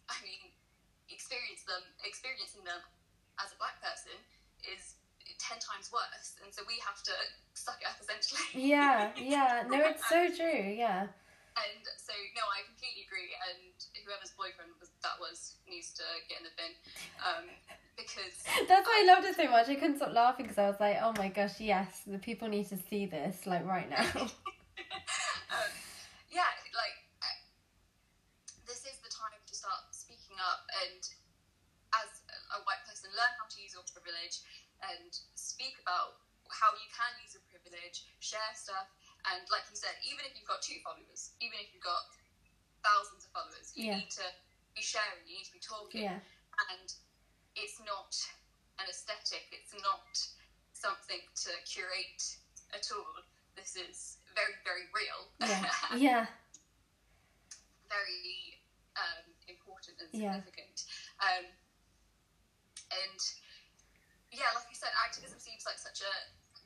I 0.08 0.16
mean, 0.24 0.50
experience 1.12 1.62
them, 1.68 1.82
experiencing 2.02 2.64
them 2.64 2.80
as 3.42 3.52
a 3.52 3.56
black 3.60 3.76
person 3.84 4.16
is 4.64 4.96
ten 5.38 5.60
times 5.60 5.92
worse, 5.92 6.40
and 6.42 6.48
so 6.50 6.64
we 6.64 6.80
have 6.80 6.98
to 7.04 7.14
suck 7.54 7.78
it 7.80 7.86
up 7.86 7.98
essentially. 8.00 8.42
yeah, 8.56 9.12
yeah. 9.20 9.64
No, 9.68 9.78
it's 9.84 10.06
so 10.08 10.30
true. 10.38 10.64
Yeah, 10.72 11.12
And 11.56 11.80
so 11.96 12.12
no, 12.36 12.44
I 12.52 12.68
completely 12.68 13.08
agree. 13.08 13.32
And 13.48 13.72
whoever's 14.04 14.36
boyfriend 14.36 14.76
was 14.76 14.92
that 15.00 15.16
was 15.16 15.56
needs 15.64 15.96
to 15.96 16.04
get 16.28 16.44
in 16.44 16.44
the 16.44 16.54
bin, 16.56 16.72
um, 17.24 17.48
because 17.96 18.44
that's 18.68 18.84
why 18.84 19.00
I 19.00 19.08
loved 19.08 19.24
it 19.24 19.36
so 19.40 19.48
much. 19.48 19.68
I 19.72 19.76
couldn't 19.80 19.96
stop 19.96 20.12
laughing 20.12 20.44
because 20.44 20.60
I 20.60 20.68
was 20.68 20.80
like, 20.80 21.00
oh 21.00 21.16
my 21.16 21.32
gosh, 21.32 21.56
yes, 21.60 22.04
the 22.04 22.20
people 22.20 22.48
need 22.48 22.68
to 22.68 22.76
see 22.76 23.08
this 23.08 23.48
like 23.48 23.64
right 23.64 23.88
now. 23.88 24.04
um, 25.56 25.72
yeah, 26.28 26.52
like 26.76 26.96
uh, 27.24 27.40
this 28.68 28.84
is 28.84 29.00
the 29.00 29.08
time 29.08 29.40
to 29.40 29.54
start 29.56 29.88
speaking 29.96 30.36
up 30.36 30.68
and 30.84 31.00
as 32.04 32.20
a 32.52 32.60
white 32.68 32.84
person 32.84 33.08
learn 33.16 33.32
how 33.40 33.48
to 33.48 33.56
use 33.64 33.72
your 33.72 33.86
privilege 33.88 34.44
and 34.84 35.08
speak 35.38 35.80
about 35.80 36.20
how 36.52 36.70
you 36.76 36.88
can 36.92 37.12
use 37.22 37.34
your 37.34 37.46
privilege, 37.48 38.06
share 38.20 38.52
stuff, 38.54 38.86
and 39.32 39.42
like 39.50 39.66
you 39.70 39.76
said, 39.76 39.94
even 40.06 40.22
if 40.24 40.38
you've 40.38 40.46
got 40.48 40.62
two 40.62 40.78
followers, 40.86 41.34
even 41.42 41.58
if 41.58 41.72
you've 41.74 41.82
got 41.82 42.06
thousands 42.82 43.26
of 43.26 43.30
followers, 43.34 43.72
you 43.74 43.90
Yeah. 43.90 43.98
need 43.98 44.10
to 44.14 44.26
be 44.74 44.82
sharing, 44.82 45.26
you 45.26 45.38
need 45.38 45.48
to 45.50 45.52
be 45.52 45.58
talking, 45.62 46.02
yeah, 46.02 46.20
and 46.70 46.88
it's 47.56 47.80
not 47.80 48.14
an 48.78 48.86
aesthetic, 48.88 49.48
it's 49.50 49.72
not 49.82 50.06
something 50.72 51.20
to 51.46 51.50
curate 51.64 52.22
at 52.74 52.86
all. 52.92 53.24
This 53.56 53.74
is 53.74 54.18
very, 54.34 54.54
very 54.64 54.86
real. 54.92 55.32
Yeah. 55.40 55.64
yeah. 55.96 56.26
very 57.88 58.60
um, 58.96 59.24
important 59.48 59.96
and 60.00 60.10
Yeah. 60.12 60.34
significant. 60.34 60.84
Um, 61.20 61.46
and 62.92 63.20
yeah, 64.32 64.50
like 64.54 64.68
I 64.68 64.74
said, 64.74 64.90
activism 65.04 65.38
seems 65.38 65.64
like 65.64 65.78
such 65.78 66.02
a 66.02 66.12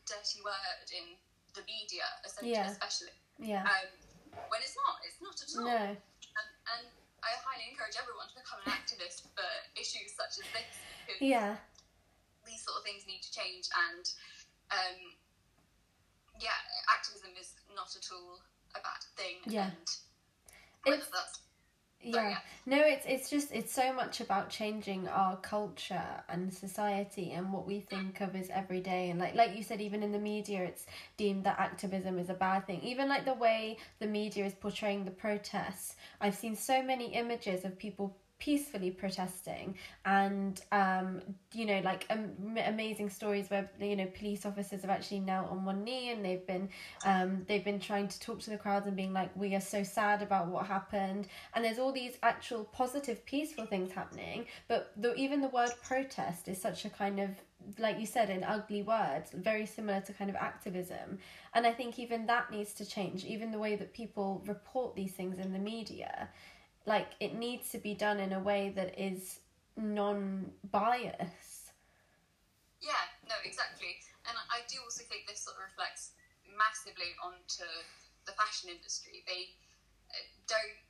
dirty 0.06 0.42
word 0.42 0.88
in 0.90 1.16
the 1.54 1.62
media, 1.66 2.04
essentially, 2.24 2.52
Yeah. 2.52 2.70
especially. 2.70 3.14
Yeah. 3.38 3.62
Um, 3.64 3.88
when 4.48 4.60
it's 4.62 4.76
not, 4.86 4.96
it's 5.06 5.20
not 5.20 5.36
at 5.40 5.50
all. 5.58 5.66
No. 5.66 5.82
And, 5.96 6.48
and 6.76 6.84
I 7.22 7.30
highly 7.42 7.70
encourage 7.70 7.96
everyone 7.98 8.28
to 8.30 8.36
become 8.38 8.60
an 8.66 8.72
activist 8.72 9.26
for 9.34 9.48
issues 9.74 10.14
such 10.14 10.38
as 10.40 10.46
this 10.54 10.70
Yeah. 11.20 11.56
these 12.46 12.62
sort 12.62 12.78
of 12.78 12.84
things 12.84 13.06
need 13.06 13.22
to 13.22 13.32
change. 13.32 13.66
And 13.90 14.04
um, 14.70 14.98
yeah, 16.38 16.56
activism 16.88 17.30
is 17.38 17.54
not 17.74 17.90
at 17.96 18.06
all 18.14 18.40
a 18.74 18.80
bad 18.80 19.02
thing. 19.16 19.42
Yeah. 19.46 19.70
And 19.74 19.88
whether 20.84 21.02
It's- 21.02 21.10
that's 21.12 21.40
Yeah. 22.02 22.38
No, 22.64 22.78
it's 22.78 23.04
it's 23.06 23.28
just 23.28 23.52
it's 23.52 23.72
so 23.72 23.92
much 23.92 24.20
about 24.20 24.48
changing 24.48 25.06
our 25.08 25.36
culture 25.36 26.22
and 26.30 26.52
society 26.52 27.32
and 27.32 27.52
what 27.52 27.66
we 27.66 27.80
think 27.80 28.22
of 28.22 28.34
as 28.34 28.48
everyday 28.48 29.10
and 29.10 29.18
like 29.20 29.34
like 29.34 29.54
you 29.54 29.62
said 29.62 29.82
even 29.82 30.02
in 30.02 30.10
the 30.10 30.18
media 30.18 30.62
it's 30.62 30.86
deemed 31.18 31.44
that 31.44 31.58
activism 31.58 32.18
is 32.18 32.30
a 32.30 32.34
bad 32.34 32.66
thing. 32.66 32.80
Even 32.82 33.08
like 33.08 33.26
the 33.26 33.34
way 33.34 33.76
the 33.98 34.06
media 34.06 34.46
is 34.46 34.54
portraying 34.54 35.04
the 35.04 35.10
protests. 35.10 35.96
I've 36.22 36.34
seen 36.34 36.56
so 36.56 36.82
many 36.82 37.12
images 37.14 37.64
of 37.66 37.78
people 37.78 38.16
peacefully 38.40 38.90
protesting 38.90 39.76
and 40.06 40.62
um 40.72 41.20
you 41.52 41.66
know 41.66 41.80
like 41.84 42.06
am- 42.10 42.56
amazing 42.66 43.10
stories 43.10 43.50
where 43.50 43.70
you 43.78 43.94
know 43.94 44.06
police 44.18 44.46
officers 44.46 44.80
have 44.80 44.90
actually 44.90 45.20
knelt 45.20 45.50
on 45.50 45.64
one 45.64 45.84
knee 45.84 46.10
and 46.10 46.24
they've 46.24 46.46
been 46.46 46.68
um 47.04 47.44
they've 47.46 47.64
been 47.64 47.78
trying 47.78 48.08
to 48.08 48.18
talk 48.18 48.40
to 48.40 48.48
the 48.48 48.56
crowds 48.56 48.86
and 48.86 48.96
being 48.96 49.12
like 49.12 49.30
we 49.36 49.54
are 49.54 49.60
so 49.60 49.82
sad 49.82 50.22
about 50.22 50.48
what 50.48 50.66
happened. 50.66 51.28
And 51.54 51.64
there's 51.64 51.78
all 51.78 51.92
these 51.92 52.16
actual 52.22 52.64
positive 52.64 53.24
peaceful 53.26 53.66
things 53.66 53.92
happening 53.92 54.46
but 54.68 54.92
the, 54.96 55.14
even 55.14 55.42
the 55.42 55.48
word 55.48 55.70
protest 55.82 56.48
is 56.48 56.60
such 56.60 56.84
a 56.86 56.90
kind 56.90 57.20
of 57.20 57.30
like 57.78 58.00
you 58.00 58.06
said 58.06 58.30
an 58.30 58.42
ugly 58.42 58.82
word 58.82 59.24
very 59.34 59.66
similar 59.66 60.00
to 60.00 60.14
kind 60.14 60.30
of 60.30 60.36
activism. 60.36 61.18
And 61.52 61.66
i 61.66 61.72
think 61.72 61.98
even 61.98 62.24
that 62.26 62.50
needs 62.50 62.72
to 62.74 62.86
change 62.86 63.26
even 63.26 63.50
the 63.50 63.58
way 63.58 63.76
that 63.76 63.92
people 63.92 64.42
report 64.46 64.96
these 64.96 65.12
things 65.12 65.38
in 65.38 65.52
the 65.52 65.58
media 65.58 66.30
like 66.86 67.08
it 67.20 67.34
needs 67.34 67.70
to 67.70 67.78
be 67.78 67.94
done 67.94 68.18
in 68.18 68.32
a 68.32 68.40
way 68.40 68.72
that 68.74 68.98
is 68.98 69.40
non-biased 69.76 71.72
Yeah, 72.80 73.04
no, 73.28 73.36
exactly. 73.44 74.00
And 74.26 74.36
I 74.48 74.64
do 74.68 74.80
also 74.84 75.04
think 75.04 75.28
this 75.28 75.44
sort 75.44 75.56
of 75.60 75.68
reflects 75.68 76.12
massively 76.48 77.12
onto 77.20 77.68
the 78.24 78.32
fashion 78.36 78.72
industry. 78.72 79.24
They 79.28 79.52
uh, 80.12 80.24
don't 80.48 80.80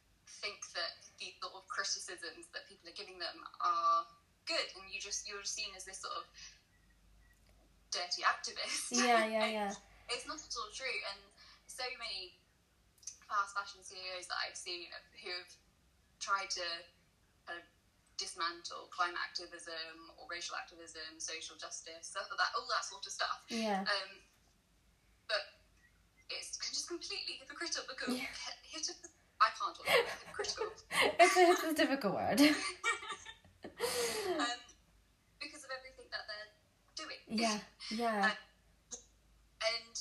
think 0.42 0.62
that 0.78 1.02
these 1.18 1.34
sort 1.42 1.54
of 1.58 1.66
criticisms 1.66 2.46
that 2.54 2.66
people 2.70 2.86
are 2.90 2.96
giving 2.96 3.18
them 3.18 3.42
are 3.60 4.06
good, 4.46 4.66
and 4.78 4.86
you 4.90 5.02
just 5.02 5.26
you're 5.26 5.42
seen 5.46 5.74
as 5.74 5.84
this 5.84 6.00
sort 6.02 6.14
of 6.14 6.24
dirty 7.90 8.22
activist. 8.22 8.94
yeah 8.94 9.26
yeah 9.26 9.46
yeah 9.58 9.72
it's 10.10 10.26
not 10.26 10.38
at 10.38 10.54
all 10.58 10.70
true, 10.74 10.98
and 11.14 11.20
so 11.66 11.86
many 11.98 12.34
fast 13.30 13.54
fashion 13.54 13.82
CEOs 13.82 14.26
that 14.26 14.38
I've 14.42 14.58
seen 14.58 14.90
who 15.22 15.30
have 15.30 15.50
tried 16.20 16.50
to 16.54 16.62
kind 17.48 17.58
of 17.58 17.64
dismantle 18.20 18.92
climate 18.92 19.16
activism 19.18 20.12
or 20.20 20.28
racial 20.28 20.54
activism, 20.54 21.16
social 21.18 21.56
justice, 21.56 22.12
stuff 22.12 22.28
like 22.28 22.36
that, 22.38 22.52
all 22.54 22.68
that 22.68 22.84
sort 22.84 23.00
of 23.04 23.10
stuff. 23.12 23.40
yeah 23.48 23.80
Um, 23.88 24.10
but 25.26 25.40
it's 26.28 26.58
just 26.60 26.86
completely 26.86 27.40
hypocritical. 27.40 27.88
Because 27.88 28.12
Yeah. 28.14 28.28
hit- 28.68 29.08
I 29.40 29.48
can't 29.56 29.72
talk 29.72 29.88
about 29.88 30.04
hypocritical. 30.20 30.68
it's 31.16 31.32
a, 31.36 31.40
it's 31.48 31.64
a 31.64 31.72
difficult 31.74 32.12
word 32.12 32.40
um, 32.44 32.52
because 35.40 35.64
of 35.64 35.72
everything 35.72 36.12
that 36.12 36.28
they're 36.28 36.52
doing. 37.00 37.16
yeah 37.32 37.56
yeah 37.88 38.36
and 39.64 39.96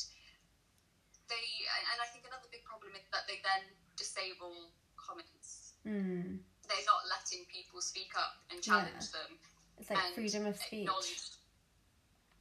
they 1.31 1.45
and 1.71 1.83
and 1.95 1.99
I 2.03 2.07
think 2.11 2.27
another 2.27 2.51
big 2.51 2.67
problem 2.67 2.99
is 2.99 3.07
that 3.15 3.23
they 3.31 3.39
then 3.47 3.63
disable 3.95 4.75
comments. 4.99 5.38
Mm. 5.87 6.39
They're 6.69 6.85
not 6.85 7.01
letting 7.09 7.49
people 7.49 7.81
speak 7.81 8.13
up 8.13 8.37
and 8.53 8.61
challenge 8.61 9.09
them. 9.09 9.41
it's 9.81 9.89
like 9.89 10.13
freedom 10.13 10.45
of 10.45 10.53
speech 10.57 10.85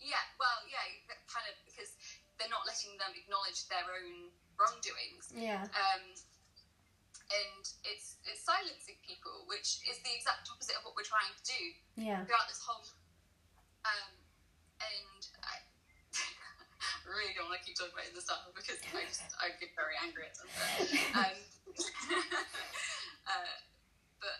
Yeah, 0.01 0.21
well, 0.37 0.59
yeah, 0.69 0.85
kind 1.27 1.49
of 1.49 1.57
because 1.65 1.97
they're 2.37 2.53
not 2.53 2.69
letting 2.69 2.95
them 3.01 3.13
acknowledge 3.17 3.65
their 3.73 3.89
own 3.89 4.31
wrongdoings. 4.61 5.33
yeah 5.33 5.65
Um, 5.73 6.05
and 7.29 7.65
it's 7.85 8.17
it's 8.25 8.41
silencing 8.45 8.97
people, 9.05 9.45
which 9.49 9.85
is 9.85 10.01
the 10.01 10.13
exact 10.17 10.49
opposite 10.49 10.77
of 10.81 10.85
what 10.89 10.97
we're 10.97 11.05
trying 11.09 11.29
to 11.33 11.45
do 11.45 11.61
yeah 12.01 12.25
throughout 12.25 12.49
this 12.49 12.61
whole 12.65 12.85
um 13.85 14.13
and 14.81 15.23
I 15.45 15.61
really 17.11 17.35
don't 17.37 17.53
want 17.53 17.61
to 17.61 17.65
keep 17.67 17.77
talking 17.77 17.93
about 17.93 18.09
it 18.09 18.13
in 18.13 18.17
the 18.17 18.25
style 18.25 18.49
because 18.57 18.81
I 18.97 19.05
just 19.05 19.25
I 19.37 19.53
get 19.61 19.77
very 19.77 19.97
angry 20.01 20.25
at 20.25 20.35
them. 20.41 20.49
But, 20.49 20.89
um, 21.21 21.37
uh, 23.29 23.55
but 24.19 24.37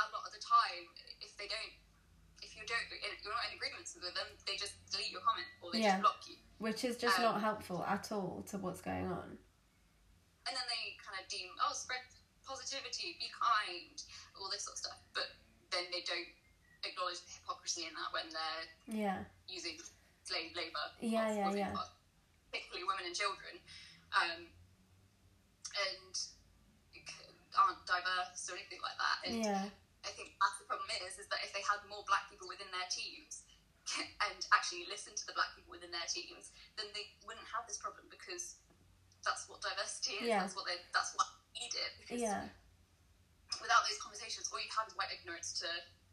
a 0.00 0.06
lot 0.10 0.24
of 0.26 0.32
the 0.32 0.40
time, 0.42 0.88
if 1.20 1.36
they 1.36 1.46
don't, 1.46 1.74
if 2.42 2.56
you 2.56 2.64
don't, 2.66 2.82
you're 2.90 3.30
not 3.36 3.46
in 3.52 3.54
agreement 3.54 3.86
with 3.86 4.14
them, 4.16 4.26
they 4.48 4.56
just 4.56 4.74
delete 4.90 5.12
your 5.12 5.20
comment 5.22 5.46
or 5.62 5.70
they 5.70 5.84
Yeah. 5.84 6.00
just 6.00 6.02
block 6.02 6.20
you, 6.26 6.36
which 6.58 6.82
is 6.82 6.96
just 6.96 7.20
Um, 7.20 7.30
not 7.30 7.40
helpful 7.40 7.84
at 7.84 8.10
all 8.10 8.42
to 8.50 8.58
what's 8.58 8.80
going 8.80 9.06
on 9.06 9.38
and 10.46 10.52
then 10.58 10.66
they 10.66 10.98
kind 10.98 11.14
of 11.22 11.24
deem 11.30 11.54
oh 11.62 11.70
spread 11.72 12.02
positivity, 12.42 13.14
be 13.22 13.30
kind, 13.30 13.94
all 14.34 14.50
this 14.50 14.66
sort 14.66 14.74
of 14.74 14.82
stuff, 14.82 14.98
but 15.14 15.30
then 15.70 15.86
they 15.94 16.02
don't 16.02 16.26
acknowledge 16.82 17.22
the 17.22 17.30
hypocrisy 17.38 17.86
in 17.86 17.94
that 17.94 18.10
when 18.10 18.26
they're 18.34 18.66
yeah 18.90 19.22
using 19.46 19.78
slave 20.26 20.50
labour, 20.58 20.82
Yeah, 20.98 21.30
yeah, 21.30 21.54
yeah. 21.54 21.74
particularly 22.50 22.82
women 22.90 23.06
and 23.06 23.14
children, 23.14 23.54
um, 24.18 24.40
and 25.78 26.14
aren't 27.56 27.80
diverse 27.84 28.42
or 28.48 28.56
anything 28.56 28.80
like 28.80 28.98
that. 28.98 29.16
And 29.28 29.34
yeah 29.44 29.64
I 30.02 30.10
think 30.10 30.34
that's 30.42 30.58
the 30.58 30.66
problem 30.66 30.90
is, 31.06 31.14
is 31.22 31.30
that 31.30 31.38
if 31.46 31.54
they 31.54 31.62
had 31.62 31.78
more 31.86 32.02
black 32.10 32.26
people 32.26 32.50
within 32.50 32.66
their 32.74 32.90
teams 32.90 33.46
and 34.26 34.40
actually 34.50 34.82
listened 34.90 35.14
to 35.22 35.24
the 35.30 35.36
black 35.38 35.54
people 35.54 35.70
within 35.70 35.94
their 35.94 36.08
teams, 36.10 36.50
then 36.74 36.90
they 36.90 37.06
wouldn't 37.22 37.46
have 37.54 37.62
this 37.70 37.78
problem 37.78 38.10
because 38.10 38.58
that's 39.22 39.46
what 39.46 39.62
diversity 39.62 40.18
is. 40.18 40.26
Yeah. 40.26 40.42
That's 40.42 40.58
what 40.58 40.66
they. 40.66 40.74
That's 40.90 41.14
what 41.14 41.30
we 41.54 41.62
needed. 41.62 41.90
Because 42.02 42.18
yeah 42.18 42.50
without 43.60 43.84
those 43.84 44.00
conversations, 44.00 44.48
all 44.48 44.58
you 44.58 44.70
had 44.72 44.88
was 44.88 44.96
white 44.96 45.12
ignorance 45.12 45.52
to 45.60 45.68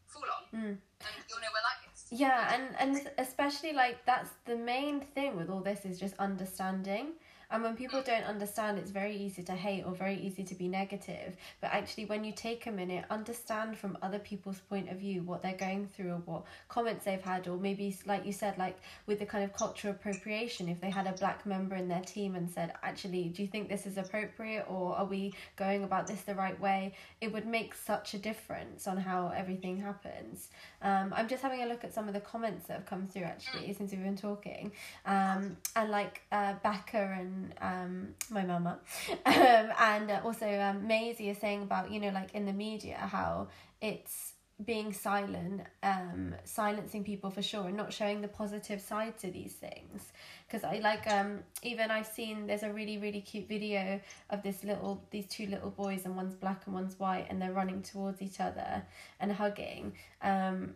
fall 0.06 0.26
on, 0.26 0.44
Mm. 0.52 0.76
and 1.06 1.14
you'll 1.30 1.40
know 1.40 1.54
where 1.54 1.64
that 1.64 1.80
is. 1.88 2.08
Yeah, 2.12 2.54
and 2.54 2.66
and 2.80 3.12
especially 3.18 3.74
like 3.74 4.04
that's 4.06 4.32
the 4.46 4.58
main 4.58 5.02
thing 5.16 5.38
with 5.38 5.50
all 5.50 5.62
this 5.62 5.86
is 5.86 6.00
just 6.00 6.16
understanding. 6.18 7.14
And 7.52 7.64
when 7.64 7.76
people 7.76 8.02
don't 8.04 8.24
understand, 8.24 8.78
it's 8.78 8.92
very 8.92 9.16
easy 9.16 9.42
to 9.44 9.54
hate 9.54 9.84
or 9.84 9.94
very 9.94 10.16
easy 10.16 10.44
to 10.44 10.56
be 10.56 10.68
negative. 10.68 11.36
But 11.62 11.72
actually, 11.74 12.06
when 12.06 12.24
you 12.24 12.32
take 12.32 12.68
a 12.68 12.72
minute, 12.72 13.06
understand 13.10 13.78
from 13.78 13.98
other 14.02 14.20
people's 14.20 14.60
point 14.60 14.90
of 14.90 14.98
view 14.98 15.24
what 15.24 15.42
they're 15.42 15.54
going 15.54 15.88
through 15.88 16.12
or 16.12 16.22
what 16.26 16.44
comments 16.68 17.06
they've 17.06 17.22
had, 17.22 17.48
or 17.48 17.58
maybe, 17.58 17.98
like 18.06 18.26
you 18.26 18.34
said, 18.34 18.58
like 18.58 18.78
with 19.08 19.20
the 19.20 19.26
kind 19.26 19.44
of 19.44 19.54
cultural 19.54 19.94
appropriation, 19.94 20.70
if 20.70 20.80
they 20.80 20.92
had 20.92 21.08
a 21.08 21.14
black 21.14 21.46
member 21.46 21.76
in 21.76 21.88
their 21.88 22.02
team 22.02 22.36
and 22.36 22.50
said, 22.50 22.74
actually, 22.84 23.30
do 23.30 23.42
you 23.42 23.48
think 23.48 23.68
this 23.68 23.88
is 23.88 23.98
appropriate 23.98 24.66
or 24.70 24.96
are 24.96 25.06
we 25.06 25.34
going 25.56 25.84
about 25.84 26.06
this 26.06 26.22
the 26.22 26.36
right 26.36 26.60
way? 26.60 26.94
It 27.20 27.34
would 27.34 27.48
make 27.48 27.74
such 27.74 28.14
a 28.14 28.20
difference 28.20 28.88
on 28.88 28.98
how 28.98 29.30
everything 29.36 29.78
happens. 29.78 30.50
Um, 30.82 31.14
I'm 31.16 31.28
just 31.28 31.42
having 31.42 31.64
a 31.64 31.66
look 31.66 31.84
at 31.84 31.94
some 31.94 32.08
of 32.08 32.14
the 32.14 32.20
comments 32.20 32.68
that 32.68 32.74
have 32.74 32.86
come 32.86 33.08
through 33.08 33.24
actually 33.24 33.74
since 33.74 33.92
we've 33.92 34.04
been 34.04 34.16
talking, 34.16 34.72
um, 35.06 35.58
and 35.76 35.92
like 35.92 36.22
uh, 36.32 36.54
Becca 36.64 37.18
and 37.20 37.39
um, 37.62 38.10
my 38.30 38.44
mama, 38.46 38.80
um, 39.26 39.70
and 39.80 40.12
uh, 40.12 40.22
also 40.24 40.48
um, 40.60 40.88
Maisie 40.88 41.30
is 41.30 41.38
saying 41.38 41.64
about 41.64 41.92
you 41.92 42.00
know 42.00 42.10
like 42.10 42.34
in 42.34 42.46
the 42.46 42.54
media 42.54 42.98
how 42.98 43.48
it's 43.82 44.34
being 44.66 44.92
silent, 44.92 45.62
um, 45.84 46.36
silencing 46.44 47.04
people 47.04 47.30
for 47.30 47.42
sure, 47.42 47.68
and 47.68 47.78
not 47.78 47.94
showing 47.94 48.20
the 48.22 48.28
positive 48.28 48.82
side 48.82 49.18
to 49.20 49.32
these 49.32 49.54
things. 49.54 50.12
Because 50.48 50.64
I 50.64 50.80
like 50.80 51.08
um 51.12 51.40
even 51.64 51.92
I've 51.92 52.08
seen 52.08 52.48
there's 52.48 52.64
a 52.64 52.74
really 52.74 52.98
really 52.98 53.22
cute 53.22 53.48
video 53.48 54.02
of 54.30 54.44
this 54.44 54.64
little 54.64 55.04
these 55.12 55.28
two 55.28 55.46
little 55.46 55.70
boys 55.70 56.06
and 56.06 56.16
one's 56.16 56.36
black 56.36 56.64
and 56.66 56.74
one's 56.74 57.00
white 57.00 57.28
and 57.30 57.42
they're 57.42 57.54
running 57.54 57.84
towards 57.84 58.22
each 58.22 58.40
other 58.40 58.84
and 59.20 59.32
hugging 59.32 59.94
um 60.24 60.74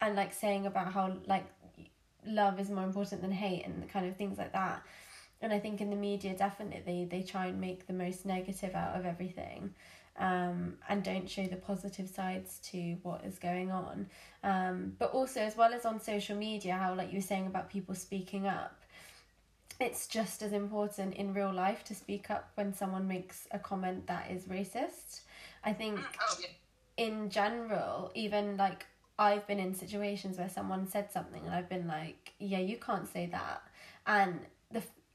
and 0.00 0.16
like 0.16 0.32
saying 0.32 0.66
about 0.66 0.92
how 0.92 1.16
like 1.26 1.44
love 2.26 2.58
is 2.58 2.68
more 2.68 2.84
important 2.84 3.22
than 3.22 3.30
hate 3.30 3.64
and 3.64 3.88
kind 3.88 4.06
of 4.06 4.16
things 4.16 4.38
like 4.38 4.52
that 4.52 4.82
and 5.42 5.52
i 5.52 5.58
think 5.58 5.80
in 5.80 5.90
the 5.90 5.96
media 5.96 6.34
definitely 6.36 7.04
they 7.10 7.22
try 7.22 7.46
and 7.46 7.60
make 7.60 7.86
the 7.86 7.92
most 7.92 8.24
negative 8.24 8.74
out 8.74 8.96
of 8.98 9.04
everything 9.04 9.74
um, 10.18 10.74
and 10.88 11.02
don't 11.02 11.28
show 11.28 11.46
the 11.46 11.56
positive 11.56 12.08
sides 12.08 12.58
to 12.70 12.96
what 13.02 13.24
is 13.24 13.38
going 13.38 13.70
on. 13.72 14.06
Um, 14.44 14.92
but 14.98 15.10
also, 15.12 15.40
as 15.40 15.56
well 15.56 15.72
as 15.72 15.86
on 15.86 16.00
social 16.00 16.36
media, 16.36 16.74
how, 16.74 16.94
like 16.94 17.10
you 17.10 17.18
were 17.18 17.22
saying 17.22 17.46
about 17.46 17.70
people 17.70 17.94
speaking 17.94 18.46
up, 18.46 18.78
it's 19.80 20.06
just 20.06 20.42
as 20.42 20.52
important 20.52 21.14
in 21.14 21.32
real 21.32 21.52
life 21.52 21.82
to 21.84 21.94
speak 21.94 22.30
up 22.30 22.50
when 22.56 22.74
someone 22.74 23.08
makes 23.08 23.48
a 23.52 23.58
comment 23.58 24.06
that 24.06 24.30
is 24.30 24.44
racist. 24.44 25.22
I 25.64 25.72
think 25.72 25.98
Oh, 25.98 26.36
yeah. 26.40 26.48
in 26.98 27.30
general, 27.30 28.12
even 28.14 28.56
like 28.56 28.84
I've 29.18 29.46
been 29.46 29.58
in 29.58 29.74
situations 29.74 30.36
where 30.38 30.48
someone 30.50 30.86
said 30.86 31.10
something 31.10 31.42
and 31.46 31.54
I've 31.54 31.68
been 31.68 31.88
like, 31.88 32.32
yeah, 32.38 32.58
you 32.60 32.76
can't 32.76 33.08
say 33.10 33.26
that. 33.32 33.62
And 34.06 34.40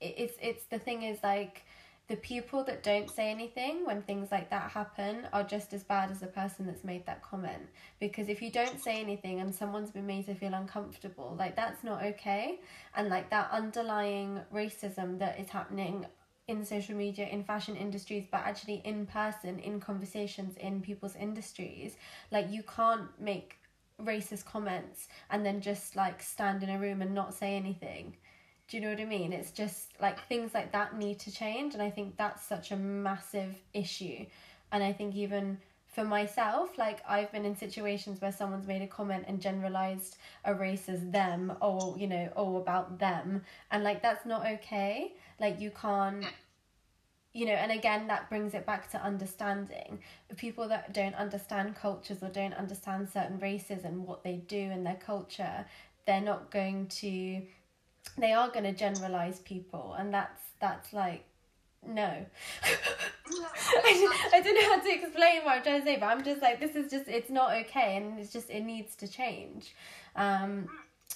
it's 0.01 0.33
it's 0.41 0.65
the 0.65 0.79
thing 0.79 1.03
is 1.03 1.19
like 1.23 1.63
the 2.07 2.15
people 2.15 2.63
that 2.63 2.83
don't 2.83 3.11
say 3.11 3.29
anything 3.29 3.85
when 3.85 4.01
things 4.01 4.31
like 4.31 4.49
that 4.49 4.71
happen 4.71 5.27
are 5.33 5.43
just 5.43 5.73
as 5.73 5.83
bad 5.83 6.09
as 6.09 6.21
the 6.21 6.27
person 6.27 6.65
that's 6.65 6.85
made 6.85 7.05
that 7.05 7.21
comment. 7.21 7.63
Because 7.99 8.29
if 8.29 8.41
you 8.41 8.49
don't 8.49 8.79
say 8.79 9.01
anything 9.01 9.41
and 9.41 9.53
someone's 9.53 9.91
been 9.91 10.07
made 10.07 10.25
to 10.27 10.35
feel 10.35 10.53
uncomfortable 10.53 11.35
like 11.37 11.55
that's 11.55 11.83
not 11.83 12.03
okay. 12.03 12.59
And 12.95 13.09
like 13.09 13.29
that 13.31 13.49
underlying 13.51 14.39
racism 14.53 15.19
that 15.19 15.39
is 15.39 15.49
happening 15.49 16.05
in 16.47 16.63
social 16.63 16.95
media 16.95 17.27
in 17.27 17.43
fashion 17.43 17.75
industries 17.75 18.25
but 18.31 18.39
actually 18.39 18.81
in 18.85 19.05
person 19.05 19.59
in 19.59 19.81
conversations 19.81 20.55
in 20.57 20.81
people's 20.81 21.15
industries 21.17 21.97
like 22.31 22.49
you 22.49 22.63
can't 22.63 23.09
make 23.19 23.57
racist 24.01 24.45
comments 24.45 25.09
and 25.29 25.45
then 25.45 25.59
just 25.59 25.97
like 25.97 26.21
stand 26.21 26.63
in 26.63 26.69
a 26.69 26.79
room 26.79 27.01
and 27.01 27.13
not 27.13 27.33
say 27.33 27.55
anything 27.55 28.15
do 28.67 28.77
you 28.77 28.83
know 28.83 28.89
what 28.89 28.99
I 28.99 29.05
mean? 29.05 29.31
It's 29.31 29.51
just 29.51 29.91
like 30.01 30.27
things 30.27 30.53
like 30.53 30.73
that 30.73 30.97
need 30.97 31.19
to 31.19 31.31
change, 31.31 31.73
and 31.73 31.81
I 31.81 31.89
think 31.89 32.17
that's 32.17 32.43
such 32.43 32.71
a 32.71 32.75
massive 32.75 33.55
issue. 33.73 34.25
And 34.71 34.83
I 34.83 34.91
think 34.91 35.15
even 35.15 35.59
for 35.87 36.03
myself, 36.03 36.77
like 36.77 37.01
I've 37.07 37.31
been 37.31 37.45
in 37.45 37.55
situations 37.55 38.21
where 38.21 38.31
someone's 38.31 38.67
made 38.67 38.81
a 38.81 38.87
comment 38.87 39.25
and 39.27 39.41
generalized 39.41 40.17
a 40.43 40.53
race 40.53 40.89
as 40.89 41.09
them, 41.09 41.53
or 41.61 41.95
you 41.97 42.07
know, 42.07 42.29
or 42.35 42.59
about 42.59 42.99
them, 42.99 43.43
and 43.71 43.83
like 43.83 44.01
that's 44.01 44.25
not 44.25 44.45
okay. 44.45 45.13
Like 45.39 45.59
you 45.61 45.71
can't. 45.71 46.25
You 47.33 47.45
know, 47.45 47.53
and 47.53 47.71
again, 47.71 48.07
that 48.07 48.29
brings 48.29 48.55
it 48.55 48.65
back 48.65 48.89
to 48.91 49.03
understanding. 49.03 49.99
People 50.37 50.67
that 50.69 50.91
don't 50.91 51.13
understand 51.13 51.75
cultures 51.75 52.23
or 52.23 52.29
don't 52.29 52.53
understand 52.55 53.09
certain 53.09 53.37
races 53.37 53.83
and 53.83 54.07
what 54.07 54.23
they 54.23 54.37
do 54.37 54.57
in 54.57 54.83
their 54.83 54.95
culture, 54.95 55.65
they're 56.07 56.19
not 56.19 56.49
going 56.49 56.87
to 56.87 57.43
they 58.17 58.31
are 58.33 58.49
going 58.49 58.63
to 58.63 58.71
generalize 58.71 59.39
people 59.39 59.95
and 59.97 60.13
that's 60.13 60.41
that's 60.59 60.93
like 60.93 61.23
no. 61.85 62.25
I, 62.63 64.29
I 64.33 64.41
don't 64.41 64.55
know 64.55 64.75
how 64.75 64.79
to 64.79 64.91
explain 64.91 65.43
what 65.43 65.57
i'm 65.57 65.63
trying 65.63 65.79
to 65.79 65.85
say 65.85 65.97
but 65.97 66.07
i'm 66.07 66.23
just 66.23 66.41
like 66.41 66.59
this 66.59 66.75
is 66.75 66.89
just 66.89 67.07
it's 67.07 67.29
not 67.29 67.53
okay 67.53 67.97
and 67.97 68.19
it's 68.19 68.33
just 68.33 68.49
it 68.49 68.63
needs 68.63 68.95
to 68.97 69.07
change. 69.07 69.75
Um 70.15 70.67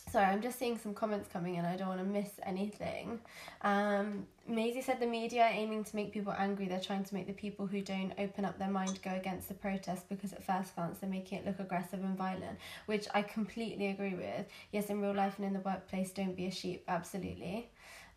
sorry 0.09 0.25
i'm 0.25 0.41
just 0.41 0.57
seeing 0.57 0.77
some 0.77 0.93
comments 0.93 1.29
coming 1.31 1.55
in 1.55 1.65
i 1.65 1.75
don't 1.75 1.87
want 1.87 1.99
to 1.99 2.05
miss 2.05 2.29
anything 2.45 3.19
um 3.61 4.25
Maisie 4.47 4.81
said 4.81 4.99
the 4.99 5.07
media 5.07 5.43
are 5.43 5.51
aiming 5.51 5.83
to 5.85 5.95
make 5.95 6.11
people 6.11 6.33
angry. 6.37 6.67
They're 6.67 6.79
trying 6.79 7.03
to 7.05 7.13
make 7.13 7.27
the 7.27 7.33
people 7.33 7.67
who 7.67 7.81
don't 7.81 8.11
open 8.17 8.43
up 8.43 8.57
their 8.57 8.69
mind 8.69 8.99
go 9.03 9.11
against 9.11 9.47
the 9.47 9.53
protest 9.53 10.09
because 10.09 10.33
at 10.33 10.43
first 10.43 10.75
glance 10.75 10.97
they're 10.97 11.09
making 11.09 11.39
it 11.39 11.45
look 11.45 11.59
aggressive 11.59 12.03
and 12.03 12.17
violent, 12.17 12.57
which 12.85 13.07
I 13.13 13.21
completely 13.21 13.87
agree 13.87 14.15
with. 14.15 14.47
Yes, 14.71 14.89
in 14.89 14.99
real 14.99 15.13
life 15.13 15.35
and 15.37 15.45
in 15.45 15.53
the 15.53 15.59
workplace, 15.59 16.11
don't 16.11 16.35
be 16.35 16.47
a 16.47 16.51
sheep, 16.51 16.83
absolutely. 16.87 17.69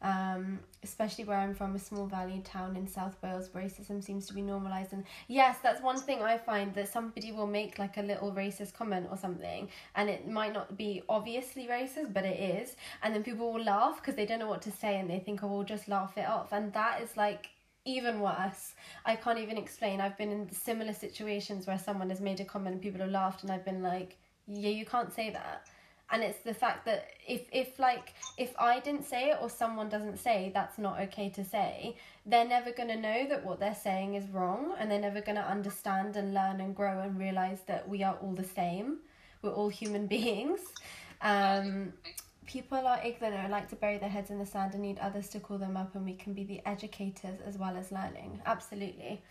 Um, 0.04 0.60
especially 0.82 1.24
where 1.24 1.38
I'm 1.38 1.54
from, 1.54 1.74
a 1.74 1.78
small 1.78 2.04
valley 2.04 2.42
town 2.44 2.76
in 2.76 2.86
South 2.86 3.16
Wales, 3.22 3.48
racism 3.48 4.04
seems 4.04 4.26
to 4.26 4.34
be 4.34 4.42
normalised. 4.42 4.92
And 4.92 5.02
yes, 5.28 5.56
that's 5.62 5.80
one 5.80 5.98
thing 5.98 6.20
I 6.20 6.36
find 6.36 6.74
that 6.74 6.92
somebody 6.92 7.32
will 7.32 7.46
make 7.46 7.78
like 7.78 7.96
a 7.96 8.02
little 8.02 8.30
racist 8.30 8.74
comment 8.74 9.06
or 9.10 9.16
something, 9.16 9.66
and 9.96 10.10
it 10.10 10.28
might 10.28 10.52
not 10.52 10.76
be 10.76 11.02
obviously 11.08 11.66
racist, 11.68 12.12
but 12.12 12.26
it 12.26 12.38
is. 12.38 12.76
And 13.02 13.14
then 13.14 13.22
people 13.22 13.50
will 13.50 13.64
laugh 13.64 13.96
because 13.96 14.14
they 14.14 14.26
don't 14.26 14.40
know 14.40 14.46
what 14.46 14.60
to 14.62 14.70
say 14.70 14.98
and 15.00 15.08
they 15.08 15.20
think, 15.20 15.42
oh, 15.42 15.46
we'll 15.46 15.64
just 15.64 15.88
laugh 15.88 16.18
it 16.18 16.28
off. 16.28 16.52
And 16.52 16.70
that 16.74 17.00
is 17.00 17.16
like 17.16 17.48
even 17.86 18.20
worse. 18.20 18.74
I 19.06 19.16
can't 19.16 19.38
even 19.38 19.56
explain. 19.56 20.02
I've 20.02 20.18
been 20.18 20.32
in 20.32 20.50
similar 20.50 20.92
situations 20.92 21.66
where 21.66 21.78
someone 21.78 22.10
has 22.10 22.20
made 22.20 22.40
a 22.40 22.44
comment 22.44 22.74
and 22.74 22.82
people 22.82 23.00
have 23.00 23.10
laughed, 23.10 23.42
and 23.42 23.50
I've 23.50 23.64
been 23.64 23.82
like, 23.82 24.18
yeah, 24.46 24.68
you 24.68 24.84
can't 24.84 25.14
say 25.14 25.30
that 25.30 25.66
and 26.10 26.22
it's 26.22 26.40
the 26.40 26.54
fact 26.54 26.84
that 26.84 27.08
if 27.26 27.42
if 27.52 27.78
like 27.78 28.14
if 28.36 28.52
i 28.58 28.78
didn't 28.80 29.04
say 29.04 29.30
it 29.30 29.38
or 29.40 29.48
someone 29.48 29.88
doesn't 29.88 30.18
say 30.18 30.50
that's 30.54 30.78
not 30.78 31.00
okay 31.00 31.28
to 31.30 31.44
say 31.44 31.96
they're 32.26 32.48
never 32.48 32.72
going 32.72 32.88
to 32.88 32.96
know 32.96 33.26
that 33.28 33.44
what 33.44 33.60
they're 33.60 33.74
saying 33.74 34.14
is 34.14 34.28
wrong 34.30 34.74
and 34.78 34.90
they're 34.90 35.00
never 35.00 35.20
going 35.20 35.36
to 35.36 35.46
understand 35.46 36.16
and 36.16 36.32
learn 36.32 36.60
and 36.60 36.74
grow 36.74 37.00
and 37.00 37.18
realize 37.18 37.60
that 37.66 37.86
we 37.86 38.02
are 38.02 38.16
all 38.22 38.32
the 38.32 38.44
same. 38.44 38.98
We're 39.42 39.52
all 39.52 39.68
human 39.68 40.06
beings. 40.14 40.60
Um 41.20 41.92
people 42.46 42.86
are 42.86 43.00
ignorant. 43.04 43.36
And 43.36 43.50
like 43.50 43.68
to 43.70 43.76
bury 43.76 43.98
their 43.98 44.08
heads 44.08 44.30
in 44.30 44.38
the 44.38 44.46
sand 44.46 44.74
and 44.74 44.82
need 44.82 44.98
others 44.98 45.28
to 45.30 45.40
call 45.40 45.58
them 45.58 45.76
up 45.76 45.94
and 45.94 46.04
we 46.04 46.14
can 46.14 46.34
be 46.34 46.44
the 46.44 46.60
educators 46.66 47.40
as 47.46 47.58
well 47.58 47.76
as 47.76 47.92
learning. 47.92 48.40
Absolutely 48.46 49.22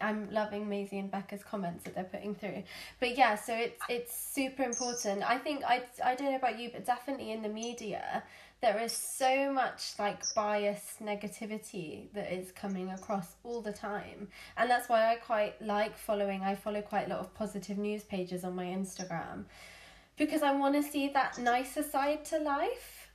I'm 0.00 0.30
loving 0.32 0.68
Maisie 0.68 0.98
and 0.98 1.10
Becca's 1.10 1.44
comments 1.44 1.84
that 1.84 1.94
they're 1.94 2.04
putting 2.04 2.34
through. 2.34 2.64
But 2.98 3.16
yeah, 3.16 3.36
so 3.36 3.54
it's 3.54 3.80
it's 3.88 4.16
super 4.16 4.62
important. 4.62 5.22
I 5.22 5.38
think 5.38 5.64
I 5.64 5.82
I 6.04 6.14
don't 6.14 6.30
know 6.30 6.36
about 6.36 6.58
you, 6.58 6.70
but 6.72 6.84
definitely 6.84 7.30
in 7.32 7.42
the 7.42 7.48
media 7.48 8.22
there 8.62 8.80
is 8.80 8.92
so 8.92 9.52
much 9.52 9.92
like 9.98 10.22
bias 10.34 10.96
negativity 11.02 12.10
that 12.14 12.32
is 12.32 12.52
coming 12.52 12.90
across 12.90 13.34
all 13.44 13.60
the 13.60 13.72
time. 13.72 14.28
And 14.56 14.70
that's 14.70 14.88
why 14.88 15.12
I 15.12 15.16
quite 15.16 15.60
like 15.60 15.96
following 15.96 16.42
I 16.42 16.54
follow 16.54 16.80
quite 16.80 17.06
a 17.06 17.10
lot 17.10 17.20
of 17.20 17.34
positive 17.34 17.78
news 17.78 18.02
pages 18.02 18.44
on 18.44 18.56
my 18.56 18.64
Instagram 18.64 19.44
because 20.16 20.42
I 20.42 20.52
want 20.52 20.74
to 20.74 20.82
see 20.82 21.08
that 21.08 21.38
nicer 21.38 21.82
side 21.82 22.24
to 22.26 22.38
life. 22.38 23.10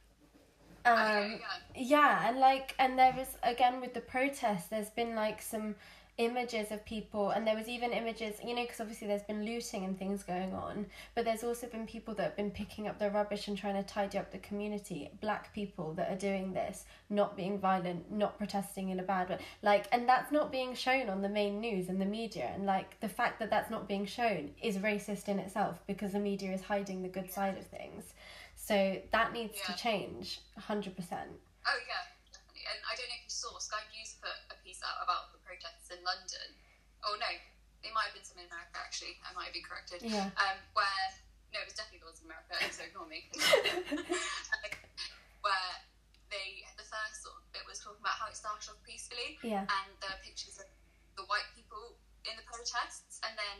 Um 0.86 1.40
yeah. 1.76 2.30
and 2.30 2.40
like 2.40 2.76
and 2.78 2.98
there 2.98 3.16
is 3.20 3.36
again 3.44 3.82
with 3.82 3.94
the 3.94 4.02
protests 4.02 4.68
there's 4.68 4.90
been 4.92 5.16
like 5.16 5.42
some 5.42 5.76
images 6.18 6.72
of 6.72 6.86
people 6.86 7.30
and 7.30 7.48
there 7.48 7.56
was 7.56 7.68
even 7.68 7.92
images 7.92 8.36
you 8.46 8.54
know 8.54 8.62
because 8.62 8.80
obviously 8.80 9.08
there's 9.08 9.24
been 9.24 9.46
looting 9.46 9.86
and 9.86 9.98
things 9.98 10.24
going 10.24 10.54
on 10.54 10.86
but 11.16 11.26
there's 11.26 11.44
also 11.44 11.68
been 11.68 11.88
people 11.88 12.14
that 12.14 12.24
have 12.24 12.36
been 12.36 12.52
picking 12.52 12.88
up 12.88 13.00
the 13.00 13.10
rubbish 13.10 13.48
and 13.48 13.58
trying 13.58 13.76
to 13.76 13.84
tidy 13.84 14.18
up 14.18 14.32
the 14.32 14.38
community 14.40 15.10
black 15.22 15.54
people 15.54 15.94
that 15.94 16.12
are 16.12 16.18
doing 16.18 16.54
this 16.54 16.86
not 17.10 17.36
being 17.36 17.58
violent 17.58 18.12
not 18.12 18.38
protesting 18.38 18.90
in 18.90 19.00
a 19.00 19.04
bad 19.04 19.30
way. 19.30 19.38
Like 19.62 19.88
and 19.92 20.08
that's 20.08 20.32
not 20.32 20.52
being 20.52 20.76
shown 20.76 21.10
on 21.10 21.22
the 21.22 21.30
main 21.30 21.60
news 21.60 21.90
and 21.90 22.00
the 22.00 22.06
media 22.06 22.52
and 22.54 22.66
like 22.66 23.00
the 23.00 23.10
fact 23.10 23.40
that 23.40 23.50
that's 23.50 23.72
not 23.72 23.88
being 23.88 24.06
shown 24.06 24.52
is 24.62 24.78
racist 24.78 25.28
in 25.28 25.40
itself 25.40 25.80
because 25.88 26.12
the 26.12 26.20
media 26.20 26.52
is 26.54 26.62
hiding 26.62 27.02
the 27.02 27.10
good 27.10 27.32
side 27.32 27.58
of 27.58 27.66
things. 27.68 28.14
So 28.56 29.02
that 29.12 29.34
needs 29.34 29.58
to 29.66 29.76
change 29.76 30.42
100% 30.60 30.92
Oh 31.62 31.80
yeah, 31.86 32.10
definitely. 32.34 32.66
And 32.66 32.80
I 32.90 32.98
don't 32.98 33.10
know 33.10 33.20
if 33.22 33.26
you 33.30 33.34
saw 33.34 33.54
Sky 33.62 33.82
News 33.94 34.18
put 34.18 34.34
a 34.50 34.58
piece 34.66 34.82
out 34.82 34.98
about 35.06 35.31
in 35.94 36.02
London. 36.04 36.50
Oh 37.04 37.16
no, 37.20 37.30
it 37.84 37.92
might 37.94 38.10
have 38.12 38.16
been 38.18 38.26
some 38.28 38.40
in 38.40 38.48
America 38.48 38.78
actually. 38.80 39.18
I 39.26 39.32
might 39.36 39.52
have 39.52 39.56
been 39.58 39.66
corrected. 39.68 40.02
Yeah. 40.04 40.32
Um, 40.40 40.58
where 40.74 41.06
no, 41.52 41.60
it 41.60 41.68
was 41.68 41.76
definitely 41.76 42.00
the 42.04 42.10
ones 42.12 42.20
in 42.24 42.28
America. 42.32 42.56
So 42.76 42.84
ignore 42.88 43.08
me. 43.12 43.28
where 45.42 45.74
they 46.30 46.64
the 46.78 46.86
first 46.86 47.26
sort 47.26 47.36
of 47.36 47.44
bit 47.52 47.66
was 47.68 47.82
talking 47.82 48.00
about 48.00 48.16
how 48.22 48.30
it 48.30 48.38
started 48.38 48.70
off 48.70 48.78
peacefully 48.86 49.42
yeah 49.42 49.66
and 49.66 49.90
the 50.00 50.14
pictures 50.22 50.62
of 50.62 50.70
the 51.18 51.26
white 51.28 51.50
people 51.58 51.98
in 52.30 52.38
the 52.38 52.46
protests, 52.46 53.18
and 53.26 53.34
then 53.34 53.58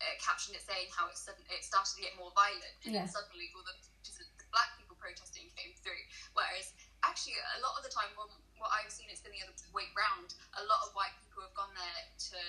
uh, 0.00 0.14
captioned 0.16 0.56
it 0.56 0.64
saying 0.64 0.88
how 0.90 1.04
it 1.12 1.16
sudden 1.16 1.44
it 1.52 1.60
started 1.60 1.92
to 1.92 2.00
get 2.00 2.16
more 2.16 2.32
violent, 2.32 2.72
and 2.88 2.96
Yeah. 2.96 3.04
then 3.04 3.08
suddenly 3.12 3.52
all 3.52 3.62
the 3.62 3.76
the 4.04 4.48
black 4.52 4.72
people 4.80 4.96
protesting 4.96 5.52
came 5.52 5.76
through. 5.84 6.00
Whereas 6.32 6.72
actually, 7.04 7.36
a 7.56 7.60
lot 7.60 7.76
of 7.76 7.82
the 7.84 7.92
time, 7.92 8.08
what, 8.16 8.32
what 8.56 8.72
I've 8.72 8.90
seen, 8.90 9.06
it's 9.12 9.20
been 9.20 9.36
the 9.36 9.44
other 9.44 9.54
way 9.76 9.88
round. 9.94 10.34
A 10.56 10.64
lot 10.64 10.82
of 10.88 10.96
white 10.96 11.12
people 11.22 11.44
have 11.44 11.54
gone 11.54 11.72
there 11.76 12.02
to 12.32 12.40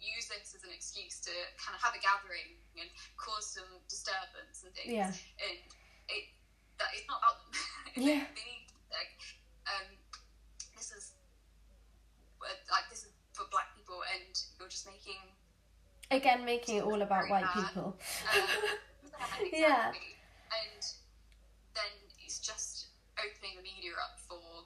use 0.00 0.32
this 0.32 0.56
as 0.56 0.64
an 0.64 0.72
excuse 0.72 1.20
to 1.28 1.32
kind 1.60 1.76
of 1.76 1.80
have 1.84 1.92
a 1.92 2.00
gathering 2.00 2.56
and 2.80 2.88
cause 3.20 3.52
some 3.52 3.68
disturbance 3.86 4.64
and 4.64 4.72
things. 4.72 4.90
Yeah. 4.90 5.12
And 5.44 5.60
it 6.08 6.24
that 6.80 6.88
it's 6.96 7.04
not 7.06 7.20
about 7.20 7.36
them. 7.44 8.00
Yeah. 8.00 8.24
they 8.32 8.44
need 8.48 8.72
like 8.88 9.20
um 9.68 9.88
this 10.74 10.90
is 10.90 11.12
like 12.40 12.88
this 12.88 13.04
is 13.04 13.12
for 13.36 13.44
black 13.52 13.76
people 13.76 14.00
and 14.16 14.32
you're 14.58 14.72
just 14.72 14.88
making 14.88 15.20
again 16.10 16.44
making 16.44 16.80
it 16.80 16.84
all 16.84 17.02
about 17.02 17.28
white 17.28 17.44
bad. 17.44 17.68
people 17.68 18.00
um, 18.32 18.42
exactly. 19.04 19.50
Yeah. 19.52 19.92
and 19.92 20.80
then 21.76 21.92
it's 22.24 22.40
just 22.40 22.79
opening 23.24 23.56
the 23.56 23.64
media 23.64 23.92
up 24.00 24.18
for 24.28 24.64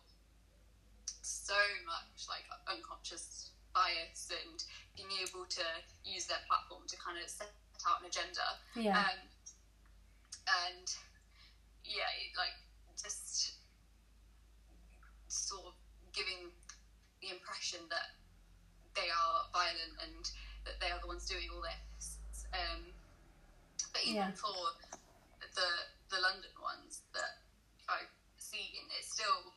so 1.22 1.59
much 1.86 2.28
like 2.28 2.44
unconscious 2.70 3.50
bias 3.74 4.30
and 4.30 4.62
being 4.96 5.11
able 5.22 5.44
to 5.50 5.64
use 6.05 6.26
their 6.26 6.40
platform 6.46 6.82
to 6.86 6.96
kind 6.96 7.18
of 7.18 7.26
set 7.28 7.50
out 7.88 8.00
an 8.00 8.07
agenda 8.07 8.46
yeah 8.78 8.94
um, 8.98 9.18
and 10.68 10.86
yeah, 11.84 12.09
it, 12.20 12.32
like 12.36 12.57
just 12.96 13.61
sort 15.28 15.66
of 15.66 15.74
giving 16.12 16.48
the 17.20 17.28
impression 17.28 17.80
that 17.90 18.16
they 18.94 19.09
are 19.11 19.36
violent 19.52 19.94
and 20.00 20.24
that 20.64 20.80
they 20.80 20.88
are 20.88 21.00
the 21.00 21.09
ones 21.09 21.28
doing 21.28 21.48
all 21.52 21.61
this. 21.61 22.16
Um, 22.55 22.92
but 23.92 24.02
even 24.05 24.30
Yeah. 24.32 24.38
for 24.38 24.55
the 25.55 25.70
the 26.11 26.20
London 26.20 26.55
ones 26.62 27.02
that 27.12 27.42
I've 27.88 28.13
seen, 28.55 28.86
it's 28.94 29.11
still 29.11 29.50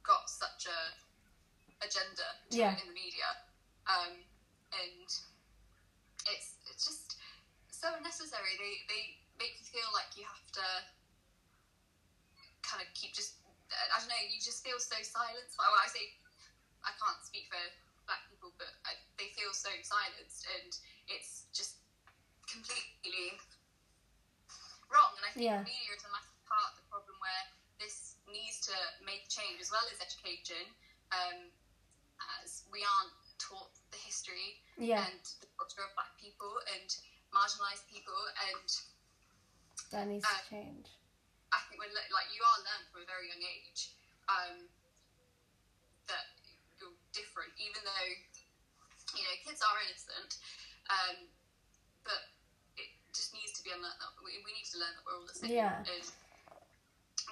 got 0.00 0.24
such 0.24 0.64
a 0.64 0.80
agenda 1.84 2.24
Yeah. 2.48 2.72
in 2.80 2.88
the 2.88 2.96
media, 2.96 3.28
um, 3.84 4.16
and 4.72 5.08
it's 6.24 6.56
it's 6.72 6.84
just 6.88 7.20
so 7.68 7.92
unnecessary. 7.92 8.56
They 8.56 8.80
they 8.88 9.02
make 9.36 9.60
you 9.60 9.66
feel 9.68 9.88
like 9.92 10.16
you 10.16 10.24
have 10.24 10.44
to 10.56 10.66
kind 12.64 12.80
of 12.80 12.88
keep 12.96 13.12
just 13.12 13.36
I 13.68 14.00
don't 14.00 14.08
know. 14.08 14.24
You 14.24 14.40
just 14.40 14.64
feel 14.64 14.80
so 14.80 14.96
silenced. 15.04 15.60
Well, 15.60 15.72
I 15.76 15.88
say 15.88 16.16
I 16.80 16.96
can't 16.96 17.20
speak 17.20 17.52
for 17.52 17.60
black 18.08 18.24
people, 18.32 18.56
but 18.56 18.72
I, 18.88 18.96
they 19.20 19.36
feel 19.36 19.52
so 19.52 19.68
silenced, 19.84 20.48
and 20.48 20.72
it's 21.12 21.44
just 21.52 21.76
completely 22.48 23.36
wrong. 24.88 25.12
And 25.20 25.24
I 25.28 25.30
think 25.36 25.44
Yeah. 25.44 25.60
the 25.60 25.68
media 25.70 25.92
is 25.92 26.04
a 26.08 26.10
massive 26.10 26.40
part 26.48 26.72
of 26.72 26.82
the 26.82 26.86
problem 26.90 27.14
where 27.20 27.44
this 27.78 28.09
needs 28.32 28.62
to 28.66 28.76
make 29.04 29.26
change 29.28 29.58
as 29.60 29.70
well 29.70 29.84
as 29.90 29.98
education, 30.00 30.62
um, 31.12 31.50
as 32.42 32.64
we 32.70 32.82
aren't 32.82 33.14
taught 33.40 33.72
the 33.90 34.00
history 34.02 34.60
Yeah, 34.78 35.02
and 35.02 35.22
the 35.40 35.48
culture 35.58 35.82
of 35.82 35.92
black 35.96 36.12
people 36.20 36.50
and 36.76 36.88
marginalised 37.34 37.86
people, 37.90 38.18
and 38.50 38.68
that 39.90 40.06
needs 40.06 40.26
uh, 40.26 40.34
to 40.34 40.42
change. 40.50 40.86
I 41.50 41.58
think 41.66 41.82
when 41.82 41.90
like 41.90 42.28
you 42.30 42.42
are 42.42 42.58
learned 42.62 42.86
from 42.94 43.02
a 43.02 43.08
very 43.10 43.26
young 43.30 43.42
age 43.42 43.90
um, 44.30 44.56
that 46.06 46.30
you're 46.78 46.94
different, 47.10 47.50
even 47.58 47.82
though 47.82 48.10
you 49.18 49.22
know 49.26 49.34
kids 49.42 49.58
are 49.62 49.76
innocent, 49.82 50.38
um, 50.90 51.16
but 52.06 52.30
it 52.78 52.90
just 53.10 53.34
needs 53.34 53.56
to 53.58 53.62
be 53.66 53.74
unlearned. 53.74 53.98
That 53.98 54.14
we, 54.22 54.38
we 54.46 54.54
need 54.54 54.68
to 54.70 54.78
learn 54.78 54.94
that 54.94 55.02
we're 55.02 55.18
all 55.18 55.26
the 55.26 55.34
same. 55.34 55.50
Yeah. 55.50 55.82
And 55.82 56.06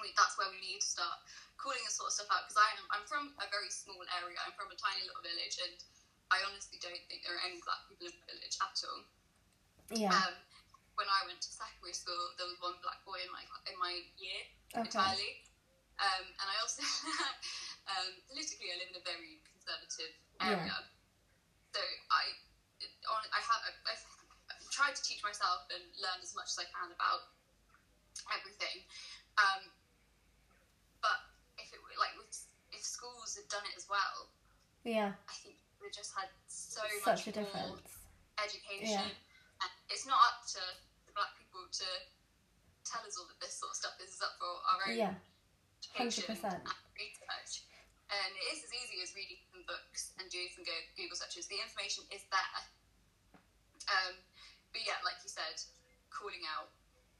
we, 0.03 0.11
that's 0.15 0.35
where 0.39 0.49
we 0.51 0.59
need 0.59 0.81
to 0.81 0.89
start 0.89 1.19
calling 1.59 1.79
this 1.83 1.99
sort 1.99 2.11
of 2.11 2.15
stuff 2.15 2.31
out 2.31 2.47
because 2.47 2.59
I 2.59 2.69
am 2.79 2.83
I'm 2.91 3.05
from 3.05 3.35
a 3.39 3.47
very 3.51 3.71
small 3.71 3.99
area. 4.19 4.39
I'm 4.43 4.55
from 4.55 4.71
a 4.71 4.77
tiny 4.79 5.03
little 5.05 5.23
village, 5.23 5.59
and 5.59 5.75
I 6.31 6.43
honestly 6.47 6.79
don't 6.79 7.03
think 7.11 7.23
there 7.23 7.35
are 7.35 7.43
any 7.43 7.59
black 7.63 7.83
people 7.87 8.07
in 8.07 8.15
the 8.15 8.25
village 8.29 8.55
at 8.59 8.77
all. 8.87 9.01
Yeah, 9.89 10.13
Um, 10.13 10.37
when 10.95 11.09
I 11.09 11.25
went 11.25 11.41
to 11.43 11.49
secondary 11.49 11.95
school, 11.95 12.35
there 12.37 12.45
was 12.45 12.59
one 12.61 12.77
black 12.83 13.01
boy 13.07 13.19
in 13.23 13.31
my 13.33 13.43
in 13.67 13.75
my 13.79 13.93
year 14.19 14.41
okay. 14.75 14.87
entirely. 14.87 15.43
Um, 15.99 16.25
and 16.31 16.47
I 16.47 16.55
also, 16.63 16.79
um, 17.91 18.11
politically, 18.31 18.71
I 18.71 18.79
live 18.79 18.95
in 18.95 18.97
a 19.03 19.03
very 19.03 19.43
conservative 19.43 20.15
area. 20.39 20.79
So 21.75 21.81
I, 22.07 22.23
on, 23.11 23.21
I 23.35 23.41
have, 23.43 23.61
I've, 23.83 23.99
I've 24.47 24.63
tried 24.71 24.95
to 24.95 25.03
teach 25.03 25.19
myself 25.27 25.67
and 25.75 25.83
learn 25.99 26.23
as 26.23 26.31
much 26.39 26.55
as 26.55 26.57
I 26.63 26.71
can 26.71 26.95
about 26.95 27.35
everything. 28.31 28.87
Um, 29.35 29.75
but 31.03 31.19
if 31.59 31.67
it 31.75 31.83
were 31.83 31.91
like 31.99 32.15
with, 32.15 32.31
if 32.71 32.83
schools 32.99 33.39
had 33.39 33.47
done 33.47 33.63
it 33.63 33.75
as 33.79 33.87
well, 33.87 34.27
Yeah, 34.83 35.15
I 35.31 35.35
think 35.39 35.55
we 35.79 35.87
just 35.95 36.11
had 36.11 36.27
so 36.51 36.83
such 36.99 37.31
much 37.31 37.31
a 37.31 37.39
more 37.39 37.47
difference. 37.47 37.95
education. 38.43 39.07
Yeah. 39.07 39.63
And 39.63 39.71
it's 39.87 40.03
not 40.03 40.19
up 40.27 40.43
to 40.55 40.61
the 41.07 41.15
black 41.15 41.31
people 41.39 41.63
to 41.63 41.87
tell 42.83 42.99
us 43.07 43.15
all 43.15 43.27
that 43.31 43.39
this 43.39 43.55
sort 43.55 43.71
of 43.71 43.77
stuff 43.79 43.95
is 44.03 44.19
up 44.19 44.35
for 44.35 44.51
our 44.67 44.79
own 44.91 44.99
Yeah, 44.99 45.15
education 45.79 46.35
100%. 46.35 46.43
and 46.59 46.67
research. 46.99 47.63
And 48.11 48.31
it 48.35 48.45
is 48.51 48.67
as 48.67 48.71
easy 48.75 48.99
as 49.05 49.13
reading 49.15 49.39
some 49.53 49.63
books 49.69 50.11
and 50.19 50.25
doing 50.33 50.49
some 50.51 50.65
Google 50.97 51.15
searches. 51.15 51.45
The 51.47 51.61
information 51.61 52.03
is 52.11 52.25
there. 52.33 52.63
Um, 53.87 54.17
but 54.73 54.81
yeah, 54.83 54.97
like 55.07 55.21
you 55.23 55.29
said, 55.29 55.55
calling 56.09 56.41
out 56.57 56.73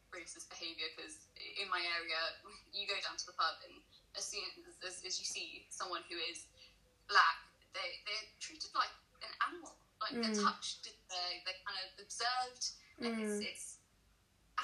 racist 0.09 0.49
behaviour 0.49 0.89
because 0.97 1.29
in 1.37 1.69
my 1.69 1.79
area, 2.01 2.19
you 2.75 2.89
go 2.89 2.97
down 3.05 3.15
to 3.21 3.25
the 3.29 3.37
pub 3.37 3.61
and 3.69 3.77
as 4.19 4.27
soon 4.27 4.43
as, 4.67 4.75
as, 4.83 4.95
as 5.07 5.15
you 5.17 5.25
see 5.25 5.65
someone 5.71 6.03
who 6.11 6.19
is 6.29 6.45
black, 7.07 7.39
they, 7.73 7.89
they're 8.05 8.27
treated 8.43 8.69
like 8.75 8.91
an 9.23 9.31
animal. 9.47 9.73
Like 10.03 10.19
they're 10.19 10.35
Mm. 10.35 10.43
touched, 10.43 10.83
they're, 10.85 11.35
they're 11.47 11.61
kind 11.65 11.79
of 11.79 11.89
observed. 12.03 12.63
It's, 12.99 13.39
Mm. 13.39 13.41
it's 13.47 13.77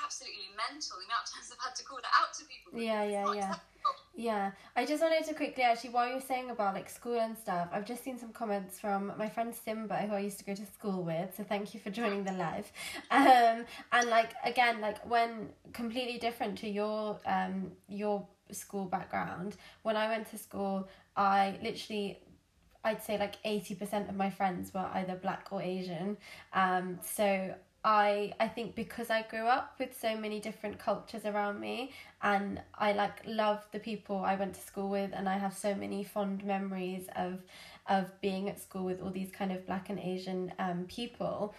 absolutely 0.04 0.52
mental 0.60 1.00
the 1.00 1.06
amount 1.06 1.24
of 1.28 1.34
times 1.34 1.52
I've 1.52 1.64
had 1.64 1.76
to 1.76 1.84
call 1.86 1.98
that 2.04 2.12
out 2.20 2.34
to 2.36 2.44
people. 2.46 2.78
Yeah, 2.80 3.04
yeah, 3.04 3.34
yeah. 3.34 3.50
acceptable. 3.50 3.96
Yeah, 4.18 4.52
I 4.76 4.86
just 4.86 5.02
wanted 5.02 5.26
to 5.26 5.34
quickly 5.34 5.64
actually, 5.64 5.92
while 5.92 6.08
you 6.08 6.16
were 6.16 6.22
saying 6.22 6.50
about 6.50 6.74
like 6.74 6.90
school 6.90 7.20
and 7.20 7.38
stuff, 7.38 7.70
I've 7.72 7.86
just 7.86 8.04
seen 8.04 8.18
some 8.18 8.32
comments 8.32 8.80
from 8.80 9.12
my 9.18 9.28
friend 9.30 9.54
Simba, 9.54 9.96
who 9.98 10.14
I 10.14 10.20
used 10.20 10.40
to 10.40 10.46
go 10.46 10.56
to 10.56 10.66
school 10.66 11.04
with. 11.04 11.36
So 11.36 11.44
thank 11.44 11.74
you 11.74 11.80
for 11.80 11.90
joining 11.90 12.24
the 12.24 12.32
live. 12.34 12.72
Um, 13.12 13.66
and 13.92 14.10
like 14.10 14.32
again, 14.44 14.80
like 14.82 15.06
when 15.10 15.50
completely 15.74 16.18
different 16.18 16.58
to 16.60 16.70
your 16.70 17.20
um 17.26 17.72
your 17.88 18.26
school 18.52 18.86
background, 18.86 19.56
when 19.84 19.96
I 19.96 20.08
went 20.08 20.30
to 20.32 20.38
school, 20.38 20.88
I 21.16 21.58
literally. 21.62 22.20
I'd 22.84 23.02
say 23.02 23.18
like 23.18 23.42
80% 23.42 24.10
of 24.10 24.16
my 24.16 24.30
friends 24.30 24.72
were 24.72 24.88
either 24.94 25.16
black 25.16 25.48
or 25.50 25.60
Asian. 25.60 26.18
Um, 26.54 27.00
so 27.02 27.56
I 27.86 28.34
I 28.40 28.48
think 28.48 28.74
because 28.74 29.12
I 29.12 29.22
grew 29.22 29.46
up 29.46 29.76
with 29.80 29.98
so 29.98 30.18
many 30.18 30.40
different 30.40 30.80
cultures 30.80 31.24
around 31.24 31.60
me 31.60 31.92
and 32.24 32.60
I 32.74 32.94
like 32.94 33.22
love 33.28 33.64
the 33.72 33.80
people 33.80 34.18
I 34.18 34.36
went 34.36 34.56
to 34.56 34.60
school 34.62 34.90
with 34.90 35.12
and 35.14 35.30
I 35.30 35.38
have 35.38 35.56
so 35.56 35.76
many 35.76 36.04
fond 36.04 36.44
memories 36.44 37.08
of 37.16 37.44
of 37.88 38.20
being 38.22 38.50
at 38.50 38.60
school 38.60 38.84
with 38.86 39.02
all 39.02 39.12
these 39.12 39.32
kind 39.32 39.52
of 39.52 39.68
black 39.68 39.90
and 39.92 40.00
Asian 40.00 40.52
um 40.58 40.86
people 40.88 41.54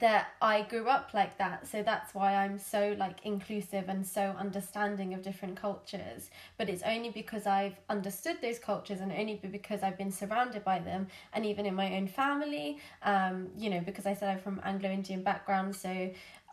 that 0.00 0.28
I 0.40 0.62
grew 0.62 0.88
up 0.88 1.10
like 1.14 1.38
that. 1.38 1.66
So 1.66 1.82
that's 1.82 2.14
why 2.14 2.34
I'm 2.34 2.58
so 2.58 2.94
like 2.98 3.18
inclusive 3.24 3.88
and 3.88 4.06
so 4.06 4.34
understanding 4.38 5.14
of 5.14 5.22
different 5.22 5.56
cultures. 5.56 6.30
But 6.56 6.68
it's 6.68 6.82
only 6.82 7.10
because 7.10 7.46
I've 7.46 7.76
understood 7.88 8.36
those 8.42 8.58
cultures 8.58 9.00
and 9.00 9.12
only 9.12 9.36
because 9.36 9.82
I've 9.82 9.98
been 9.98 10.12
surrounded 10.12 10.64
by 10.64 10.78
them 10.78 11.08
and 11.32 11.44
even 11.46 11.66
in 11.66 11.74
my 11.74 11.96
own 11.96 12.06
family 12.06 12.78
um 13.02 13.48
you 13.56 13.70
know 13.70 13.80
because 13.80 14.06
I 14.06 14.14
said 14.14 14.28
I'm 14.28 14.38
from 14.38 14.60
Anglo-Indian 14.64 15.22
background 15.22 15.74
so 15.74 15.88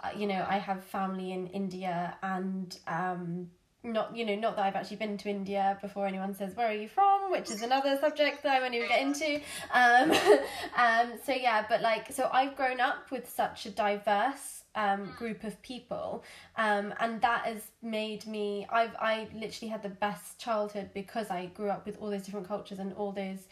uh, 0.03 0.09
you 0.15 0.27
know 0.27 0.45
I 0.47 0.57
have 0.57 0.83
family 0.83 1.31
in 1.31 1.47
India 1.47 2.17
and 2.21 2.77
um 2.87 3.49
not 3.83 4.15
you 4.15 4.25
know 4.25 4.35
not 4.35 4.55
that 4.55 4.65
I've 4.65 4.75
actually 4.75 4.97
been 4.97 5.17
to 5.19 5.29
India 5.29 5.77
before 5.81 6.07
anyone 6.07 6.33
says 6.33 6.55
where 6.55 6.67
are 6.67 6.73
you 6.73 6.87
from 6.87 7.14
which 7.31 7.49
is 7.49 7.61
another 7.61 7.97
subject 7.99 8.43
that 8.43 8.53
I 8.55 8.59
won't 8.59 8.73
even 8.73 8.87
get 8.87 9.01
into. 9.01 9.41
Um 9.73 10.11
um 10.77 11.19
so 11.23 11.33
yeah 11.33 11.65
but 11.67 11.81
like 11.81 12.11
so 12.11 12.29
I've 12.31 12.55
grown 12.55 12.79
up 12.79 13.11
with 13.11 13.29
such 13.29 13.65
a 13.65 13.69
diverse 13.69 14.63
um 14.75 15.13
group 15.17 15.43
of 15.43 15.61
people. 15.61 16.23
Um 16.57 16.93
and 16.99 17.21
that 17.21 17.45
has 17.45 17.61
made 17.81 18.25
me 18.27 18.67
I've 18.71 18.95
I 18.99 19.27
literally 19.33 19.69
had 19.69 19.83
the 19.83 19.89
best 19.89 20.39
childhood 20.39 20.89
because 20.93 21.29
I 21.29 21.47
grew 21.47 21.69
up 21.69 21.85
with 21.85 21.97
all 22.01 22.09
those 22.09 22.23
different 22.23 22.47
cultures 22.47 22.79
and 22.79 22.93
all 22.93 23.11
those 23.11 23.47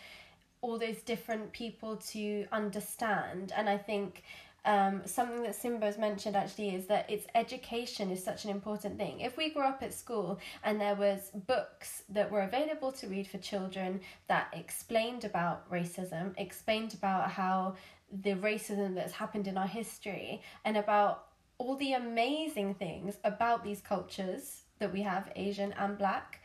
all 0.63 0.79
those 0.79 1.01
different 1.01 1.51
people 1.51 1.97
to 1.97 2.45
understand. 2.51 3.51
And 3.55 3.69
I 3.69 3.77
think 3.77 4.23
um, 4.65 5.01
something 5.05 5.43
that 5.43 5.55
Simba's 5.55 5.97
mentioned 5.97 6.35
actually 6.35 6.75
is 6.75 6.85
that 6.87 7.09
it's 7.09 7.27
education 7.35 8.09
is 8.11 8.23
such 8.23 8.45
an 8.45 8.51
important 8.51 8.97
thing. 8.97 9.19
If 9.19 9.35
we 9.35 9.49
grew 9.49 9.63
up 9.63 9.83
at 9.83 9.93
school 9.93 10.39
and 10.63 10.79
there 10.79 10.95
was 10.95 11.31
books 11.47 12.03
that 12.09 12.31
were 12.31 12.41
available 12.41 12.91
to 12.93 13.07
read 13.07 13.27
for 13.27 13.39
children 13.39 13.99
that 14.27 14.47
explained 14.53 15.25
about 15.25 15.69
racism, 15.69 16.33
explained 16.37 16.93
about 16.93 17.31
how 17.31 17.75
the 18.11 18.35
racism 18.35 18.95
that's 18.95 19.13
happened 19.13 19.47
in 19.47 19.57
our 19.57 19.67
history 19.67 20.41
and 20.63 20.77
about 20.77 21.25
all 21.57 21.75
the 21.75 21.93
amazing 21.93 22.75
things 22.75 23.17
about 23.23 23.63
these 23.63 23.81
cultures 23.81 24.61
that 24.79 24.93
we 24.93 25.01
have, 25.01 25.31
Asian 25.35 25.73
and 25.73 25.97
black, 25.97 26.41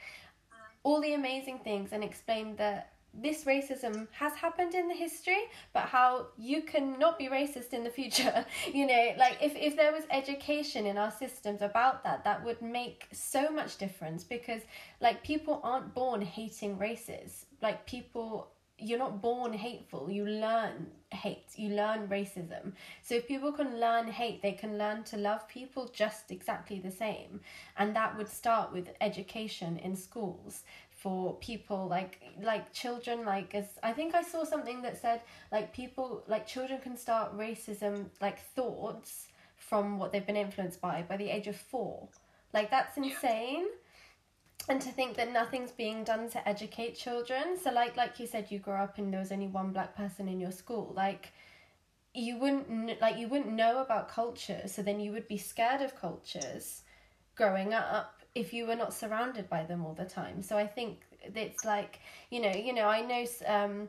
all 0.82 1.00
the 1.00 1.14
amazing 1.14 1.58
things 1.58 1.92
and 1.92 2.02
explained 2.02 2.58
that 2.58 2.92
this 3.14 3.44
racism 3.44 4.06
has 4.12 4.32
happened 4.34 4.74
in 4.74 4.88
the 4.88 4.94
history 4.94 5.42
but 5.72 5.82
how 5.82 6.26
you 6.36 6.62
cannot 6.62 7.18
be 7.18 7.28
racist 7.28 7.72
in 7.72 7.82
the 7.82 7.90
future 7.90 8.44
you 8.72 8.86
know 8.86 9.14
like 9.18 9.38
if, 9.40 9.54
if 9.56 9.76
there 9.76 9.92
was 9.92 10.04
education 10.10 10.86
in 10.86 10.96
our 10.98 11.10
systems 11.10 11.62
about 11.62 12.04
that 12.04 12.22
that 12.24 12.44
would 12.44 12.60
make 12.62 13.06
so 13.12 13.50
much 13.50 13.76
difference 13.78 14.24
because 14.24 14.62
like 15.00 15.22
people 15.22 15.60
aren't 15.62 15.94
born 15.94 16.20
hating 16.20 16.78
races. 16.78 17.46
Like 17.62 17.86
people 17.86 18.48
you're 18.80 18.98
not 18.98 19.20
born 19.20 19.52
hateful. 19.52 20.08
You 20.08 20.24
learn 20.24 20.86
hate. 21.10 21.48
You 21.56 21.70
learn 21.70 22.06
racism. 22.06 22.74
So 23.02 23.16
if 23.16 23.26
people 23.26 23.50
can 23.50 23.80
learn 23.80 24.06
hate 24.06 24.40
they 24.40 24.52
can 24.52 24.78
learn 24.78 25.02
to 25.04 25.16
love 25.16 25.48
people 25.48 25.90
just 25.92 26.30
exactly 26.30 26.78
the 26.78 26.90
same. 26.90 27.40
And 27.76 27.94
that 27.96 28.16
would 28.16 28.28
start 28.28 28.72
with 28.72 28.90
education 29.00 29.78
in 29.78 29.96
schools 29.96 30.62
for 30.98 31.36
people 31.38 31.86
like 31.86 32.20
like 32.42 32.72
children 32.72 33.24
like 33.24 33.54
as 33.54 33.78
i 33.84 33.92
think 33.92 34.14
i 34.16 34.22
saw 34.22 34.42
something 34.42 34.82
that 34.82 35.00
said 35.00 35.20
like 35.52 35.72
people 35.72 36.24
like 36.26 36.44
children 36.44 36.80
can 36.80 36.96
start 36.96 37.36
racism 37.38 38.06
like 38.20 38.40
thoughts 38.56 39.28
from 39.58 39.98
what 39.98 40.12
they've 40.12 40.26
been 40.26 40.36
influenced 40.36 40.80
by 40.80 41.04
by 41.08 41.16
the 41.16 41.28
age 41.28 41.46
of 41.46 41.56
four. 41.56 42.08
Like 42.54 42.70
that's 42.70 42.96
insane. 42.96 43.66
And 44.68 44.80
to 44.82 44.90
think 44.90 45.16
that 45.16 45.32
nothing's 45.32 45.70
being 45.70 46.04
done 46.04 46.28
to 46.30 46.48
educate 46.48 46.96
children. 46.96 47.56
So 47.62 47.70
like 47.72 47.96
like 47.96 48.18
you 48.18 48.26
said 48.26 48.50
you 48.50 48.58
grew 48.58 48.74
up 48.74 48.98
and 48.98 49.12
there 49.12 49.20
was 49.20 49.32
only 49.32 49.48
one 49.48 49.72
black 49.72 49.96
person 49.96 50.28
in 50.28 50.40
your 50.40 50.52
school. 50.52 50.92
Like 50.96 51.32
you 52.14 52.38
wouldn't 52.38 53.00
like 53.00 53.18
you 53.18 53.28
wouldn't 53.28 53.52
know 53.52 53.82
about 53.82 54.08
culture 54.08 54.62
so 54.66 54.82
then 54.82 54.98
you 54.98 55.12
would 55.12 55.28
be 55.28 55.36
scared 55.36 55.82
of 55.82 55.94
cultures 55.94 56.82
growing 57.36 57.74
up 57.74 58.17
if 58.34 58.52
you 58.52 58.66
were 58.66 58.76
not 58.76 58.92
surrounded 58.92 59.48
by 59.48 59.64
them 59.64 59.84
all 59.84 59.94
the 59.94 60.04
time 60.04 60.42
so 60.42 60.56
i 60.56 60.66
think 60.66 61.00
it's 61.34 61.64
like 61.64 62.00
you 62.30 62.40
know 62.40 62.52
you 62.52 62.72
know 62.72 62.84
i 62.84 63.00
know 63.00 63.24
um 63.46 63.88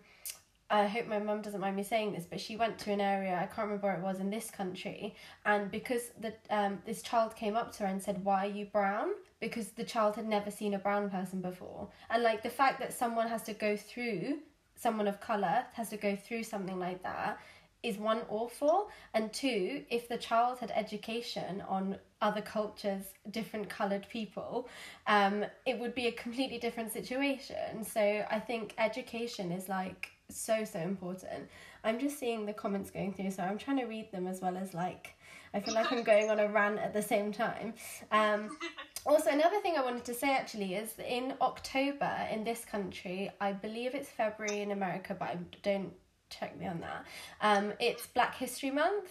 I 0.71 0.85
hope 0.85 1.07
my 1.07 1.17
mum 1.17 1.41
doesn't 1.41 1.61
mind 1.61 1.75
me 1.75 1.81
saying 1.81 2.13
this, 2.13 2.27
but 2.29 2.39
she 2.39 2.55
went 2.55 2.77
to 2.79 2.91
an 2.91 3.01
area 3.01 3.33
I 3.35 3.47
can't 3.47 3.67
remember 3.69 3.87
where 3.87 3.95
it 3.95 4.03
was 4.03 4.19
in 4.19 4.29
this 4.29 4.51
country, 4.51 5.15
and 5.43 5.71
because 5.71 6.11
the 6.19 6.33
um 6.51 6.77
this 6.85 7.01
child 7.01 7.35
came 7.35 7.55
up 7.55 7.71
to 7.73 7.79
her 7.79 7.89
and 7.89 7.99
said, 7.99 8.23
"Why 8.23 8.45
are 8.45 8.51
you 8.51 8.65
brown?" 8.65 9.09
because 9.39 9.69
the 9.69 9.83
child 9.83 10.15
had 10.15 10.27
never 10.27 10.51
seen 10.51 10.75
a 10.75 10.79
brown 10.79 11.09
person 11.09 11.41
before, 11.41 11.89
and 12.11 12.21
like 12.21 12.43
the 12.43 12.51
fact 12.51 12.79
that 12.81 12.93
someone 12.93 13.27
has 13.27 13.41
to 13.43 13.53
go 13.53 13.75
through 13.75 14.41
someone 14.79 15.07
of 15.07 15.19
color 15.19 15.65
has 15.73 15.89
to 15.89 15.97
go 15.97 16.15
through 16.15 16.43
something 16.43 16.79
like 16.79 17.03
that 17.03 17.37
is 17.83 17.97
one 17.97 18.21
awful 18.29 18.89
and 19.13 19.31
two 19.33 19.83
if 19.89 20.07
the 20.07 20.17
child 20.17 20.57
had 20.59 20.71
education 20.73 21.61
on 21.67 21.97
other 22.21 22.41
cultures 22.41 23.03
different 23.31 23.69
colored 23.69 24.05
people 24.09 24.67
um 25.07 25.45
it 25.65 25.79
would 25.79 25.95
be 25.95 26.07
a 26.07 26.11
completely 26.11 26.57
different 26.57 26.91
situation. 26.91 27.83
So 27.83 28.25
i 28.29 28.39
think 28.39 28.73
education 28.77 29.51
is 29.51 29.69
like 29.69 30.11
so 30.29 30.63
so 30.63 30.79
important. 30.79 31.49
I'm 31.83 31.97
just 31.99 32.19
seeing 32.19 32.45
the 32.45 32.53
comments 32.53 32.91
going 32.91 33.13
through 33.13 33.31
so 33.31 33.43
i'm 33.43 33.57
trying 33.57 33.77
to 33.77 33.85
read 33.85 34.11
them 34.11 34.27
as 34.27 34.41
well 34.41 34.57
as 34.57 34.73
like 34.73 35.15
i 35.53 35.59
feel 35.59 35.73
like 35.73 35.91
i'm 35.91 36.03
going 36.03 36.29
on 36.29 36.39
a 36.39 36.47
rant 36.47 36.79
at 36.79 36.93
the 36.93 37.01
same 37.01 37.31
time. 37.31 37.73
Um 38.11 38.57
also 39.05 39.29
another 39.29 39.59
thing 39.61 39.75
i 39.77 39.81
wanted 39.81 40.03
to 40.05 40.13
say 40.13 40.29
actually 40.35 40.75
is 40.75 40.91
in 40.99 41.33
october 41.41 42.27
in 42.33 42.43
this 42.43 42.65
country 42.65 43.31
i 43.39 43.53
believe 43.53 43.95
it's 43.95 44.09
february 44.09 44.59
in 44.61 44.71
america 44.71 45.15
but 45.17 45.29
i 45.29 45.37
don't 45.63 45.93
check 46.29 46.57
me 46.59 46.67
on 46.67 46.79
that. 46.81 47.05
Um, 47.41 47.73
it's 47.79 48.07
Black 48.07 48.35
History 48.35 48.71
Month, 48.71 49.09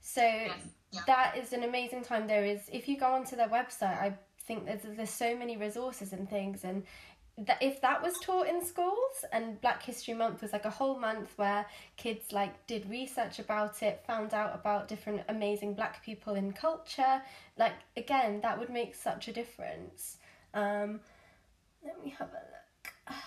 so 0.00 0.22
Yes, 0.22 0.52
yeah. 0.92 1.00
that 1.06 1.36
is 1.36 1.52
an 1.52 1.64
amazing 1.64 2.02
time. 2.02 2.26
There 2.26 2.44
is, 2.44 2.68
if 2.72 2.88
you 2.88 2.98
go 2.98 3.06
onto 3.06 3.36
their 3.36 3.48
website, 3.48 4.00
I 4.00 4.14
think 4.40 4.66
there's 4.66 4.82
there's 4.96 5.10
so 5.10 5.36
many 5.36 5.56
resources 5.56 6.12
and 6.12 6.28
things, 6.28 6.64
and 6.64 6.84
that 7.46 7.62
if 7.62 7.80
that 7.82 8.02
was 8.02 8.14
taught 8.18 8.48
in 8.48 8.64
schools 8.64 9.24
and 9.32 9.60
Black 9.60 9.82
History 9.82 10.14
Month 10.14 10.42
was 10.42 10.52
like 10.52 10.64
a 10.64 10.70
whole 10.70 10.98
month 10.98 11.32
where 11.36 11.66
kids 11.96 12.32
like 12.32 12.66
did 12.66 12.90
research 12.90 13.38
about 13.38 13.82
it, 13.82 14.02
found 14.06 14.34
out 14.34 14.54
about 14.54 14.88
different 14.88 15.22
amazing 15.28 15.74
Black 15.74 16.04
people 16.04 16.34
in 16.34 16.52
culture, 16.52 17.22
like 17.56 17.74
again, 17.96 18.40
that 18.40 18.58
would 18.58 18.70
make 18.70 18.94
such 18.94 19.28
a 19.28 19.32
difference. 19.32 20.16
Um, 20.52 21.00
let 21.84 22.02
me 22.02 22.14
have 22.18 22.28
a 22.28 22.32
look. 22.32 23.16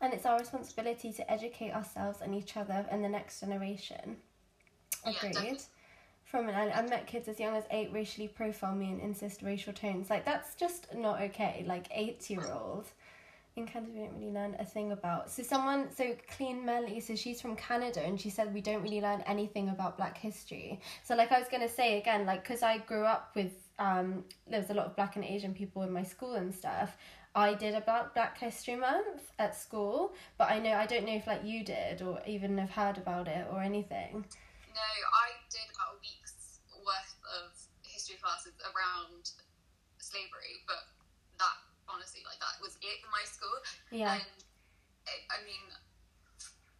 And 0.00 0.12
it's 0.12 0.26
our 0.26 0.36
responsibility 0.36 1.12
to 1.12 1.30
educate 1.30 1.70
ourselves 1.70 2.22
and 2.22 2.34
each 2.34 2.56
other 2.56 2.84
and 2.90 3.04
the 3.04 3.08
next 3.08 3.38
generation. 3.38 4.16
Yeah, 5.04 5.12
Agreed. 5.16 5.32
definitely. 5.34 5.58
From 6.24 6.48
an 6.48 6.72
I 6.74 6.82
met 6.82 7.06
kids 7.06 7.28
as 7.28 7.38
young 7.38 7.56
as 7.56 7.64
eight 7.70 7.92
racially 7.92 8.28
profile 8.28 8.74
me 8.74 8.90
and 8.90 9.00
insist 9.00 9.42
racial 9.42 9.72
tones. 9.72 10.08
Like 10.08 10.24
that's 10.24 10.54
just 10.54 10.94
not 10.94 11.20
okay. 11.22 11.64
Like 11.66 11.88
eight 11.92 12.28
year 12.30 12.50
old. 12.52 12.86
In 13.54 13.66
Canada, 13.66 13.92
we 13.94 14.00
don't 14.00 14.18
really 14.18 14.32
learn 14.32 14.56
a 14.58 14.64
thing 14.64 14.92
about. 14.92 15.30
So 15.30 15.42
someone, 15.42 15.94
so 15.94 16.16
Clean 16.36 16.64
Melly, 16.64 17.00
so 17.00 17.14
she's 17.14 17.38
from 17.42 17.54
Canada, 17.54 18.00
and 18.00 18.18
she 18.18 18.30
said 18.30 18.54
we 18.54 18.62
don't 18.62 18.82
really 18.82 19.02
learn 19.02 19.20
anything 19.26 19.68
about 19.68 19.98
Black 19.98 20.16
history. 20.16 20.80
So 21.04 21.14
like 21.16 21.30
I 21.32 21.38
was 21.38 21.48
gonna 21.48 21.68
say 21.68 21.98
again, 21.98 22.24
like 22.24 22.42
because 22.44 22.62
I 22.62 22.78
grew 22.78 23.04
up 23.04 23.32
with 23.34 23.52
um, 23.78 24.24
there 24.48 24.60
was 24.60 24.70
a 24.70 24.74
lot 24.74 24.86
of 24.86 24.96
Black 24.96 25.16
and 25.16 25.24
Asian 25.24 25.52
people 25.52 25.82
in 25.82 25.92
my 25.92 26.02
school 26.02 26.34
and 26.34 26.54
stuff. 26.54 26.96
I 27.34 27.54
did 27.54 27.74
about 27.74 28.14
Black 28.14 28.38
History 28.38 28.76
Month 28.76 29.32
at 29.38 29.54
school, 29.56 30.14
but 30.38 30.50
I 30.50 30.58
know 30.58 30.72
I 30.72 30.86
don't 30.86 31.04
know 31.04 31.14
if 31.14 31.26
like 31.26 31.44
you 31.44 31.62
did 31.64 32.00
or 32.00 32.20
even 32.26 32.56
have 32.58 32.70
heard 32.70 32.96
about 32.98 33.28
it 33.28 33.46
or 33.50 33.60
anything. 33.60 34.24
No, 34.72 34.90
I 35.12 35.36
did 35.52 35.68
about 35.76 35.96
a 35.96 35.98
week's 36.00 36.60
worth 36.80 37.14
of 37.28 37.52
history 37.84 38.16
classes 38.18 38.56
around 38.64 39.30
slavery, 40.00 40.64
but 40.64 40.88
that 41.36 41.56
honestly, 41.86 42.24
like 42.24 42.40
that 42.40 42.56
was 42.64 42.80
it 42.80 42.98
in 43.04 43.10
my 43.12 43.24
school. 43.28 43.52
Yeah, 43.92 44.16
And 44.16 44.38
it, 45.06 45.20
I 45.28 45.44
mean, 45.44 45.68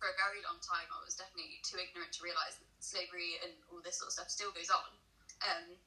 for 0.00 0.08
a 0.10 0.16
very 0.18 0.42
long 0.42 0.58
time, 0.64 0.88
I 0.90 0.98
was 1.04 1.14
definitely 1.14 1.62
too 1.62 1.78
ignorant 1.78 2.10
to 2.18 2.26
realise 2.26 2.58
that 2.58 2.70
slavery 2.82 3.38
and 3.44 3.54
all 3.70 3.78
this 3.84 4.00
sort 4.00 4.10
of 4.10 4.14
stuff 4.18 4.30
still 4.32 4.50
goes 4.50 4.72
on. 4.72 4.90
Um, 5.46 5.78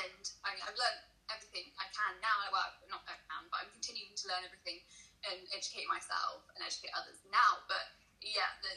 and 0.00 0.24
I 0.46 0.54
mean, 0.54 0.64
I've 0.64 0.78
learned 0.78 1.02
everything 1.28 1.68
I 1.76 1.90
can 1.92 2.16
now. 2.24 2.48
Well, 2.48 2.70
not 2.88 3.04
I 3.10 3.18
can, 3.28 3.50
but 3.50 3.66
I'm 3.66 3.72
continuing 3.74 4.14
to 4.14 4.24
learn 4.30 4.46
everything 4.46 4.80
and 5.28 5.42
educate 5.52 5.84
myself 5.90 6.48
and 6.56 6.64
educate 6.64 6.94
others 6.96 7.20
now. 7.28 7.60
But 7.68 7.92
yeah, 8.24 8.56
the, 8.64 8.72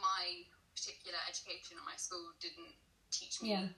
my 0.00 0.48
particular 0.76 1.18
education 1.24 1.80
at 1.80 1.84
my 1.88 1.96
school 1.96 2.36
didn't 2.38 2.76
teach 3.10 3.40
me 3.40 3.56
Yeah. 3.56 3.68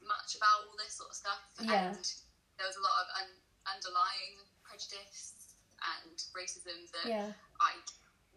much 0.00 0.38
about 0.38 0.70
all 0.70 0.76
this 0.78 0.94
sort 0.94 1.10
of 1.10 1.16
stuff. 1.18 1.42
Yeah. 1.60 1.90
And 1.90 2.06
there 2.56 2.66
was 2.70 2.78
a 2.78 2.84
lot 2.84 2.96
of 3.02 3.06
un- 3.26 3.42
underlying 3.66 4.46
prejudice 4.62 5.58
and 5.82 6.14
racism 6.32 6.86
that 6.94 7.06
yeah, 7.10 7.32
I 7.60 7.74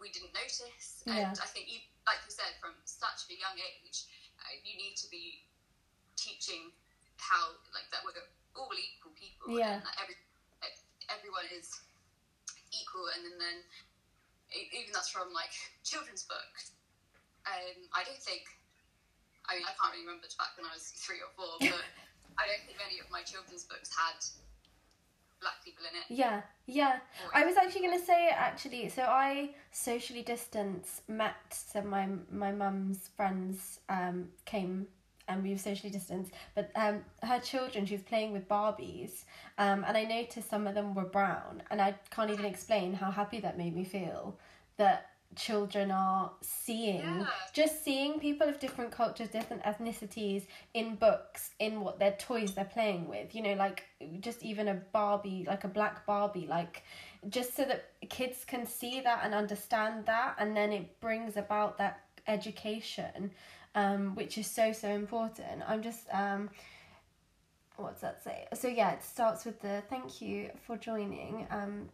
we 0.02 0.10
didn't 0.14 0.34
notice. 0.34 1.02
And 1.10 1.34
I 1.42 1.48
think, 1.50 1.66
you, 1.74 1.82
like 2.06 2.22
you 2.26 2.30
said, 2.30 2.54
from 2.62 2.78
such 2.86 3.26
a 3.30 3.34
young 3.34 3.58
age, 3.58 4.06
uh, 4.38 4.54
you 4.62 4.78
need 4.78 4.94
to 4.98 5.10
be 5.10 5.42
teaching 6.16 6.70
how 7.18 7.58
like 7.74 7.90
that 7.90 8.06
we're 8.06 8.14
all 8.54 8.70
equal 8.78 9.14
people. 9.18 9.58
Yeah. 9.58 9.82
And 9.82 9.86
that 9.86 9.98
every 10.02 10.18
everyone 11.10 11.48
is 11.56 11.72
equal, 12.72 13.08
and 13.16 13.24
then, 13.26 13.40
then 13.40 13.58
even 14.76 14.92
that's 14.94 15.10
from 15.10 15.34
like 15.34 15.54
children's 15.84 16.24
books. 16.24 16.77
Um, 17.48 17.88
I 17.96 18.04
don't 18.04 18.20
think. 18.22 18.44
I 19.48 19.56
mean, 19.56 19.64
I 19.64 19.72
can't 19.80 19.94
really 19.96 20.06
remember 20.06 20.28
back 20.38 20.52
when 20.60 20.68
I 20.68 20.74
was 20.76 20.92
three 20.92 21.24
or 21.24 21.32
four, 21.40 21.56
but 21.60 21.88
I 22.38 22.44
don't 22.48 22.64
think 22.68 22.78
any 22.86 23.00
of 23.00 23.10
my 23.10 23.24
children's 23.24 23.64
books 23.64 23.90
had 23.96 24.20
black 25.40 25.64
people 25.64 25.86
in 25.90 25.96
it. 25.96 26.20
yeah, 26.20 26.42
yeah. 26.66 27.00
I 27.34 27.46
was 27.46 27.56
actually 27.58 27.82
gonna 27.88 28.04
say 28.04 28.28
actually. 28.30 28.90
So 28.90 29.04
I 29.04 29.52
socially 29.72 30.24
distance 30.24 31.02
met. 31.08 31.36
some 31.50 31.88
my 31.90 32.08
my 32.32 32.52
mum's 32.52 33.10
friends 33.16 33.80
um 33.90 34.30
came 34.46 34.88
and 35.30 35.44
we 35.44 35.52
were 35.52 35.58
socially 35.58 35.92
distanced. 35.92 36.32
But 36.56 36.72
um 36.76 37.06
her 37.24 37.40
children, 37.40 37.86
she 37.86 37.96
was 37.96 38.04
playing 38.04 38.34
with 38.34 38.48
Barbies, 38.50 39.24
um 39.58 39.86
and 39.88 39.96
I 39.96 40.04
noticed 40.04 40.50
some 40.50 40.68
of 40.68 40.74
them 40.76 40.94
were 40.96 41.06
brown, 41.06 41.64
and 41.70 41.82
I 41.82 41.96
can't 42.10 42.32
even 42.32 42.46
explain 42.46 42.94
how 42.94 43.12
happy 43.12 43.40
that 43.42 43.58
made 43.58 43.76
me 43.76 43.84
feel 43.86 44.38
that 44.78 45.12
children 45.36 45.92
are 45.92 46.32
seeing 46.42 47.20
Yeah. 47.20 47.28
just 47.54 47.84
seeing 47.84 48.20
people 48.20 48.48
of 48.50 48.60
different 48.60 48.92
cultures 48.92 49.30
different 49.30 49.62
ethnicities 49.64 50.48
in 50.74 50.96
books 50.96 51.52
in 51.60 51.82
what 51.82 52.00
their 52.00 52.14
toys 52.14 52.54
they're 52.54 52.66
playing 52.66 53.08
with 53.08 53.36
you 53.36 53.44
know 53.44 53.54
like 53.54 53.84
just 54.20 54.44
even 54.44 54.68
a 54.68 54.74
barbie 54.74 55.44
like 55.48 55.64
a 55.64 55.68
black 55.68 56.06
barbie 56.06 56.48
like 56.48 56.84
just 57.30 57.56
so 57.56 57.66
that 57.66 57.92
kids 58.10 58.46
can 58.46 58.66
see 58.66 59.02
that 59.02 59.22
and 59.24 59.34
understand 59.36 60.06
that 60.06 60.36
and 60.40 60.56
then 60.58 60.72
it 60.72 61.00
brings 61.02 61.38
about 61.38 61.78
that 61.78 62.00
education 62.28 63.30
um 63.76 64.16
which 64.16 64.38
is 64.38 64.48
so 64.48 64.72
so 64.72 64.88
important 64.90 65.62
i'm 65.68 65.84
just 65.84 66.08
um 66.14 66.50
what's 67.76 68.02
that 68.02 68.24
say 68.24 68.48
so 68.54 68.68
yeah 68.68 68.92
it 68.94 69.04
starts 69.04 69.46
with 69.46 69.62
the 69.62 69.84
thank 69.90 70.22
you 70.22 70.50
for 70.66 70.78
joining 70.78 71.46
um 71.52 71.90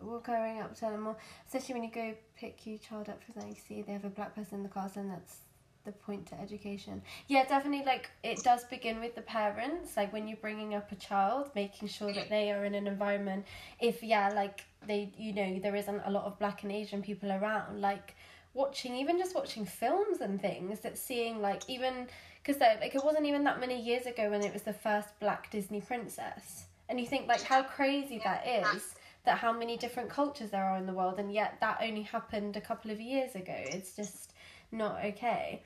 we're 0.00 0.20
growing 0.20 0.60
up 0.60 0.74
telling 0.74 1.00
more 1.00 1.16
especially 1.46 1.74
when 1.74 1.84
you 1.84 1.90
go 1.90 2.14
pick 2.36 2.66
your 2.66 2.78
child 2.78 3.08
up 3.08 3.22
for 3.22 3.32
something 3.32 3.56
see 3.68 3.82
they 3.82 3.92
have 3.92 4.04
a 4.04 4.10
black 4.10 4.34
person 4.34 4.56
in 4.56 4.62
the 4.62 4.68
class 4.68 4.96
and 4.96 5.10
that's 5.10 5.38
the 5.86 5.92
point 5.92 6.26
to 6.26 6.38
education. 6.38 7.00
Yeah 7.26 7.46
definitely 7.46 7.86
like 7.86 8.10
it 8.22 8.42
does 8.44 8.64
begin 8.64 9.00
with 9.00 9.14
the 9.14 9.22
parents 9.22 9.96
like 9.96 10.12
when 10.12 10.28
you're 10.28 10.36
bringing 10.36 10.74
up 10.74 10.92
a 10.92 10.94
child 10.94 11.50
making 11.54 11.88
sure 11.88 12.12
that 12.12 12.28
they 12.28 12.52
are 12.52 12.66
in 12.66 12.74
an 12.74 12.86
environment 12.86 13.46
if 13.80 14.02
yeah 14.02 14.28
like 14.28 14.60
they 14.86 15.10
you 15.16 15.32
know 15.32 15.58
there 15.58 15.74
isn't 15.74 16.02
a 16.04 16.10
lot 16.10 16.24
of 16.24 16.38
black 16.38 16.64
and 16.64 16.70
asian 16.70 17.00
people 17.00 17.32
around 17.32 17.80
like 17.80 18.14
watching 18.54 18.96
even 18.96 19.18
just 19.18 19.34
watching 19.34 19.64
films 19.64 20.20
and 20.20 20.40
things 20.40 20.80
that 20.80 20.98
seeing 20.98 21.40
like 21.40 21.62
even 21.68 22.06
because 22.42 22.60
like 22.60 22.94
it 22.94 23.04
wasn't 23.04 23.24
even 23.24 23.44
that 23.44 23.60
many 23.60 23.80
years 23.80 24.06
ago 24.06 24.30
when 24.30 24.42
it 24.42 24.52
was 24.52 24.62
the 24.62 24.72
first 24.72 25.08
black 25.20 25.50
disney 25.50 25.80
princess. 25.80 26.64
And 26.88 26.98
you 26.98 27.06
think 27.06 27.28
like 27.28 27.42
how 27.42 27.62
crazy 27.62 28.20
that 28.24 28.46
is 28.46 28.94
that 29.24 29.38
how 29.38 29.52
many 29.52 29.76
different 29.76 30.10
cultures 30.10 30.50
there 30.50 30.64
are 30.64 30.78
in 30.78 30.86
the 30.86 30.92
world 30.92 31.18
and 31.18 31.32
yet 31.32 31.58
that 31.60 31.78
only 31.82 32.02
happened 32.02 32.56
a 32.56 32.60
couple 32.60 32.90
of 32.90 33.00
years 33.00 33.34
ago. 33.34 33.54
It's 33.56 33.94
just 33.94 34.32
not 34.72 35.04
okay. 35.04 35.62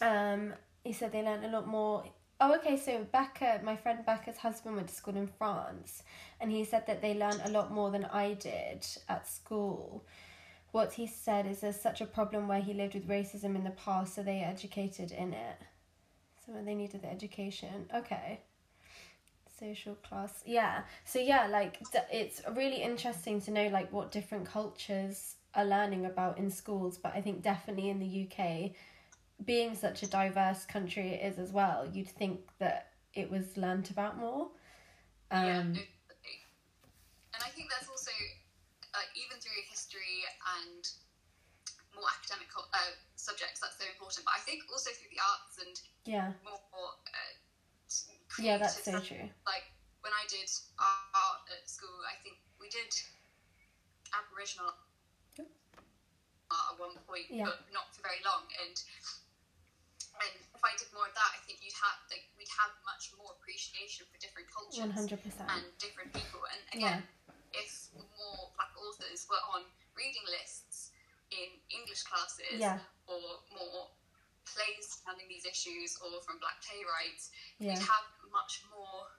Um 0.00 0.54
he 0.84 0.92
said 0.92 1.12
they 1.12 1.22
learned 1.22 1.44
a 1.44 1.48
lot 1.48 1.66
more. 1.66 2.04
Oh 2.40 2.54
okay 2.56 2.76
so 2.76 3.04
becca 3.12 3.60
my 3.62 3.76
friend 3.76 4.04
becca's 4.06 4.38
husband 4.38 4.76
went 4.76 4.88
to 4.88 4.94
school 4.94 5.16
in 5.16 5.26
france 5.26 6.02
and 6.40 6.50
he 6.50 6.64
said 6.64 6.86
that 6.86 7.02
they 7.02 7.12
learned 7.12 7.42
a 7.44 7.50
lot 7.50 7.70
more 7.70 7.90
than 7.90 8.04
i 8.06 8.34
did 8.34 8.86
at 9.08 9.28
school. 9.28 10.04
What 10.72 10.92
he 10.92 11.08
said 11.08 11.46
is 11.46 11.60
there's 11.60 11.80
such 11.80 12.00
a 12.00 12.06
problem 12.06 12.46
where 12.46 12.60
he 12.60 12.72
lived 12.72 12.94
with 12.94 13.08
racism 13.08 13.56
in 13.56 13.64
the 13.64 13.70
past 13.70 14.14
so 14.14 14.22
they 14.22 14.40
educated 14.40 15.10
in 15.10 15.32
it. 15.32 15.56
So 16.46 16.52
they 16.64 16.74
needed 16.74 17.02
the 17.02 17.10
education. 17.10 17.90
Okay 17.94 18.40
social 19.60 19.94
class 19.96 20.42
yeah 20.46 20.82
so 21.04 21.18
yeah 21.18 21.46
like 21.46 21.78
it's 22.10 22.42
really 22.56 22.82
interesting 22.82 23.40
to 23.40 23.50
know 23.50 23.68
like 23.68 23.92
what 23.92 24.10
different 24.10 24.46
cultures 24.46 25.36
are 25.54 25.64
learning 25.64 26.06
about 26.06 26.38
in 26.38 26.50
schools 26.50 26.96
but 26.96 27.14
i 27.14 27.20
think 27.20 27.42
definitely 27.42 27.90
in 27.90 27.98
the 27.98 28.26
uk 28.26 28.70
being 29.44 29.74
such 29.74 30.02
a 30.02 30.06
diverse 30.06 30.64
country 30.64 31.10
it 31.10 31.32
is 31.32 31.38
as 31.38 31.52
well 31.52 31.86
you'd 31.92 32.08
think 32.08 32.40
that 32.58 32.88
it 33.14 33.30
was 33.30 33.56
learnt 33.56 33.90
about 33.90 34.18
more 34.18 34.48
um 35.30 35.44
yeah, 35.46 35.62
definitely. 35.62 35.90
And 37.34 37.40
I 37.46 37.50
think 37.54 37.70
there's 37.70 37.88
also, 37.88 38.10
uh, 38.92 39.06
even 39.14 39.38
through 39.38 39.54
history 39.70 40.26
and 40.58 40.82
more 41.94 42.10
academic 42.10 42.50
uh, 42.52 42.92
subjects, 43.14 43.62
that's 43.62 43.78
so 43.78 43.86
important. 43.86 44.26
But 44.26 44.34
I 44.36 44.42
think 44.42 44.66
also 44.68 44.90
through 44.90 45.14
the 45.14 45.22
arts 45.22 45.56
and 45.62 45.74
yeah 46.04 46.34
more 46.44 46.58
uh, 46.58 47.32
yeah 48.38 48.56
that's 48.58 48.84
so 48.84 49.00
true 49.00 49.26
Like 49.46 49.66
when 50.00 50.12
I 50.14 50.24
did 50.30 50.48
art 50.78 51.44
at 51.52 51.68
school, 51.68 51.92
I 52.08 52.16
think 52.24 52.36
we 52.56 52.68
did 52.72 52.88
Aboriginal 54.16 54.72
art 54.72 55.46
at 56.50 56.74
one 56.80 56.96
point, 57.06 57.28
Yeah. 57.30 57.46
but 57.46 57.62
not 57.72 57.94
for 57.94 58.02
very 58.02 58.18
long. 58.24 58.48
And 58.64 58.74
and 60.20 60.34
if 60.52 60.60
I 60.64 60.72
did 60.76 60.88
more 60.92 61.08
of 61.08 61.14
that, 61.16 61.30
I 61.32 61.40
think 61.48 61.60
you'd 61.64 61.76
have 61.80 61.96
like 62.12 62.28
we'd 62.36 62.50
have 62.60 62.72
much 62.84 63.12
more 63.16 63.32
appreciation 63.40 64.04
for 64.10 64.16
different 64.20 64.48
cultures 64.52 64.84
100% 64.84 65.16
and 65.48 65.64
different 65.78 66.12
people. 66.12 66.44
And 66.48 66.60
again, 66.76 67.00
if 67.56 67.88
more 68.16 68.50
black 68.56 68.72
authors 68.76 69.24
were 69.30 69.40
on 69.56 69.64
reading 69.96 70.24
lists 70.28 70.90
in 71.30 71.48
English 71.72 72.02
classes 72.04 72.56
Yeah. 72.60 72.80
or 73.06 73.40
more 73.52 73.88
plays 74.44 74.98
surrounding 75.00 75.28
these 75.28 75.46
issues 75.46 75.96
or 76.02 76.20
from 76.20 76.38
black 76.40 76.58
playwrights, 76.64 77.30
yeah 77.58 77.76
you'd 77.78 77.86
have 77.86 78.04
much 78.32 78.64
more 78.70 79.10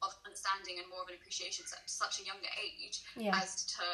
of 0.00 0.16
understanding 0.24 0.80
and 0.80 0.88
more 0.88 1.04
of 1.04 1.08
an 1.12 1.16
appreciation 1.20 1.64
at 1.68 1.84
such 1.84 2.20
a 2.20 2.24
younger 2.24 2.48
age 2.56 3.04
yeah. 3.16 3.36
as 3.36 3.68
to 3.76 3.84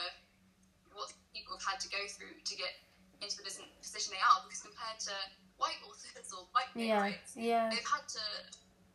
what 0.94 1.10
people 1.34 1.58
have 1.58 1.76
had 1.76 1.78
to 1.82 1.90
go 1.90 1.98
through 2.14 2.38
to 2.46 2.54
get 2.54 2.78
into 3.18 3.42
the 3.42 3.44
position 3.82 4.14
they 4.14 4.22
are. 4.22 4.38
Because 4.46 4.62
compared 4.62 5.02
to 5.10 5.14
white 5.58 5.80
authors 5.82 6.30
or 6.30 6.46
white 6.54 6.70
yeah 6.78 7.00
playwrights, 7.00 7.32
yeah 7.34 7.66
they've 7.72 7.84
had 7.84 8.06
to 8.06 8.24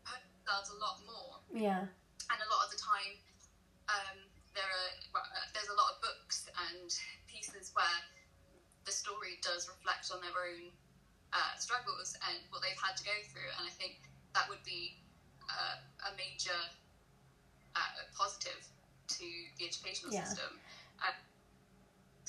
put 0.07 0.21
themselves 0.23 0.71
a 0.71 0.77
lot 0.79 1.03
more. 1.03 1.31
Yeah. 1.51 1.83
And 2.31 2.37
a 2.39 2.47
lot 2.47 2.63
of 2.63 2.71
the 2.71 2.79
time 2.79 3.13
um, 3.91 4.17
there 4.55 4.67
are 4.67 4.91
well, 5.11 5.27
uh, 5.27 5.47
there's 5.51 5.67
a 5.67 5.75
lot 5.75 5.95
of 5.95 5.97
books 5.99 6.47
and 6.71 6.87
pieces 7.27 7.75
where 7.75 7.99
the 8.87 8.93
story 8.93 9.37
does 9.43 9.67
reflect 9.67 10.09
on 10.15 10.23
their 10.23 10.33
own 10.33 10.71
uh, 11.35 11.53
struggles 11.59 12.15
and 12.31 12.39
what 12.49 12.63
they've 12.63 12.79
had 12.79 12.95
to 12.97 13.03
go 13.03 13.15
through. 13.29 13.51
And 13.59 13.67
I 13.67 13.73
think 13.75 13.99
that 14.33 14.47
would 14.47 14.63
be 14.63 15.00
uh, 15.51 16.09
a 16.09 16.11
major 16.15 16.57
uh, 17.75 17.79
positive 18.15 18.67
to 19.07 19.27
the 19.59 19.65
educational 19.67 20.11
Yeah. 20.13 20.23
system. 20.23 20.59
Um, 21.03 21.15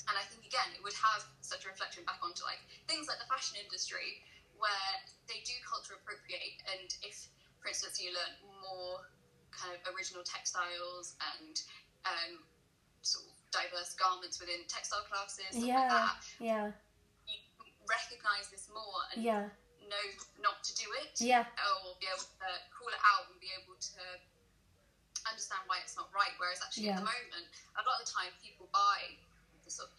and 0.09 0.15
I 0.19 0.25
think 0.27 0.43
again 0.43 0.67
it 0.75 0.83
would 0.83 0.95
have 0.95 1.23
such 1.39 1.63
a 1.63 1.67
reflection 1.71 2.03
back 2.03 2.19
onto 2.19 2.43
like 2.43 2.59
things 2.87 3.07
like 3.07 3.19
the 3.19 3.29
fashion 3.31 3.55
industry 3.59 4.23
where 4.59 4.91
they 5.27 5.39
do 5.47 5.55
culture 5.63 5.95
appropriate 5.95 6.59
and 6.67 6.91
if 7.03 7.27
for 7.59 7.71
instance 7.71 7.99
you 7.99 8.11
learn 8.11 8.33
more 8.59 9.07
kind 9.51 9.71
of 9.71 9.79
original 9.95 10.23
textiles 10.23 11.15
and 11.35 11.63
um, 12.03 12.43
sort 13.01 13.27
of 13.27 13.33
diverse 13.53 13.95
garments 13.95 14.39
within 14.39 14.65
textile 14.67 15.05
classes 15.07 15.55
stuff 15.55 15.63
like 15.63 15.71
yeah. 15.71 15.87
that 15.87 16.19
yeah. 16.39 16.67
you 17.29 17.39
recognize 17.87 18.51
this 18.51 18.67
more 18.73 19.07
and 19.13 19.23
yeah 19.23 19.47
know 19.89 20.05
not 20.41 20.63
to 20.63 20.71
do 20.75 20.87
it 21.03 21.17
yeah 21.21 21.45
or 21.83 21.95
be 21.99 22.07
able 22.07 22.23
to 22.23 22.49
call 22.73 22.87
it 22.89 23.01
out 23.03 23.27
and 23.31 23.39
be 23.39 23.51
able 23.55 23.75
to 23.79 24.03
understand 25.29 25.63
why 25.67 25.79
it's 25.79 25.95
not 25.95 26.11
right. 26.11 26.35
Whereas 26.37 26.59
actually 26.59 26.91
Yeah. 26.91 26.99
at 26.99 27.05
the 27.05 27.07
moment, 27.07 27.45
a 27.79 27.83
lot 27.87 28.01
of 28.01 28.07
the 28.07 28.11
time 28.11 28.31
people 28.43 28.67
buy 28.75 29.15
the 29.63 29.71
sort 29.71 29.89
of 29.89 29.95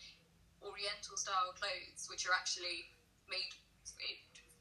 Oriental 0.61 1.17
style 1.17 1.53
clothes, 1.57 2.09
which 2.09 2.25
are 2.29 2.33
actually 2.33 2.89
made 3.29 3.53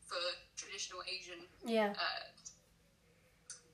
for 0.07 0.19
traditional 0.55 1.03
Asian 1.07 1.47
yeah 1.63 1.95
uh, 1.95 2.28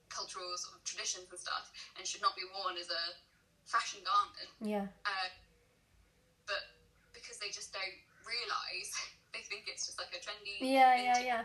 cultural 0.10 0.56
sort 0.58 0.78
of 0.78 0.84
traditions 0.84 1.26
and 1.30 1.40
stuff, 1.40 1.72
and 1.98 2.06
should 2.06 2.22
not 2.22 2.36
be 2.36 2.44
worn 2.54 2.78
as 2.78 2.90
a 2.90 3.04
fashion 3.66 4.02
garment. 4.06 4.50
yeah 4.62 4.88
Uh, 5.06 5.30
but 6.46 6.74
because 7.14 7.38
they 7.38 7.50
just 7.50 7.74
don't 7.74 7.98
realise, 8.26 8.94
they 9.34 9.44
think 9.46 9.66
it's 9.70 9.86
just 9.86 9.98
like 10.00 10.12
a 10.16 10.20
trendy 10.22 10.58
yeah 10.62 10.96
yeah 10.96 11.20
yeah 11.20 11.44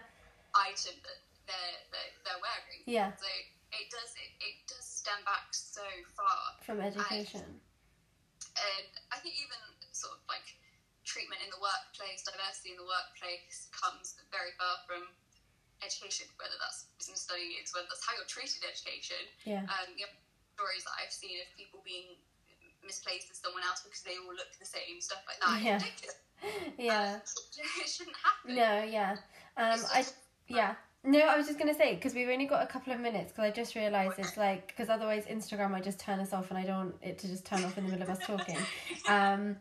item 0.55 0.95
that 1.03 1.19
they're, 1.45 1.79
they're, 1.93 2.13
they're 2.25 2.41
wearing. 2.41 2.81
yeah 2.89 3.13
So 3.21 3.29
it 3.75 3.87
does 3.91 4.11
it, 4.17 4.33
it 4.41 4.57
does 4.71 4.87
stem 4.87 5.21
back 5.27 5.51
so 5.53 5.85
far, 6.17 6.57
from 6.65 6.81
education 6.81 7.61
and 8.55 8.91
I 9.11 9.19
think 9.19 9.35
even 9.37 9.59
sort 9.91 10.15
of 10.15 10.23
like 10.31 10.47
treatment 11.05 11.43
in 11.45 11.51
the 11.51 11.61
workplace, 11.61 12.25
diversity 12.25 12.73
in 12.75 12.79
the 12.81 12.87
workplace 12.87 13.69
comes 13.75 14.15
very 14.31 14.55
far 14.57 14.81
from 14.89 15.05
education. 15.83 16.31
Whether 16.39 16.57
that's 16.63 16.87
business 16.97 17.27
studies, 17.27 17.75
whether 17.75 17.91
that's 17.91 18.05
how 18.07 18.15
you're 18.17 18.31
treated 18.31 18.63
in 18.63 18.71
education. 18.71 19.23
yeah 19.45 19.67
Um, 19.69 19.93
you 19.99 20.07
know, 20.07 20.15
stories 20.57 20.87
that 20.87 20.95
I've 21.03 21.13
seen 21.13 21.43
of 21.43 21.51
people 21.59 21.83
being 21.83 22.15
misplaced 22.87 23.33
as 23.33 23.43
someone 23.43 23.67
else 23.67 23.83
because 23.83 24.07
they 24.07 24.17
all 24.23 24.33
look 24.33 24.55
the 24.57 24.69
same, 24.69 25.03
stuff 25.03 25.25
like 25.27 25.41
that. 25.43 25.59
Yeah. 25.61 25.83
Ridiculous. 25.83 26.17
yeah. 26.79 27.19
It 27.83 27.89
shouldn't 27.89 28.17
happen. 28.23 28.57
no 28.57 28.83
yeah. 28.85 29.17
Um 29.57 29.81
i 29.93 30.05
yeah. 30.49 30.75
No 31.05 31.21
i 31.21 31.37
was 31.37 31.47
just 31.47 31.59
gonna 31.59 31.75
say 31.75 31.95
because 31.95 32.15
we've 32.15 32.29
only 32.29 32.47
got 32.47 32.63
a 32.63 32.67
couple 32.67 32.93
of 32.93 33.01
minutes 33.01 33.33
because 33.33 33.45
i 33.45 33.51
just 33.51 33.75
realized 33.75 34.19
it's 34.19 34.37
like 34.37 34.67
because 34.69 34.89
otherwise 34.89 35.25
instagram 35.27 35.71
might 35.71 35.85
just 35.85 35.99
turn 36.01 36.19
us 36.19 36.33
off 36.33 36.51
and 36.51 36.59
i 36.59 36.65
don't 36.65 36.77
want 36.77 36.95
it 37.03 37.19
to 37.19 37.29
just 37.29 37.45
turn 37.45 37.63
off 37.65 37.77
in 37.79 37.85
the 37.85 37.91
middle 37.91 38.03
of 38.03 38.11
us 38.11 38.25
talking. 38.27 38.57
Um 39.09 39.57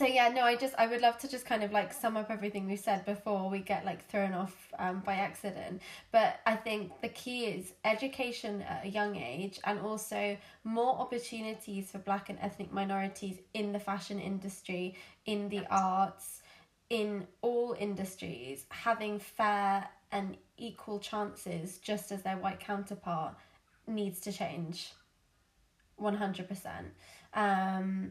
so 0.00 0.06
yeah 0.06 0.30
no 0.30 0.44
i 0.44 0.56
just 0.56 0.74
i 0.78 0.86
would 0.86 1.02
love 1.02 1.18
to 1.18 1.28
just 1.28 1.44
kind 1.44 1.62
of 1.62 1.72
like 1.72 1.92
sum 1.92 2.16
up 2.16 2.30
everything 2.30 2.66
we 2.66 2.74
said 2.74 3.04
before 3.04 3.50
we 3.50 3.58
get 3.58 3.84
like 3.84 4.08
thrown 4.08 4.32
off 4.32 4.56
um, 4.78 5.00
by 5.00 5.12
accident. 5.12 5.82
But 6.10 6.40
i 6.46 6.56
think 6.56 7.02
the 7.02 7.10
key 7.10 7.44
is 7.44 7.74
education 7.84 8.62
at 8.62 8.86
a 8.86 8.88
young 8.88 9.16
age 9.16 9.60
and 9.64 9.78
also 9.80 10.38
more 10.64 10.94
opportunities 10.98 11.90
for 11.90 11.98
black 11.98 12.30
and 12.30 12.38
ethnic 12.40 12.72
minorities 12.72 13.40
in 13.52 13.72
the 13.72 13.78
fashion 13.78 14.18
industry 14.18 14.94
in 15.26 15.50
the 15.50 15.66
arts 15.70 16.40
in 16.88 17.26
all 17.42 17.76
industries 17.78 18.64
having 18.70 19.18
fair 19.18 19.86
and 20.12 20.38
equal 20.56 20.98
chances 20.98 21.76
just 21.76 22.10
as 22.10 22.22
their 22.22 22.38
white 22.38 22.58
counterpart 22.58 23.34
needs 23.86 24.18
to 24.20 24.32
change. 24.32 24.92
100% 26.00 26.84
um 27.34 28.10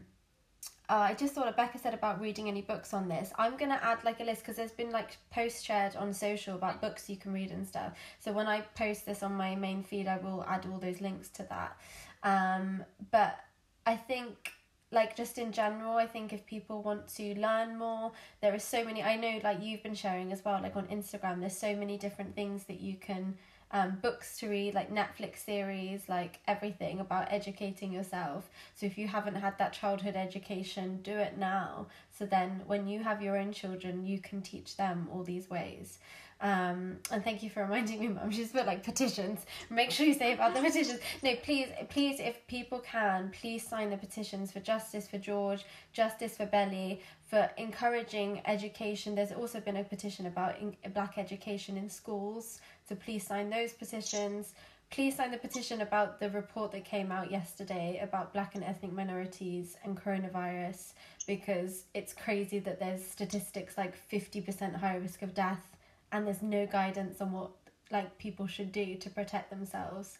uh, 0.90 1.06
I 1.10 1.14
just 1.14 1.34
thought 1.34 1.56
Becca 1.56 1.78
said 1.78 1.94
about 1.94 2.20
reading 2.20 2.48
any 2.48 2.62
books 2.62 2.92
on 2.92 3.08
this. 3.08 3.32
I'm 3.38 3.56
gonna 3.56 3.78
add 3.80 4.02
like 4.02 4.18
a 4.18 4.24
list 4.24 4.42
because 4.42 4.56
there's 4.56 4.72
been 4.72 4.90
like 4.90 5.18
posts 5.30 5.62
shared 5.62 5.94
on 5.94 6.12
social 6.12 6.56
about 6.56 6.80
books 6.80 7.08
you 7.08 7.16
can 7.16 7.32
read 7.32 7.52
and 7.52 7.64
stuff. 7.64 7.92
So 8.18 8.32
when 8.32 8.48
I 8.48 8.62
post 8.74 9.06
this 9.06 9.22
on 9.22 9.32
my 9.34 9.54
main 9.54 9.84
feed, 9.84 10.08
I 10.08 10.18
will 10.18 10.44
add 10.48 10.66
all 10.66 10.78
those 10.78 11.00
links 11.00 11.28
to 11.30 11.44
that. 11.44 11.76
Um, 12.24 12.84
but 13.12 13.38
I 13.86 13.94
think 13.94 14.52
like 14.90 15.14
just 15.16 15.38
in 15.38 15.52
general, 15.52 15.96
I 15.96 16.06
think 16.06 16.32
if 16.32 16.44
people 16.44 16.82
want 16.82 17.06
to 17.14 17.38
learn 17.38 17.78
more, 17.78 18.10
there 18.40 18.52
are 18.52 18.58
so 18.58 18.84
many. 18.84 19.00
I 19.00 19.14
know 19.14 19.40
like 19.44 19.62
you've 19.62 19.84
been 19.84 19.94
sharing 19.94 20.32
as 20.32 20.44
well, 20.44 20.60
like 20.60 20.74
on 20.74 20.88
Instagram. 20.88 21.38
There's 21.38 21.56
so 21.56 21.76
many 21.76 21.98
different 21.98 22.34
things 22.34 22.64
that 22.64 22.80
you 22.80 22.96
can 22.96 23.36
um, 23.72 23.98
books 24.02 24.38
to 24.38 24.48
read, 24.48 24.74
like 24.74 24.92
Netflix 24.92 25.38
series, 25.44 26.08
like 26.08 26.40
everything 26.48 27.00
about 27.00 27.32
educating 27.32 27.92
yourself. 27.92 28.50
So 28.74 28.86
if 28.86 28.98
you 28.98 29.06
haven't 29.06 29.36
had 29.36 29.58
that 29.58 29.72
childhood 29.72 30.16
education, 30.16 31.00
do 31.02 31.16
it 31.16 31.38
now. 31.38 31.86
So 32.10 32.26
then 32.26 32.62
when 32.66 32.88
you 32.88 33.02
have 33.02 33.22
your 33.22 33.38
own 33.38 33.52
children, 33.52 34.04
you 34.04 34.18
can 34.20 34.42
teach 34.42 34.76
them 34.76 35.08
all 35.12 35.22
these 35.22 35.48
ways. 35.48 35.98
Um, 36.42 36.96
and 37.10 37.22
thank 37.22 37.42
you 37.42 37.50
for 37.50 37.62
reminding 37.62 38.00
me, 38.00 38.08
Mum. 38.08 38.30
She's 38.30 38.52
put 38.52 38.66
like 38.66 38.82
petitions. 38.82 39.44
Make 39.68 39.90
sure 39.90 40.06
you 40.06 40.14
say 40.14 40.32
about 40.32 40.54
the 40.54 40.60
petitions. 40.60 41.00
No, 41.22 41.34
please, 41.36 41.68
please, 41.90 42.18
if 42.18 42.46
people 42.46 42.78
can, 42.78 43.30
please 43.38 43.66
sign 43.66 43.90
the 43.90 43.98
petitions 43.98 44.50
for 44.50 44.60
justice 44.60 45.06
for 45.06 45.18
George, 45.18 45.66
justice 45.92 46.36
for 46.36 46.46
Belly, 46.46 47.02
for 47.28 47.50
encouraging 47.58 48.40
education. 48.46 49.14
There's 49.14 49.32
also 49.32 49.60
been 49.60 49.76
a 49.76 49.84
petition 49.84 50.26
about 50.26 50.58
in, 50.58 50.76
black 50.94 51.18
education 51.18 51.76
in 51.76 51.90
schools. 51.90 52.60
So 52.88 52.94
please 52.94 53.26
sign 53.26 53.50
those 53.50 53.72
petitions. 53.74 54.54
Please 54.90 55.16
sign 55.16 55.30
the 55.30 55.38
petition 55.38 55.82
about 55.82 56.18
the 56.18 56.30
report 56.30 56.72
that 56.72 56.84
came 56.84 57.12
out 57.12 57.30
yesterday 57.30 58.00
about 58.02 58.32
black 58.32 58.56
and 58.56 58.64
ethnic 58.64 58.92
minorities 58.92 59.76
and 59.84 59.96
coronavirus 59.96 60.94
because 61.28 61.84
it's 61.94 62.12
crazy 62.12 62.58
that 62.58 62.80
there's 62.80 63.04
statistics 63.04 63.78
like 63.78 63.94
50% 64.10 64.74
higher 64.74 64.98
risk 64.98 65.22
of 65.22 65.32
death 65.32 65.69
and 66.12 66.26
there's 66.26 66.42
no 66.42 66.66
guidance 66.66 67.20
on 67.20 67.32
what 67.32 67.50
like 67.90 68.18
people 68.18 68.46
should 68.46 68.72
do 68.72 68.96
to 68.96 69.10
protect 69.10 69.50
themselves. 69.50 70.18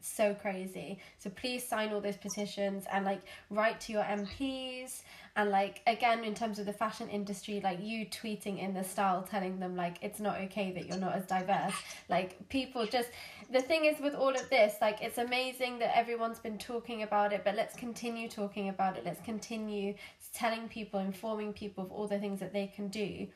So 0.00 0.34
crazy. 0.34 0.98
So 1.18 1.30
please 1.30 1.66
sign 1.66 1.94
all 1.94 2.00
those 2.00 2.18
petitions 2.18 2.84
and 2.92 3.06
like 3.06 3.22
write 3.48 3.80
to 3.82 3.92
your 3.92 4.02
MPs 4.02 5.00
and 5.34 5.50
like 5.50 5.80
again 5.86 6.24
in 6.24 6.34
terms 6.34 6.58
of 6.58 6.66
the 6.66 6.74
fashion 6.74 7.08
industry 7.08 7.60
like 7.64 7.78
you 7.82 8.04
tweeting 8.04 8.58
in 8.62 8.74
the 8.74 8.84
style 8.84 9.22
telling 9.22 9.58
them 9.58 9.74
like 9.76 9.96
it's 10.02 10.20
not 10.20 10.40
okay 10.42 10.72
that 10.72 10.86
you're 10.86 10.98
not 10.98 11.14
as 11.14 11.24
diverse. 11.24 11.72
Like 12.10 12.50
people 12.50 12.84
just 12.84 13.08
the 13.50 13.62
thing 13.62 13.86
is 13.86 13.98
with 13.98 14.14
all 14.14 14.34
of 14.34 14.50
this 14.50 14.74
like 14.82 15.00
it's 15.00 15.16
amazing 15.16 15.78
that 15.78 15.96
everyone's 15.96 16.38
been 16.38 16.58
talking 16.58 17.02
about 17.02 17.32
it 17.32 17.42
but 17.42 17.54
let's 17.54 17.74
continue 17.74 18.28
talking 18.28 18.68
about 18.68 18.98
it. 18.98 19.06
Let's 19.06 19.22
continue 19.22 19.94
telling 20.34 20.68
people 20.68 21.00
informing 21.00 21.54
people 21.54 21.82
of 21.84 21.90
all 21.90 22.08
the 22.08 22.18
things 22.18 22.40
that 22.40 22.52
they 22.52 22.66
can 22.66 22.88
do 22.88 23.26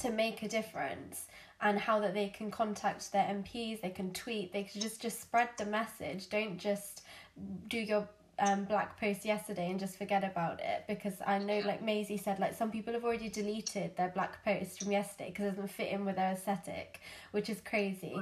to 0.00 0.10
make 0.10 0.42
a 0.42 0.48
difference 0.48 1.26
and 1.60 1.78
how 1.78 1.98
that 2.00 2.14
they 2.14 2.28
can 2.28 2.50
contact 2.50 3.10
their 3.12 3.24
MPs, 3.24 3.80
they 3.80 3.90
can 3.90 4.12
tweet, 4.12 4.52
they 4.52 4.64
can 4.64 4.80
just 4.80 5.00
just 5.00 5.20
spread 5.20 5.48
the 5.58 5.66
message. 5.66 6.28
Don't 6.28 6.58
just 6.58 7.02
do 7.68 7.78
your 7.78 8.08
um, 8.38 8.64
black 8.64 8.98
post 9.00 9.24
yesterday 9.24 9.70
and 9.70 9.80
just 9.80 9.96
forget 9.96 10.24
about 10.24 10.60
it 10.60 10.84
because 10.86 11.14
I 11.26 11.38
know, 11.38 11.60
like 11.60 11.82
Maisie 11.82 12.16
said, 12.16 12.38
like 12.38 12.54
some 12.54 12.70
people 12.70 12.92
have 12.92 13.04
already 13.04 13.28
deleted 13.28 13.96
their 13.96 14.08
black 14.08 14.44
post 14.44 14.82
from 14.82 14.92
yesterday 14.92 15.30
because 15.30 15.46
it 15.46 15.50
doesn't 15.50 15.70
fit 15.70 15.88
in 15.88 16.04
with 16.04 16.16
their 16.16 16.32
aesthetic, 16.32 17.00
which 17.32 17.50
is 17.50 17.60
crazy. 17.60 18.14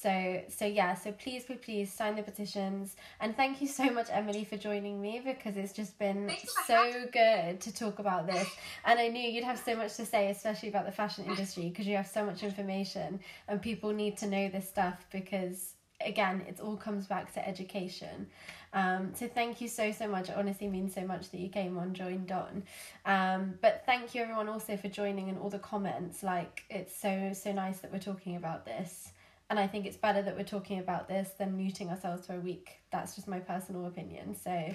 So, 0.00 0.42
so 0.48 0.66
yeah, 0.66 0.94
so 0.94 1.12
please, 1.12 1.44
please, 1.44 1.58
please 1.62 1.92
sign 1.92 2.16
the 2.16 2.22
petitions 2.22 2.96
and 3.20 3.36
thank 3.36 3.60
you 3.60 3.68
so 3.68 3.84
much, 3.90 4.08
Emily, 4.10 4.44
for 4.44 4.56
joining 4.56 5.00
me 5.00 5.22
because 5.24 5.56
it's 5.56 5.72
just 5.72 5.98
been 5.98 6.30
so 6.66 7.06
good 7.12 7.60
to 7.60 7.72
talk 7.72 7.98
about 7.98 8.26
this. 8.26 8.48
And 8.84 8.98
I 8.98 9.08
knew 9.08 9.22
you'd 9.22 9.44
have 9.44 9.58
so 9.58 9.74
much 9.74 9.96
to 9.96 10.04
say, 10.04 10.30
especially 10.30 10.68
about 10.68 10.86
the 10.86 10.92
fashion 10.92 11.24
industry, 11.24 11.68
because 11.68 11.86
you 11.86 11.96
have 11.96 12.06
so 12.06 12.24
much 12.24 12.42
information 12.42 13.20
and 13.48 13.62
people 13.62 13.92
need 13.92 14.16
to 14.18 14.26
know 14.26 14.48
this 14.48 14.68
stuff 14.68 15.06
because 15.10 15.74
again, 16.06 16.42
it 16.48 16.60
all 16.60 16.76
comes 16.76 17.06
back 17.06 17.32
to 17.34 17.48
education. 17.48 18.26
Um, 18.74 19.12
so 19.14 19.28
thank 19.28 19.60
you 19.60 19.68
so 19.68 19.92
so 19.92 20.08
much. 20.08 20.28
It 20.30 20.36
honestly 20.36 20.68
means 20.68 20.94
so 20.94 21.02
much 21.02 21.30
that 21.30 21.40
you 21.40 21.48
came 21.48 21.78
on, 21.78 21.94
joined 21.94 22.32
on. 22.32 22.62
Um, 23.04 23.54
but 23.60 23.82
thank 23.84 24.14
you 24.14 24.22
everyone 24.22 24.48
also 24.48 24.76
for 24.76 24.88
joining 24.88 25.28
and 25.28 25.38
all 25.38 25.50
the 25.50 25.58
comments. 25.58 26.22
Like 26.22 26.64
it's 26.70 26.96
so 26.96 27.32
so 27.34 27.52
nice 27.52 27.78
that 27.80 27.92
we're 27.92 27.98
talking 27.98 28.36
about 28.36 28.64
this. 28.64 29.12
And 29.50 29.58
I 29.58 29.66
think 29.66 29.84
it's 29.84 29.98
better 29.98 30.22
that 30.22 30.34
we're 30.34 30.44
talking 30.44 30.78
about 30.78 31.08
this 31.08 31.28
than 31.38 31.58
muting 31.58 31.90
ourselves 31.90 32.26
for 32.26 32.34
a 32.34 32.40
week. 32.40 32.78
That's 32.90 33.14
just 33.14 33.28
my 33.28 33.38
personal 33.38 33.84
opinion. 33.84 34.34
So, 34.34 34.74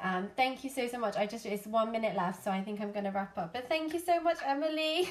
um, 0.00 0.30
thank 0.34 0.64
you 0.64 0.70
so 0.70 0.88
so 0.88 0.98
much. 0.98 1.16
I 1.16 1.26
just 1.26 1.44
it's 1.44 1.66
one 1.66 1.92
minute 1.92 2.16
left, 2.16 2.42
so 2.42 2.50
I 2.50 2.62
think 2.62 2.80
I'm 2.80 2.92
going 2.92 3.04
to 3.04 3.10
wrap 3.10 3.36
up. 3.36 3.52
But 3.52 3.68
thank 3.68 3.92
you 3.92 4.00
so 4.00 4.20
much, 4.22 4.38
Emily. 4.46 5.04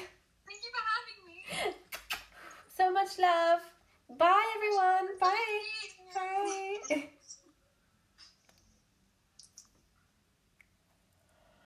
Thank 0.46 0.60
you 0.64 0.70
for 0.74 0.84
having 0.94 1.20
me. 1.28 1.76
so 2.76 2.92
much 2.92 3.16
love. 3.20 3.60
Bye, 4.18 4.52
everyone. 4.56 5.18
Bye. 5.20 7.08